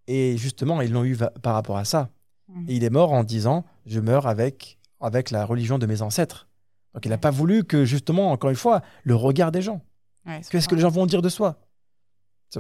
Et 0.08 0.38
justement, 0.38 0.80
ils 0.82 0.92
l'ont 0.92 1.04
eu 1.04 1.18
par 1.42 1.56
rapport 1.56 1.78
à 1.78 1.86
ça. 1.86 2.10
Mhm. 2.48 2.66
Et 2.70 2.76
il 2.76 2.84
est 2.84 2.90
mort 2.92 3.14
en 3.14 3.24
disant 3.24 3.66
Je 3.86 4.00
meurs 4.00 4.28
avec, 4.28 4.78
avec 5.02 5.32
la 5.32 5.46
religion 5.46 5.80
de 5.80 5.86
mes 5.88 6.02
ancêtres. 6.04 6.48
Donc 6.94 7.06
il 7.06 7.10
n'a 7.10 7.18
pas 7.18 7.32
voulu 7.32 7.64
que, 7.64 7.86
justement, 7.86 8.32
encore 8.32 8.50
une 8.52 8.56
fois, 8.56 8.82
le 9.04 9.16
regard 9.16 9.52
des 9.52 9.62
gens. 9.62 9.82
Ouais, 10.26 10.42
Qu'est-ce 10.50 10.68
que 10.68 10.76
les 10.76 10.82
gens 10.82 10.90
vont 10.90 11.06
dire 11.08 11.22
de 11.22 11.30
soi? 11.30 11.58
C'est 12.50 12.60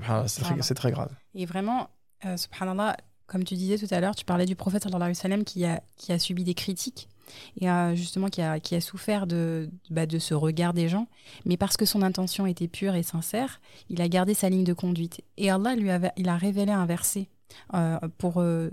très, 0.75 0.91
grave. 0.91 1.11
Et 1.33 1.45
vraiment, 1.45 1.89
euh, 2.25 2.37
subhanallah, 2.37 2.95
comme 3.25 3.43
tu 3.43 3.55
disais 3.55 3.77
tout 3.77 3.91
à 3.93 3.99
l'heure, 3.99 4.15
tu 4.15 4.25
parlais 4.25 4.45
du 4.45 4.55
prophète 4.55 4.83
sallallahu 4.83 5.01
alayhi 5.01 5.17
wa 5.17 5.21
sallam 5.21 5.43
qui 5.43 5.65
a, 5.65 5.81
qui 5.97 6.11
a 6.11 6.19
subi 6.19 6.43
des 6.43 6.53
critiques 6.53 7.09
et 7.59 7.67
justement 7.95 8.27
qui 8.27 8.41
a, 8.41 8.81
souffert 8.81 9.27
de, 9.27 9.69
bah, 9.89 10.05
de 10.05 10.19
ce 10.19 10.33
regard 10.33 10.73
des 10.73 10.89
gens. 10.89 11.07
Mais 11.45 11.57
parce 11.57 11.77
que 11.77 11.85
son 11.85 12.01
intention 12.01 12.45
était 12.45 12.67
pure 12.67 12.95
et 12.95 13.03
sincère, 13.03 13.61
il 13.89 14.01
a 14.01 14.07
gardé 14.07 14.33
sa 14.33 14.49
ligne 14.49 14.63
de 14.63 14.73
conduite. 14.73 15.21
Et 15.37 15.49
Allah 15.49 15.75
lui 15.75 15.89
a 15.89 16.37
révélé 16.37 16.71
un 16.71 16.85
verset 16.85 17.27
euh, 17.73 17.97
pour, 18.17 18.39
euh, 18.41 18.69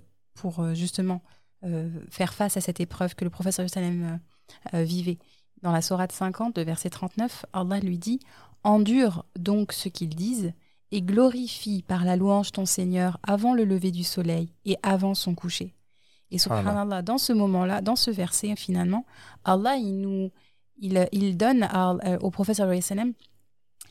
euh, 0.58 0.74
justement 0.74 1.22
faire 2.10 2.34
face 2.34 2.56
à 2.56 2.60
cette 2.60 2.80
épreuve 2.80 3.14
que 3.14 3.24
le 3.24 3.30
euh, 3.30 4.16
euh, 4.74 4.82
vivait. 4.82 5.18
Dans 5.62 5.72
la 5.72 5.82
Sourate 5.82 6.12
50, 6.12 6.58
le 6.58 6.64
verset 6.64 6.90
39, 6.90 7.46
Allah 7.52 7.80
lui 7.80 7.98
dit 7.98 8.20
Endure 8.62 9.24
donc 9.38 9.72
ce 9.72 9.88
qu'ils 9.88 10.14
disent 10.14 10.52
et 10.92 11.02
glorifie 11.02 11.82
par 11.82 12.04
la 12.04 12.16
louange 12.16 12.52
ton 12.52 12.66
Seigneur 12.66 13.18
avant 13.22 13.54
le 13.54 13.64
lever 13.64 13.90
du 13.90 14.04
soleil 14.04 14.52
et 14.64 14.76
avant 14.82 15.14
son 15.14 15.34
coucher. 15.34 15.75
Et 16.30 16.38
subhanallah, 16.38 17.02
dans 17.02 17.18
ce 17.18 17.32
moment-là, 17.32 17.80
dans 17.80 17.96
ce 17.96 18.10
verset, 18.10 18.54
finalement, 18.56 19.06
Allah, 19.44 19.76
il 19.76 20.00
nous, 20.00 20.30
il, 20.78 21.08
il 21.12 21.36
donne 21.36 21.62
à- 21.62 21.96
euh, 22.04 22.18
au 22.20 22.30
prophète 22.30 22.60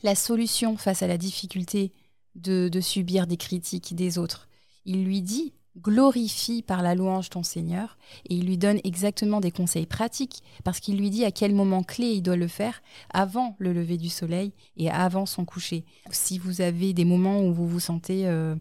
la 0.02 0.14
solution 0.14 0.76
face 0.76 1.02
à 1.02 1.06
la 1.06 1.16
difficulté 1.18 1.92
de, 2.34 2.68
de 2.68 2.80
subir 2.80 3.26
des 3.26 3.36
critiques 3.38 3.94
des 3.94 4.18
autres. 4.18 4.48
Il 4.84 5.04
lui 5.04 5.22
dit 5.22 5.52
glorifie 5.78 6.62
par 6.62 6.82
la 6.82 6.94
louange 6.94 7.28
ton 7.28 7.42
Seigneur 7.42 7.98
et 8.28 8.34
il 8.34 8.46
lui 8.46 8.56
donne 8.56 8.80
exactement 8.84 9.40
des 9.40 9.50
conseils 9.50 9.84
pratiques 9.86 10.42
parce 10.64 10.80
qu'il 10.80 10.96
lui 10.96 11.10
dit 11.10 11.24
à 11.24 11.30
quel 11.30 11.54
moment 11.54 11.82
clé 11.82 12.06
il 12.12 12.22
doit 12.22 12.36
le 12.36 12.48
faire 12.48 12.82
avant 13.12 13.56
le 13.58 13.74
lever 13.74 13.98
du 13.98 14.08
soleil 14.08 14.52
et 14.78 14.90
avant 14.90 15.26
son 15.26 15.44
coucher. 15.44 15.84
Si 16.10 16.38
vous 16.38 16.62
avez 16.62 16.94
des 16.94 17.04
moments 17.04 17.40
où 17.40 17.52
vous 17.52 17.68
vous 17.68 17.80
sentez 17.80 18.26
euh, 18.26 18.54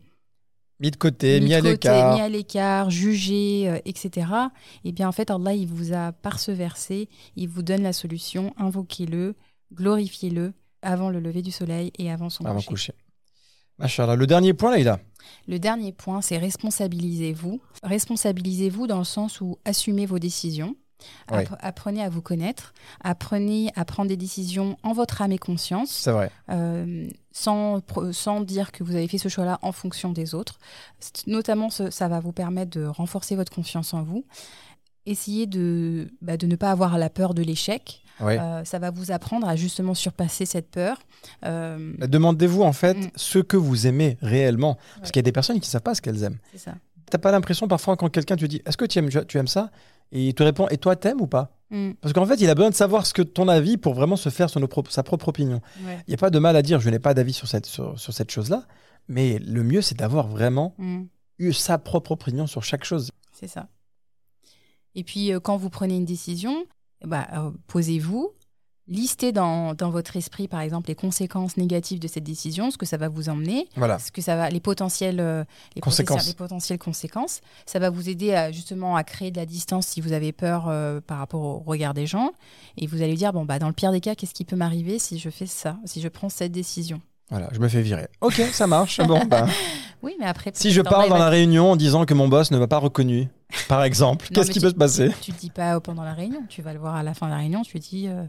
Mis 0.80 0.92
de 0.92 0.98
côté, 0.98 1.40
mis, 1.40 1.50
de 1.50 1.54
à 1.56 1.62
l'écart. 1.62 2.16
mis 2.16 2.22
à 2.22 2.28
l'écart, 2.30 2.90
jugé, 2.90 3.70
euh, 3.70 3.80
etc. 3.86 4.28
Eh 4.84 4.92
bien, 4.92 5.08
en 5.08 5.12
fait, 5.14 5.32
Allah, 5.32 5.54
il 5.54 5.68
vous 5.68 5.94
a, 5.94 6.12
par 6.12 6.40
ce 6.40 6.52
verset, 6.52 7.08
il 7.38 7.48
vous 7.48 7.62
donne 7.64 7.82
la 7.82 7.94
solution. 7.94 8.54
Invoquez-le, 8.58 9.36
glorifiez-le 9.74 10.54
avant 10.82 11.10
le 11.10 11.20
lever 11.20 11.42
du 11.42 11.52
soleil 11.52 11.92
et 11.98 12.12
avant 12.12 12.30
son 12.30 12.46
Avant 12.46 12.56
coucher. 12.62 12.92
coucher. 12.92 12.94
Machallah. 13.78 14.16
Le 14.16 14.28
dernier 14.28 14.54
point, 14.54 14.72
là, 14.72 14.80
il 14.80 14.88
a. 14.88 15.00
Le 15.48 15.60
dernier 15.60 15.92
point, 15.92 16.22
c'est 16.22 16.38
responsabilisez-vous. 16.38 17.62
Responsabilisez-vous 17.84 18.88
dans 18.88 19.00
le 19.00 19.04
sens 19.06 19.42
où 19.42 19.58
assumez 19.66 20.06
vos 20.06 20.20
décisions. 20.20 20.76
Ouais. 21.32 21.48
Apprenez 21.60 22.02
à 22.04 22.10
vous 22.10 22.22
connaître. 22.22 22.74
Apprenez 23.04 23.72
à 23.76 23.86
prendre 23.86 24.10
des 24.10 24.18
décisions 24.18 24.78
en 24.84 24.94
votre 24.94 25.22
âme 25.22 25.32
et 25.32 25.38
conscience. 25.38 25.90
C'est 25.92 26.12
vrai. 26.12 26.32
euh, 26.50 27.08
sans, 27.32 27.82
sans 28.12 28.42
dire 28.42 28.72
que 28.72 28.84
vous 28.84 28.96
avez 28.96 29.08
fait 29.08 29.18
ce 29.18 29.28
choix-là 29.30 29.60
en 29.62 29.72
fonction 29.72 30.12
des 30.12 30.34
autres. 30.34 30.58
Notamment, 31.28 31.70
ce- 31.70 31.90
ça 31.92 32.08
va 32.08 32.20
vous 32.20 32.32
permettre 32.32 32.78
de 32.80 32.86
renforcer 32.86 33.36
votre 33.36 33.52
confiance 33.52 33.94
en 33.94 34.04
vous. 34.04 34.26
Essayez 35.06 35.46
de, 35.46 36.08
bah, 36.22 36.36
de 36.38 36.48
ne 36.48 36.56
pas 36.56 36.72
avoir 36.72 36.98
la 36.98 37.10
peur 37.12 37.34
de 37.36 37.44
l'échec. 37.44 38.02
Ouais. 38.22 38.40
Euh, 38.40 38.64
ça 38.64 38.80
va 38.80 38.90
vous 38.90 39.12
apprendre 39.12 39.48
à 39.48 39.56
justement 39.56 39.94
surpasser 39.94 40.46
cette 40.46 40.72
peur. 40.72 40.98
Euh, 41.44 41.94
Demandez-vous 42.00 42.64
en 42.64 42.72
fait 42.74 42.96
Mm. 42.98 43.10
ce 43.16 43.40
que 43.40 43.58
vous 43.58 43.86
aimez 43.88 44.18
réellement. 44.22 44.76
Parce 44.76 45.10
Ouais. 45.10 45.12
qu'il 45.12 45.16
y 45.18 45.20
a 45.20 45.24
des 45.24 45.32
personnes 45.34 45.58
qui 45.60 45.68
ne 45.68 45.72
savent 45.72 45.82
pas 45.82 45.94
ce 45.94 46.02
qu'elles 46.02 46.24
aiment. 46.24 46.38
c'est 46.52 46.58
ça. 46.58 46.76
T'as 47.12 47.20
pas 47.20 47.32
l'impression 47.32 47.68
parfois 47.68 47.96
quand 47.98 48.10
quelqu'un 48.10 48.36
te 48.36 48.46
dit 48.46 48.62
Est-ce 48.66 48.78
que 48.78 48.86
tu 48.86 48.98
aimes, 48.98 49.10
tu 49.28 49.38
aimes 49.38 49.48
ça? 49.48 49.70
Et 50.12 50.28
il 50.28 50.34
te 50.34 50.44
répond 50.44 50.68
Et 50.70 50.78
toi, 50.78 50.96
t'aimes 50.96 51.22
ou 51.22 51.28
pas 51.28 51.56
Mm, 51.72 51.92
Parce 52.02 52.14
qu'en 52.14 52.26
fait, 52.26 52.36
il 52.36 52.50
a 52.50 52.56
besoin 52.56 52.70
de 52.70 52.76
savoir 52.76 53.06
ce 53.06 53.14
que 53.14 53.22
ton 53.22 53.48
avis 53.48 53.78
pour 53.78 53.94
vraiment 53.94 54.16
se 54.16 54.30
faire 54.30 54.50
son, 54.50 54.66
sa 54.90 55.04
propre 55.04 55.30
opinion. 55.30 55.62
ouais, 55.86 56.00
Il 56.08 56.12
n'y 56.12 56.14
a 56.14 56.18
pas 56.18 56.30
de 56.30 56.40
mal 56.40 56.56
à 56.56 56.62
dire 56.62 56.80
Je 56.80 56.90
n'ai 56.90 57.00
pas 57.00 57.14
d'avis 57.14 57.34
sur 57.34 57.48
cette, 57.48 57.66
sur, 57.66 58.00
sur 58.00 58.14
cette 58.14 58.32
chose-là. 58.32 58.66
Mais 59.08 59.40
le 59.40 59.64
mieux, 59.64 59.82
c'est 59.82 59.98
d'avoir 59.98 60.28
vraiment 60.28 60.76
mm. 60.78 61.04
eu 61.40 61.54
sa 61.54 61.78
propre 61.78 62.12
opinion 62.12 62.48
sur 62.48 62.64
chaque 62.64 62.84
chose. 62.84 63.12
C'est 63.32 63.48
ça. 63.48 63.68
Et 64.96 65.04
puis, 65.04 65.34
euh, 65.34 65.40
quand 65.40 65.58
vous 65.58 65.70
prenez 65.70 65.98
une 65.98 66.06
décision, 66.06 66.66
euh, 67.06 67.52
posez-vous, 67.68 68.32
listez 68.88 69.32
dans, 69.32 69.74
dans 69.74 69.90
votre 69.90 70.16
esprit, 70.16 70.48
par 70.48 70.62
exemple, 70.62 70.90
les 70.90 70.96
conséquences 70.96 71.58
négatives 71.58 72.00
de 72.00 72.08
cette 72.08 72.24
décision, 72.24 72.70
ce 72.70 72.78
que 72.78 72.86
ça 72.86 72.98
va 72.98 73.10
vous 73.10 73.30
emmener, 73.30 73.68
Voilà. 73.76 73.98
ce 74.00 74.12
que 74.12 74.22
ça 74.22 74.36
va, 74.36 74.50
les 74.50 74.60
potentielles, 74.60 75.20
euh, 75.20 75.44
les 75.76 75.82
Conséquences. 75.82 76.18
potentielles- 76.18 76.32
les 76.34 76.38
potentielles 76.38 76.80
conséquences. 76.80 77.42
Ça 77.66 77.80
va 77.80 77.90
vous 77.90 78.10
aider 78.10 78.34
à, 78.34 78.52
justement 78.52 78.96
à 78.96 79.04
créer 79.04 79.32
de 79.32 79.38
la 79.38 79.46
distance 79.48 79.88
si 79.88 80.02
vous 80.02 80.14
avez 80.14 80.32
peur 80.32 80.66
euh, 80.68 81.02
par 81.06 81.18
rapport 81.18 81.42
au 81.42 81.60
regard 81.66 81.94
des 81.96 82.06
gens. 82.06 82.32
Et 82.78 82.86
vous 82.88 83.02
allez 83.02 83.16
dire, 83.16 83.34
bon, 83.34 83.44
bah, 83.46 83.58
dans 83.60 83.68
le 83.68 83.74
pire 83.74 83.92
des 83.92 84.02
cas, 84.02 84.14
qu'est-ce 84.16 84.34
qui 84.36 84.46
peut 84.46 84.56
m'arriver 84.56 85.00
si 85.00 85.18
je 85.18 85.30
fais 85.32 85.48
ça, 85.48 85.78
si 85.86 86.00
je 86.02 86.08
prends 86.08 86.30
cette 86.30 86.52
décision? 86.52 87.02
Voilà, 87.32 87.50
je 87.54 87.60
me 87.60 87.68
fais 87.68 87.82
virer. 87.82 88.08
Ok, 88.22 88.36
ça 88.54 88.68
marche. 88.68 89.00
bon, 89.02 89.20
ben, 89.26 89.48
Oui, 90.04 90.16
mais 90.20 90.28
après... 90.28 90.52
si 90.54 90.70
je 90.70 90.82
parle 90.82 91.10
dans 91.10 91.18
la 91.18 91.30
réunion 91.30 91.72
en 91.72 91.76
disant 91.76 92.06
que 92.06 92.14
mon 92.14 92.28
boss 92.28 92.52
ne 92.52 92.60
m'a 92.60 92.68
pas 92.68 92.78
reconnu, 92.78 93.30
par 93.68 93.84
exemple, 93.84 94.28
qu'est-ce 94.32 94.52
qui 94.52 94.60
tu- 94.60 94.66
peut 94.66 94.70
se 94.70 94.76
passer? 94.76 95.10
Tu 95.22 95.32
ne 95.32 95.36
dis 95.38 95.50
pas 95.50 95.80
pendant 95.80 96.04
la 96.04 96.14
réunion, 96.14 96.44
tu 96.48 96.62
vas 96.62 96.74
le 96.74 96.80
voir 96.80 96.94
à 96.94 97.02
la 97.02 97.16
fin 97.16 97.26
de 97.26 97.32
la 97.32 97.38
réunion, 97.38 97.64
tu 97.64 97.80
dis... 97.80 98.08
euh, 98.08 98.24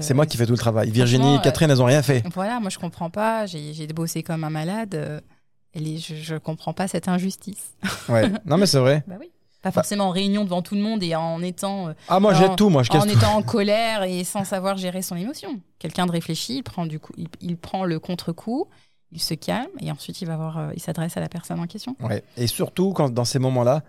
C'est 0.00 0.14
moi 0.14 0.26
qui 0.26 0.36
fais 0.36 0.46
tout 0.46 0.52
le 0.52 0.58
travail. 0.58 0.90
Virginie 0.90 1.36
et 1.36 1.40
Catherine, 1.40 1.70
elles 1.70 1.78
n'ont 1.78 1.84
rien 1.84 2.02
fait. 2.02 2.24
Voilà, 2.34 2.58
moi 2.60 2.70
je 2.70 2.78
comprends 2.78 3.10
pas, 3.10 3.46
j'ai 3.46 3.86
bossé 3.88 4.22
comme 4.22 4.42
un 4.44 4.50
malade, 4.50 4.94
euh, 4.94 5.20
les- 5.74 5.98
je, 5.98 6.14
je 6.14 6.36
comprends 6.36 6.72
pas 6.72 6.88
cette 6.88 7.08
injustice. 7.08 7.74
Ouais. 8.08 8.30
Non, 8.44 8.56
mais 8.56 8.66
c'est 8.66 8.78
vrai. 8.78 9.04
Bah 9.06 9.14
oui. 9.20 9.30
Pas 9.62 9.72
forcément 9.72 10.04
en 10.04 10.10
réunion 10.10 10.44
devant 10.44 10.62
tout 10.62 10.76
le 10.76 10.80
monde 10.80 11.02
et 11.02 11.16
en 11.16 11.42
étant, 11.42 11.88
euh, 11.88 11.92
Ah, 12.08 12.20
moi, 12.20 12.34
j'ai 12.34 12.48
tout. 12.56 12.68
Moi, 12.68 12.84
je 12.84 12.92
en 12.92 13.00
tout. 13.00 13.08
étant 13.08 13.34
en 13.36 13.42
colère 13.42 14.04
et 14.04 14.22
sans 14.22 14.44
savoir 14.44 14.76
gérer 14.76 15.02
son 15.02 15.16
émotion. 15.16 15.60
Quelqu'un 15.80 16.06
de 16.06 16.12
réfléchi, 16.12 16.58
il 16.58 16.62
prend, 16.62 16.86
du 16.86 17.00
coup, 17.00 17.12
il, 17.16 17.26
il 17.40 17.56
prend 17.56 17.84
le 17.84 17.98
contre-coup, 17.98 18.68
il 19.10 19.20
se 19.20 19.34
calme 19.34 19.66
et 19.80 19.90
ensuite 19.90 20.20
il 20.20 20.26
va 20.26 20.36
voir, 20.36 20.58
euh, 20.58 20.70
il 20.76 20.80
s'adresse 20.80 21.16
à 21.16 21.20
la 21.20 21.28
personne 21.28 21.58
en 21.58 21.66
question. 21.66 21.96
Ouais. 22.00 22.22
Et 22.36 22.46
surtout, 22.46 22.92
quand, 22.92 23.10
dans 23.12 23.24
ces 23.24 23.40
moments-là, 23.40 23.82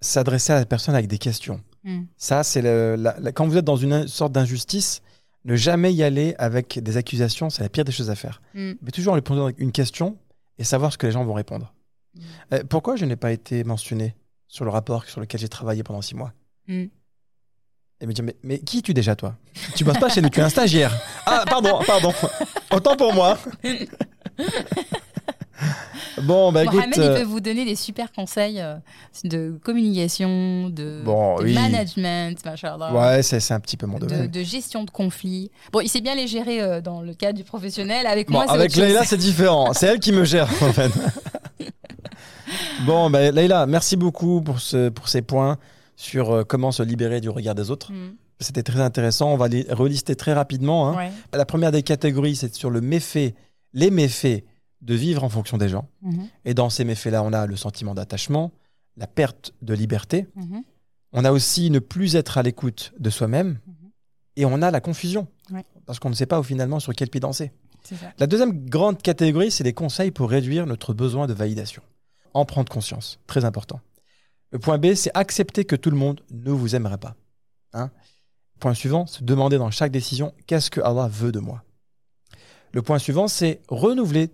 s'adresser 0.00 0.52
à 0.54 0.56
la 0.58 0.66
personne 0.66 0.94
avec 0.94 1.06
des 1.06 1.18
questions. 1.18 1.60
Mm. 1.84 2.02
Ça, 2.16 2.42
c'est 2.42 2.62
le, 2.62 2.96
la- 2.96 3.14
la- 3.20 3.30
quand 3.32 3.46
vous 3.46 3.56
êtes 3.56 3.64
dans 3.64 3.76
une 3.76 4.08
sorte 4.08 4.32
d'injustice, 4.32 5.02
ne 5.44 5.56
jamais 5.56 5.92
y 5.92 6.02
aller 6.02 6.34
avec 6.38 6.78
des 6.78 6.96
accusations, 6.96 7.50
c'est 7.50 7.62
la 7.62 7.68
pire 7.68 7.84
des 7.84 7.92
choses 7.92 8.10
à 8.10 8.14
faire. 8.14 8.40
Mm. 8.54 8.72
Mais 8.82 8.90
toujours 8.90 9.14
lui 9.14 9.22
poser 9.22 9.54
une 9.58 9.72
question 9.72 10.16
et 10.58 10.64
savoir 10.64 10.92
ce 10.92 10.98
que 10.98 11.06
les 11.06 11.12
gens 11.12 11.24
vont 11.24 11.34
répondre. 11.34 11.72
Mm. 12.14 12.20
Euh, 12.54 12.62
pourquoi 12.68 12.96
je 12.96 13.04
n'ai 13.04 13.16
pas 13.16 13.32
été 13.32 13.64
mentionné 13.64 14.14
sur 14.46 14.64
le 14.64 14.70
rapport 14.70 15.04
sur 15.06 15.20
lequel 15.20 15.40
j'ai 15.40 15.48
travaillé 15.48 15.82
pendant 15.82 16.02
six 16.02 16.14
mois 16.14 16.32
Mm. 16.68 16.84
Et 18.00 18.06
me 18.06 18.12
dire, 18.12 18.24
mais, 18.24 18.36
mais 18.42 18.58
qui 18.58 18.78
es-tu 18.78 18.94
déjà, 18.94 19.14
toi? 19.14 19.36
Tu 19.76 19.84
bosses 19.84 19.98
pas 19.98 20.08
chez 20.08 20.20
nous, 20.20 20.28
tu 20.28 20.40
es 20.40 20.42
un 20.42 20.48
stagiaire. 20.48 20.92
Ah, 21.26 21.44
pardon, 21.48 21.80
pardon. 21.86 22.12
Autant 22.70 22.96
pour 22.96 23.12
moi. 23.12 23.38
bon, 26.24 26.52
bah 26.52 26.64
écoute. 26.64 26.76
Mohamed, 26.76 26.94
il 26.96 27.02
euh, 27.02 27.16
peut 27.18 27.22
vous 27.24 27.40
donner 27.40 27.64
des 27.64 27.76
super 27.76 28.12
conseils 28.12 28.60
euh, 28.60 28.76
de 29.24 29.58
communication, 29.62 30.68
de, 30.70 31.02
Bon, 31.04 31.36
de 31.38 31.44
oui. 31.44 31.54
management, 31.54 32.44
machallah. 32.44 32.92
Ouais, 32.92 33.22
c'est 33.22 33.52
un 33.52 33.60
petit 33.60 33.76
peu 33.76 33.86
mon 33.86 33.98
domaine. 33.98 34.28
de 34.28 34.42
gestion 34.42 34.84
de 34.84 34.90
conflits. 34.90 35.50
Bon, 35.72 35.80
il 35.80 35.88
sait 35.88 36.00
bien 36.00 36.14
les 36.14 36.26
gérer 36.26 36.60
euh, 36.60 36.80
dans 36.80 37.00
le 37.00 37.14
cadre 37.14 37.36
du 37.38 37.44
professionnel. 37.44 38.06
Avec 38.06 38.28
Bon, 38.28 38.34
moi, 38.34 38.44
c'est 38.48 38.54
avec. 38.54 38.76
Leïla, 38.76 39.04
c'est 39.04 39.16
différent. 39.16 39.72
C'est 39.72 39.86
elle 39.86 40.00
qui 40.00 40.12
me 40.12 40.24
gère, 40.24 40.48
en 40.62 40.72
fait. 40.72 40.90
bon, 42.86 43.10
bah, 43.10 43.30
Leïla, 43.30 43.66
merci 43.66 43.96
beaucoup 43.96 44.40
pour, 44.42 44.60
ce, 44.60 44.88
pour 44.88 45.08
ces 45.08 45.22
points 45.22 45.58
sur 45.96 46.30
euh, 46.32 46.44
comment 46.44 46.72
se 46.72 46.82
libérer 46.82 47.20
du 47.20 47.28
regard 47.30 47.54
des 47.54 47.70
autres. 47.70 47.92
Mm. 47.92 48.14
C'était 48.40 48.62
très 48.62 48.80
intéressant. 48.80 49.32
On 49.32 49.36
va 49.36 49.48
les 49.48 49.66
relister 49.70 50.16
très 50.16 50.32
rapidement. 50.32 50.88
hein. 50.88 50.96
Ouais. 50.96 51.12
La 51.32 51.44
première 51.44 51.70
des 51.70 51.82
catégories, 51.82 52.34
c'est 52.34 52.52
sur 52.54 52.70
le 52.70 52.80
méfait, 52.80 53.34
les 53.72 53.90
méfaits 53.90 54.44
de 54.82 54.94
vivre 54.94 55.24
en 55.24 55.28
fonction 55.28 55.56
des 55.56 55.68
gens. 55.68 55.88
Mhm. 56.02 56.28
Et 56.44 56.54
dans 56.54 56.68
ces 56.68 56.84
méfaits-là, 56.84 57.22
on 57.22 57.32
a 57.32 57.46
le 57.46 57.56
sentiment 57.56 57.94
d'attachement, 57.94 58.52
la 58.96 59.06
perte 59.06 59.54
de 59.62 59.74
liberté. 59.74 60.26
Mhm. 60.34 60.62
On 61.12 61.24
a 61.24 61.32
aussi 61.32 61.70
ne 61.70 61.78
plus 61.78 62.16
être 62.16 62.36
à 62.36 62.42
l'écoute 62.42 62.92
de 62.98 63.10
soi-même. 63.10 63.58
Mhm. 63.66 63.90
Et 64.36 64.44
on 64.44 64.60
a 64.62 64.70
la 64.70 64.80
confusion. 64.80 65.28
Ouais. 65.50 65.64
Parce 65.86 65.98
qu'on 65.98 66.10
ne 66.10 66.14
sait 66.14 66.26
pas 66.26 66.38
au 66.38 66.42
finalement 66.42 66.80
sur 66.80 66.92
quel 66.94 67.08
pied 67.08 67.20
danser. 67.20 67.52
La 68.18 68.26
deuxième 68.26 68.68
grande 68.68 69.02
catégorie, 69.02 69.50
c'est 69.50 69.64
les 69.64 69.72
conseils 69.72 70.10
pour 70.10 70.30
réduire 70.30 70.66
notre 70.66 70.94
besoin 70.94 71.26
de 71.26 71.32
validation. 71.32 71.82
En 72.32 72.44
prendre 72.44 72.72
conscience, 72.72 73.18
très 73.26 73.44
important. 73.44 73.80
Le 74.50 74.58
point 74.58 74.78
B, 74.78 74.94
c'est 74.94 75.10
accepter 75.14 75.64
que 75.64 75.76
tout 75.76 75.90
le 75.90 75.96
monde 75.96 76.22
ne 76.30 76.50
vous 76.50 76.76
aimerait 76.76 76.98
pas. 76.98 77.16
Hein? 77.72 77.90
Point 78.60 78.74
suivant, 78.74 79.06
se 79.06 79.24
demander 79.24 79.58
dans 79.58 79.70
chaque 79.70 79.90
décision 79.90 80.32
qu'est-ce 80.46 80.70
que 80.70 80.80
Allah 80.80 81.08
veut 81.10 81.32
de 81.32 81.40
moi? 81.40 81.64
Le 82.72 82.82
point 82.82 82.98
suivant, 82.98 83.28
c'est 83.28 83.60
renouveler 83.68 84.30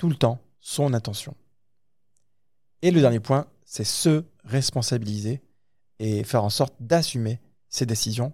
tout 0.00 0.08
le 0.08 0.16
temps 0.16 0.38
son 0.60 0.94
intention. 0.94 1.34
Et 2.80 2.90
le 2.90 3.02
dernier 3.02 3.20
point, 3.20 3.46
c'est 3.66 3.84
se 3.84 4.24
responsabiliser 4.44 5.42
et 5.98 6.24
faire 6.24 6.42
en 6.42 6.48
sorte 6.48 6.74
d'assumer 6.80 7.38
ses 7.68 7.84
décisions, 7.84 8.32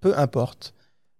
peu 0.00 0.16
importe, 0.16 0.74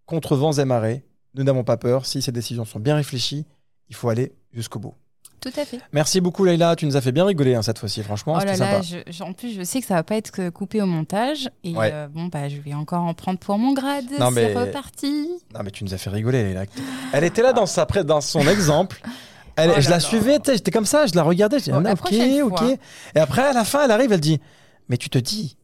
contre 0.06 0.36
vents 0.36 0.52
et 0.52 0.64
marées. 0.64 1.04
Nous 1.34 1.42
n'avons 1.42 1.64
pas 1.64 1.76
peur. 1.76 2.06
Si 2.06 2.22
ces 2.22 2.30
décisions 2.30 2.64
sont 2.64 2.78
bien 2.78 2.94
réfléchies, 2.94 3.44
il 3.88 3.96
faut 3.96 4.08
aller 4.08 4.32
jusqu'au 4.52 4.78
bout. 4.78 4.94
Tout 5.40 5.50
à 5.56 5.64
fait. 5.64 5.80
Merci 5.92 6.20
beaucoup, 6.20 6.44
Leïla. 6.44 6.76
Tu 6.76 6.86
nous 6.86 6.96
as 6.96 7.00
fait 7.00 7.10
bien 7.10 7.24
rigoler 7.24 7.56
hein, 7.56 7.62
cette 7.62 7.80
fois-ci. 7.80 8.04
Franchement, 8.04 8.34
Oh 8.36 8.40
c'était 8.40 8.56
là 8.58 8.74
là, 8.74 8.82
sympa. 8.84 9.10
je- 9.10 9.22
en 9.24 9.32
plus, 9.32 9.52
je 9.52 9.64
sais 9.64 9.80
que 9.80 9.86
ça 9.86 9.94
va 9.94 10.04
pas 10.04 10.14
être 10.14 10.50
coupé 10.50 10.80
au 10.80 10.86
montage. 10.86 11.50
Et 11.64 11.74
Ouais. 11.74 11.90
euh, 11.92 12.06
bon, 12.06 12.26
bah, 12.26 12.48
je 12.48 12.58
vais 12.58 12.74
encore 12.74 13.02
en 13.02 13.14
prendre 13.14 13.40
pour 13.40 13.58
mon 13.58 13.72
grade. 13.72 14.04
Non, 14.20 14.28
C'est 14.28 14.54
mais- 14.54 14.54
reparti. 14.54 15.28
Non, 15.52 15.62
mais 15.64 15.72
tu 15.72 15.82
nous 15.82 15.92
as 15.94 15.98
fait 15.98 16.10
rigoler, 16.10 16.44
Leïla. 16.44 16.66
Elle 17.12 17.24
était 17.24 17.42
là 17.42 17.52
dans, 17.52 17.66
sa, 17.66 17.86
dans 17.86 18.20
son 18.20 18.46
exemple. 18.46 19.02
Elle, 19.56 19.72
Oh 19.76 19.80
je 19.80 19.90
la 19.90 20.00
suivais, 20.00 20.38
j'étais 20.46 20.70
comme 20.70 20.86
ça, 20.86 21.06
je 21.06 21.14
la 21.14 21.22
regardais, 21.22 21.58
je 21.58 21.64
disais, 21.64 21.76
ah, 21.76 21.92
ok, 21.92 22.12
ok. 22.52 22.58
fois. 22.58 22.68
Et 23.14 23.18
après, 23.18 23.42
à 23.42 23.52
la 23.52 23.64
fin, 23.64 23.84
elle 23.84 23.90
arrive, 23.90 24.12
elle 24.12 24.20
dit, 24.20 24.40
mais 24.88 24.96
tu 24.96 25.10
te 25.10 25.18
dis, 25.18 25.56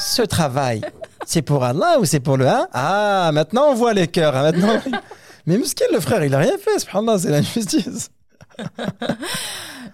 ce 0.00 0.22
travail, 0.36 0.82
c'est 1.26 1.42
pour 1.42 1.64
Allah 1.64 1.98
ou 2.00 2.04
c'est 2.04 2.20
pour 2.20 2.36
le 2.36 2.46
1 2.46 2.68
Ah, 2.72 3.30
maintenant 3.32 3.70
on 3.70 3.74
voit 3.74 3.92
les 3.94 4.06
cœurs. 4.08 4.36
hein, 4.36 4.42
maintenant... 4.42 4.78
mais 5.46 5.58
Muskin, 5.58 5.86
le 5.92 6.00
frère, 6.00 6.24
il 6.24 6.34
a 6.34 6.38
rien 6.38 6.56
fait, 6.58 6.78
subhanallah, 6.78 7.18
c'est 7.18 7.30
l'injustice. 7.30 8.10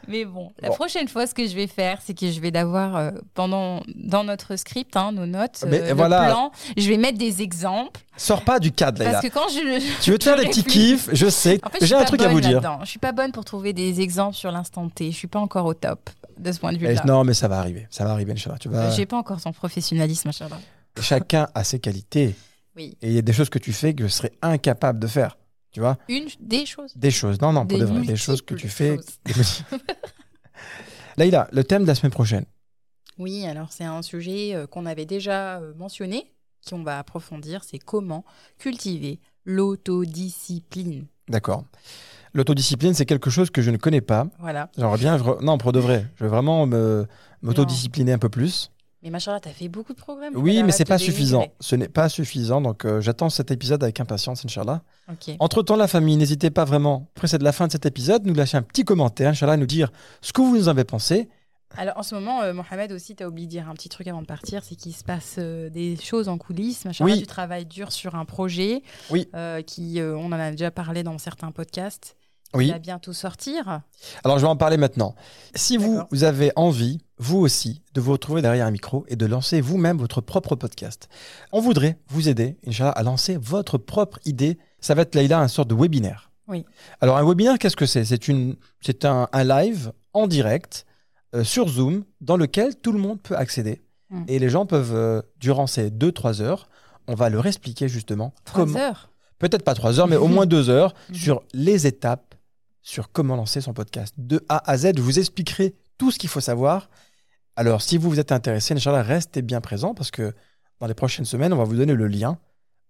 Mais 0.09 0.25
bon, 0.25 0.51
la 0.61 0.69
Bon. 0.69 0.75
prochaine 0.75 1.09
fois, 1.09 1.27
ce 1.27 1.35
que 1.35 1.47
je 1.47 1.55
vais 1.55 1.67
faire, 1.67 1.99
c'est 2.05 2.15
que 2.15 2.31
je 2.31 2.41
vais 2.41 2.51
d'avoir 2.51 2.97
euh, 2.97 3.11
pendant 3.35 3.83
dans 3.95 4.25
notre 4.25 4.57
script, 4.57 4.97
hein, 4.97 5.13
nos 5.13 5.27
notes, 5.27 5.65
Mais 5.69 5.81
euh, 5.81 5.89
le 5.89 5.95
voilà. 5.95 6.27
plan, 6.27 6.53
je 6.77 6.89
vais 6.89 6.97
mettre 6.97 7.19
des 7.19 7.43
exemples 7.43 8.01
Sors 8.17 8.43
pas 8.45 8.59
du 8.59 8.73
cadre, 8.73 9.03
parce 9.05 9.23
que 9.23 9.29
quand 9.33 9.49
je 9.49 10.01
Tu 10.03 10.11
veux 10.11 10.19
te 10.19 10.25
faire 10.25 10.37
des 10.41 10.47
petits 10.47 10.65
kiffs, 10.65 11.09
je 11.13 11.29
sais. 11.29 11.59
En 11.65 11.71
fait, 11.71 11.79
je 11.81 11.87
J'ai 11.87 11.95
un 11.95 12.05
truc 12.05 12.21
à 12.23 12.29
vous 12.29 12.41
dire. 12.41 12.61
Je 12.83 12.89
suis 12.89 12.99
pas 12.99 13.13
bonne 13.13 13.33
pour 13.33 13.45
trouver 13.45 13.73
des 13.73 14.01
exemples 14.01 14.37
sur 14.37 14.51
l'instant 14.51 14.89
T. 14.89 15.11
Je 15.11 15.17
suis 15.17 15.29
pas 15.29 15.39
encore 15.41 15.67
au 15.67 15.75
top 15.75 16.11
de 16.39 16.53
ce 16.53 16.59
point 16.61 16.73
de 16.73 16.77
Eh, 16.77 16.87
vue-là. 16.89 17.03
non, 17.07 17.25
mais 17.25 17.35
ça 17.35 17.49
va 17.49 17.59
arriver. 17.59 17.87
Ça 17.91 18.05
va 18.05 18.11
arriver, 18.13 18.33
Inch'Allah. 18.33 18.57
Tu 18.59 18.69
vas... 18.69 18.91
J'ai 18.91 19.07
pas 19.07 19.17
encore 19.19 19.41
son 19.41 19.53
professionnalisme, 19.53 20.29
machallah. 20.29 20.59
Chacun 21.01 21.49
a 21.55 21.65
ses 21.65 21.79
qualités. 21.79 22.35
Oui. 22.77 22.97
Et 23.03 23.09
il 23.09 23.13
y 23.15 23.19
a 23.19 23.23
des 23.23 23.33
choses 23.33 23.51
que 23.51 23.59
tu 23.59 23.73
fais 23.73 23.95
que 23.95 24.05
je 24.05 24.09
serais 24.13 24.33
incapable 24.43 24.99
de 24.99 25.07
faire. 25.07 25.37
Tu 25.73 25.81
vois 25.81 25.99
Une 26.09 26.27
des 26.41 26.67
choses. 26.67 26.93
Des 26.97 27.11
choses. 27.11 27.41
Non, 27.41 27.53
non, 27.53 27.67
pour 27.67 27.79
Des 27.79 27.85
de 27.85 27.91
vrai. 27.91 28.01
Des 28.01 28.17
choses 28.17 28.43
que 28.43 28.55
tu 28.55 28.69
fais. 28.69 28.99
Leïla, 31.17 31.49
le 31.53 31.65
thème 31.65 31.83
de 31.83 31.87
la 31.89 31.95
semaine 31.95 32.13
prochaine. 32.13 32.45
Oui, 33.19 33.47
alors 33.47 33.71
c'est 33.71 33.85
un 33.85 34.03
sujet 34.03 34.55
euh, 34.55 34.67
qu'on 34.67 34.87
avait 34.87 35.07
déjà 35.07 35.59
euh, 35.59 35.75
mentionné, 35.75 36.33
qu'on 36.69 36.83
va 36.83 36.99
approfondir, 36.99 37.63
c'est 37.65 37.79
comment 37.79 38.25
cultiver 38.59 39.21
l'autodiscipline. 39.45 41.07
D'accord. 41.29 41.65
L'autodiscipline, 42.33 42.95
c'est 42.95 43.07
quelque 43.07 43.31
chose 43.31 43.51
que 43.51 43.63
je 43.63 43.71
ne 43.71 43.77
connais 43.77 44.01
pas. 44.01 44.27
Voilà. 44.39 44.71
J'aimerais 44.77 44.99
bien. 44.99 45.19
Non, 45.41 45.59
pour 45.59 45.73
de 45.73 45.81
vrai. 45.81 46.07
Je 46.17 46.25
veux 46.25 46.31
vraiment 46.31 46.67
me 46.67 47.07
m'autodiscipliner 47.43 48.13
un 48.13 48.19
peu 48.19 48.29
plus. 48.29 48.71
Mais 49.03 49.09
machallah, 49.11 49.41
t'as 49.41 49.51
fait 49.51 49.69
beaucoup 49.69 49.95
de 49.95 49.99
programmes. 49.99 50.35
Oui, 50.37 50.63
mais 50.63 50.73
c'est 50.73 50.85
pas 50.85 50.99
suffisant. 50.99 51.47
Ce 51.59 51.75
n'est 51.75 51.89
pas 51.89 52.09
suffisant. 52.11 52.61
Donc, 52.61 52.85
euh, 52.85 53.01
j'attends 53.01 53.31
cet 53.31 53.51
épisode 53.51 53.83
avec 53.83 53.99
impatience, 53.99 54.45
Inch'Allah. 54.45 54.83
Ok. 55.11 55.35
Entre 55.39 55.63
temps, 55.63 55.77
la 55.77 55.89
famille, 55.89 56.17
n'hésitez 56.19 56.51
pas 56.51 56.65
vraiment, 56.67 57.09
après 57.17 57.27
c'est 57.27 57.39
de 57.39 57.45
la 57.45 57.53
fin 57.53 57.67
de 57.67 57.73
cet 57.73 57.87
épisode, 57.87 58.27
nous 58.27 58.35
lâcher 58.35 58.59
un 58.59 58.63
petit 58.63 58.85
commentaire, 58.85 59.31
Inch'Allah, 59.31 59.57
nous 59.57 59.67
dire 59.67 59.91
ce 60.21 60.33
que 60.35 60.43
vous 60.43 60.55
nous 60.57 60.69
en 60.69 60.73
avez 60.73 60.85
pensé. 60.85 61.29
Alors 61.79 61.97
en 61.97 62.03
ce 62.03 62.15
moment, 62.15 62.43
euh, 62.43 62.53
Mohamed 62.53 62.93
aussi, 62.93 63.15
t'as 63.15 63.27
oublié 63.27 63.47
de 63.47 63.51
dire 63.53 63.69
un 63.71 63.75
petit 63.75 63.89
truc 63.89 64.07
avant 64.09 64.21
de 64.21 64.27
partir, 64.27 64.63
c'est 64.65 64.75
qu'il 64.75 64.93
se 64.95 65.05
passe 65.05 65.37
euh, 65.39 65.71
des 65.71 65.97
choses 65.97 66.29
en 66.29 66.37
coulisses. 66.37 66.85
Machallah, 66.85 67.13
Oui. 67.13 67.21
tu 67.21 67.27
travailles 67.27 67.65
dur 67.67 67.93
sur 67.93 68.17
un 68.17 68.25
projet. 68.27 68.83
Oui. 69.11 69.29
qui, 69.67 69.99
on 70.03 70.27
en 70.27 70.33
a 70.33 70.51
déjà 70.51 70.71
parlé 70.71 71.03
dans 71.05 71.17
certains 71.17 71.53
podcasts. 71.53 72.17
Oui. 72.55 72.67
Il 72.67 72.73
va 72.73 72.79
bientôt 72.79 73.13
sortir. 73.13 73.81
Alors, 74.25 74.39
je 74.39 74.43
vais 74.45 74.51
en 74.51 74.57
parler 74.57 74.77
maintenant. 74.77 75.15
Si 75.55 75.77
vous, 75.77 76.03
avez 76.23 76.51
envie, 76.57 76.99
vous 77.19 77.39
aussi, 77.39 77.83
de 77.95 78.01
vous 78.01 78.13
retrouver 78.13 78.43
derrière 78.43 78.67
un 78.67 78.71
micro 78.73 79.05
et 79.09 79.17
de 79.17 79.25
lancer 79.27 79.61
vous-même 79.61 79.99
votre 79.99 80.21
propre 80.21 80.57
podcast, 80.57 81.09
on 81.53 81.61
voudrait 81.61 81.99
vous 82.09 82.29
aider, 82.29 82.57
Inch'Allah, 82.67 82.91
à 82.91 83.03
lancer 83.03 83.37
votre 83.37 83.79
propre 83.79 84.19
idée. 84.25 84.59
Ça 84.81 84.95
va 84.95 85.03
être, 85.03 85.15
Leïla, 85.15 85.39
un 85.41 85.49
sorte 85.49 85.69
de 85.69 85.75
webinaire. 85.75 86.31
Oui. 86.49 86.65
Alors, 87.01 87.19
un 87.19 87.25
webinaire, 87.25 87.59
qu'est-ce 87.59 87.77
que 87.77 87.87
c'est? 87.87 88.05
C'est 88.05 88.27
une, 88.27 88.57
c'est 88.81 89.05
un, 89.05 89.29
un 89.33 89.45
live 89.45 89.93
en 90.13 90.27
direct 90.27 90.87
euh, 91.37 91.45
sur 91.45 91.69
Zoom 91.69 92.05
dans 92.21 92.37
lequel 92.37 92.75
tout 92.77 92.91
le 92.91 92.99
monde 92.99 93.21
peut 93.23 93.37
accéder. 93.37 93.81
Mm. 94.11 94.25
Et 94.27 94.39
les 94.41 94.49
gens 94.49 94.67
peuvent, 94.67 94.95
euh, 94.95 95.23
durant 95.39 95.69
ces 95.69 95.91
2-3 95.91 96.41
heures, 96.43 96.69
on 97.07 97.15
va 97.15 97.29
leur 97.31 97.47
expliquer 97.47 97.87
justement 97.89 98.35
Trois 98.45 98.65
comment, 98.65 98.79
heures? 98.81 99.11
peut-être 99.39 99.63
pas 99.63 99.75
trois 99.75 100.01
heures, 100.01 100.09
mais 100.09 100.17
au 100.17 100.27
moins 100.29 100.47
deux 100.47 100.69
heures 100.69 100.95
Mhm. 101.11 101.15
sur 101.15 101.43
les 101.55 101.87
étapes 101.87 102.35
sur 102.83 103.13
comment 103.13 103.37
lancer 103.37 103.61
son 103.61 103.73
podcast. 103.73 104.15
De 104.19 104.45
A 104.49 104.71
à 104.71 104.77
Z, 104.77 104.93
je 104.97 105.03
vous 105.03 105.19
expliquerai 105.19 105.75
tout 105.99 106.11
ce 106.11 106.19
qu'il 106.19 106.31
faut 106.31 106.41
savoir. 106.41 106.89
Alors, 107.57 107.83
si 107.83 107.99
vous 107.99 108.09
vous 108.09 108.21
êtes 108.21 108.33
intéressé, 108.33 108.75
Inch'Allah, 108.75 109.03
restez 109.03 109.43
bien 109.43 109.61
présent 109.61 109.95
parce 109.95 110.11
que 110.11 110.35
dans 110.81 110.87
les 110.87 110.95
prochaines 110.95 111.27
semaines, 111.27 111.53
on 111.53 111.57
va 111.57 111.65
vous 111.65 111.77
donner 111.77 111.95
le 111.95 112.07
lien 112.07 112.39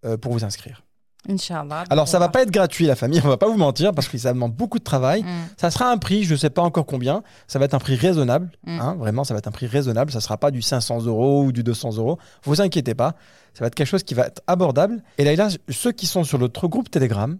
euh, 0.05 0.16
pour 0.16 0.32
vous 0.32 0.45
inscrire. 0.45 0.84
Inch'Allah. 1.28 1.84
Alors, 1.91 2.09
ça 2.09 2.18
va 2.18 2.28
pas 2.28 2.43
être 2.43 2.51
gratuit, 2.51 2.86
la 2.86 2.97
famille, 2.97 3.20
on 3.24 3.28
va 3.28 3.36
pas 3.36 3.49
vous 3.49 3.57
mentir 3.57 3.93
parce 3.93 4.09
que 4.09 4.16
ça 4.16 4.32
demande 4.32 4.55
beaucoup 4.55 4.78
de 4.78 4.84
travail. 4.84 5.22
Mm. 5.22 5.28
Ça 5.57 5.70
sera 5.70 5.91
un 5.91 5.99
prix, 5.99 6.24
je 6.24 6.32
ne 6.32 6.38
sais 6.38 6.51
pas 6.51 6.62
encore 6.62 6.86
combien. 6.86 7.22
Ça 7.47 7.59
va 7.59 7.64
être 7.64 7.74
un 7.74 7.78
prix 7.78 7.97
raisonnable. 7.97 8.51
Mm. 8.64 8.80
hein, 8.80 8.97
vraiment, 8.99 9.24
ça 9.24 9.34
va 9.34 9.38
être 9.38 9.49
un 9.49 9.53
prix 9.53 9.66
raisonnable. 9.66 10.12
Ça 10.12 10.18
ne 10.18 10.22
sera 10.22 10.38
pas 10.38 10.51
du 10.51 10.62
500 10.62 11.03
euros 11.03 11.45
ou 11.45 11.53
du 11.53 11.62
200 11.62 11.97
euros. 11.97 12.18
Vous 12.45 12.61
inquiétez 12.61 12.95
pas. 12.95 13.16
Ça 13.55 13.64
va 13.64 13.66
être 13.66 13.74
quelque 13.74 13.88
chose 13.88 14.05
qui 14.05 14.14
va 14.14 14.26
être 14.26 14.43
abordable. 14.47 15.03
Et 15.18 15.24
là, 15.24 15.34
là, 15.34 15.49
ceux 15.68 15.93
qui 15.93 16.07
sont 16.07 16.24
sur 16.24 16.38
notre 16.38 16.68
groupe 16.68 16.91
Telegram, 16.91 17.36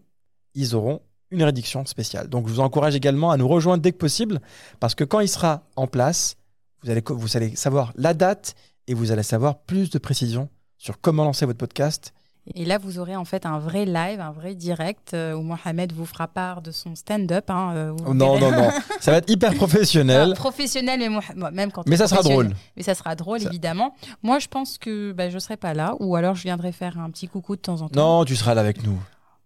ils 0.55 0.75
auront 0.75 1.01
une 1.31 1.43
réduction 1.43 1.85
spéciale. 1.87 2.29
Donc, 2.29 2.49
je 2.49 2.53
vous 2.53 2.61
encourage 2.61 2.95
également 2.97 3.31
à 3.31 3.37
nous 3.37 3.49
rejoindre 3.49 3.83
dès 3.83 3.93
que 3.93 3.99
possible 3.99 4.41
parce 4.81 4.95
que 4.95 5.05
quand 5.05 5.21
il 5.21 5.29
sera 5.29 5.63
en 5.77 5.87
place, 5.87 6.37
vous 6.83 6.91
allez, 6.91 7.03
vous 7.09 7.37
allez 7.37 7.55
savoir 7.57 7.93
la 7.97 8.15
date 8.15 8.55
et 8.89 8.95
vous 8.95 9.13
allez 9.13 9.23
savoir 9.23 9.59
plus 9.59 9.91
de 9.91 9.99
précisions 9.99 10.49
sur 10.79 11.01
comment 11.01 11.25
lancer 11.25 11.47
votre 11.47 11.59
podcast. 11.59 12.13
Et 12.55 12.65
là, 12.65 12.79
vous 12.79 12.99
aurez 12.99 13.15
en 13.15 13.27
fait 13.27 13.45
un 13.47 13.59
vrai 13.59 13.85
live, 13.85 14.19
un 14.19 14.33
vrai 14.33 14.55
direct 14.55 15.13
euh, 15.13 15.35
où 15.35 15.43
Mohamed 15.43 15.93
vous 15.93 16.07
fera 16.07 16.27
part 16.27 16.63
de 16.63 16.71
son 16.73 16.97
stand-up. 16.97 17.49
hein, 17.51 17.73
euh, 17.77 17.93
non, 18.15 18.37
verrez. 18.39 18.51
non, 18.51 18.63
non. 18.63 18.71
Ça 19.01 19.11
va 19.13 19.19
être 19.19 19.31
hyper 19.31 19.55
professionnel. 19.55 20.33
Professionnel, 20.35 20.99
mais 21.37 21.51
même 21.53 21.71
quand 21.71 21.87
Mais 21.87 21.99
ça 21.99 22.09
sera 22.09 22.23
drôle. 22.23 22.51
Mais 22.77 22.83
ça 22.83 22.95
sera 22.95 23.15
drôle, 23.15 23.41
Ça- 23.41 23.49
évidemment. 23.51 23.95
Moi, 24.23 24.39
je 24.39 24.49
pense 24.49 24.79
que 24.79 25.13
bah, 25.13 25.29
je 25.31 25.39
serai 25.39 25.59
pas 25.59 25.75
là, 25.75 25.95
ou 26.01 26.17
alors 26.17 26.35
je 26.35 26.43
viendrai 26.43 26.73
faire 26.73 26.99
un 26.99 27.11
petit 27.11 27.29
coucou 27.29 27.57
de 27.57 27.61
temps 27.61 27.83
en 27.83 27.89
temps. 27.89 28.19
Non, 28.19 28.25
tu 28.25 28.35
seras 28.35 28.55
là 28.55 28.63
avec 28.63 28.83
nous. 28.85 28.99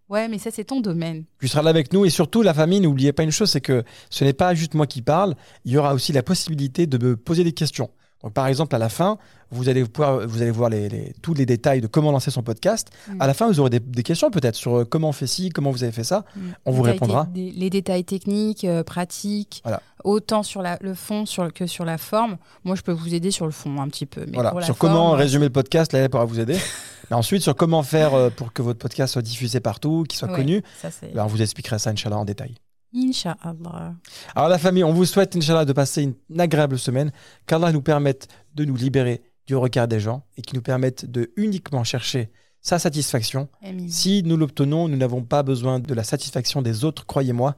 Ouais, 0.07 0.27
mais 0.27 0.37
ça, 0.37 0.51
c'est 0.51 0.65
ton 0.65 0.81
domaine. 0.81 1.25
Tu 1.39 1.47
seras 1.47 1.63
là 1.63 1.71
avec 1.71 1.91
nous 1.91 2.05
et 2.05 2.09
surtout 2.09 2.43
la 2.43 2.53
famille, 2.53 2.79
n'oubliez 2.79 3.11
pas 3.11 3.23
une 3.23 3.31
chose, 3.31 3.49
c'est 3.49 3.61
que 3.61 3.83
ce 4.09 4.23
n'est 4.23 4.33
pas 4.33 4.53
juste 4.53 4.75
moi 4.75 4.85
qui 4.85 5.01
parle, 5.01 5.35
il 5.63 5.71
y 5.71 5.77
aura 5.77 5.93
aussi 5.93 6.13
la 6.13 6.21
possibilité 6.21 6.85
de 6.85 6.97
me 7.03 7.17
poser 7.17 7.43
des 7.43 7.53
questions. 7.53 7.89
Donc 8.25 8.33
par 8.33 8.47
exemple 8.47 8.75
à 8.75 8.79
la 8.79 8.89
fin, 8.89 9.17
vous 9.51 9.69
allez 9.69 9.85
pouvoir, 9.85 10.27
vous 10.27 10.41
allez 10.41 10.49
voir 10.49 10.71
les, 10.71 10.89
les- 10.89 11.13
tous 11.21 11.35
les 11.35 11.45
détails 11.45 11.79
de 11.79 11.85
comment 11.85 12.11
lancer 12.11 12.31
son 12.31 12.41
podcast. 12.41 12.89
Mm. 13.07 13.21
À 13.21 13.27
la 13.27 13.35
fin, 13.35 13.47
vous 13.47 13.59
aurez 13.59 13.69
des, 13.69 13.79
des 13.79 14.01
questions 14.01 14.31
peut-être 14.31 14.55
sur 14.55 14.79
euh, 14.79 14.83
comment 14.83 15.09
on 15.09 15.11
fait 15.13 15.27
ci, 15.27 15.49
comment 15.51 15.69
vous 15.69 15.83
avez 15.83 15.91
fait 15.91 16.03
ça. 16.03 16.25
Mm. 16.35 16.39
On 16.65 16.71
vous 16.71 16.81
répondra. 16.81 17.25
des- 17.31 17.51
les 17.51 17.69
détails 17.69 18.03
techniques, 18.03 18.65
euh, 18.65 18.83
pratiques, 18.83 19.61
Voilà. 19.63 19.79
autant 20.03 20.41
sur 20.41 20.63
la, 20.63 20.79
le 20.81 20.95
fond 20.95 21.27
sur, 21.27 21.53
que 21.53 21.67
sur 21.67 21.85
la 21.85 21.99
forme. 21.99 22.37
Moi, 22.63 22.75
je 22.75 22.81
peux 22.81 22.91
vous 22.91 23.13
aider 23.13 23.29
sur 23.29 23.45
le 23.45 23.51
fond 23.51 23.79
un 23.79 23.87
petit 23.89 24.07
peu. 24.07 24.21
Mais 24.25 24.33
Voilà, 24.33 24.49
pour 24.49 24.63
sur 24.63 24.75
comment 24.75 25.11
résumer 25.11 25.45
le 25.45 25.51
podcast, 25.51 25.93
là 25.93 25.99
elle 25.99 26.09
pourra 26.09 26.25
vous 26.25 26.39
aider. 26.39 26.57
Mais 27.11 27.15
ensuite 27.15 27.43
sur 27.43 27.55
comment 27.55 27.83
faire 27.83 28.15
euh, 28.15 28.31
pour 28.31 28.51
que 28.53 28.63
votre 28.63 28.79
podcast 28.79 29.13
soit 29.13 29.21
diffusé 29.21 29.59
partout, 29.59 30.03
qu'il 30.09 30.17
soit 30.17 30.29
ouais, 30.29 30.35
connu. 30.35 30.63
Ça. 30.81 30.89
Ben, 31.13 31.23
on 31.25 31.27
vous 31.27 31.43
expliquera 31.43 31.77
ça 31.77 31.91
Inch'Allah 31.91 32.17
en 32.17 32.25
détail. 32.25 32.55
Inch'Allah. 32.95 33.95
Alors 34.35 34.49
la 34.49 34.57
famille, 34.57 34.83
on 34.83 34.93
vous 34.93 35.05
souhaite, 35.05 35.35
Inch'Allah, 35.35 35.65
de 35.65 35.73
passer 35.73 36.03
une 36.03 36.39
agréable 36.39 36.79
semaine, 36.79 37.11
qu'Allah 37.45 37.71
nous 37.71 37.81
permette 37.81 38.27
de 38.53 38.65
nous 38.65 38.75
libérer 38.75 39.21
du 39.47 39.55
regard 39.55 39.87
des 39.87 39.99
gens 39.99 40.25
et 40.37 40.41
qui 40.41 40.55
nous 40.55 40.61
permette 40.61 41.09
de 41.09 41.31
uniquement 41.35 41.83
chercher 41.83 42.31
sa 42.61 42.79
satisfaction. 42.79 43.47
Amin. 43.63 43.87
Si 43.89 44.23
nous 44.23 44.37
l'obtenons, 44.37 44.87
nous 44.87 44.97
n'avons 44.97 45.23
pas 45.23 45.43
besoin 45.43 45.79
de 45.79 45.93
la 45.93 46.03
satisfaction 46.03 46.61
des 46.61 46.83
autres, 46.83 47.05
croyez-moi. 47.05 47.55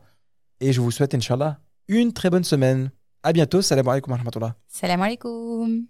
Et 0.59 0.73
je 0.73 0.81
vous 0.81 0.91
souhaite, 0.91 1.15
Inch'Allah, 1.15 1.59
une 1.87 2.11
très 2.11 2.29
bonne 2.29 2.43
semaine. 2.43 2.91
À 3.23 3.33
bientôt. 3.33 3.61
Salam 3.61 3.87
alaikum 3.87 4.11
wa 4.11 4.17
rahmatullah. 4.17 4.55
Salam 4.67 5.01
alaikum. 5.01 5.87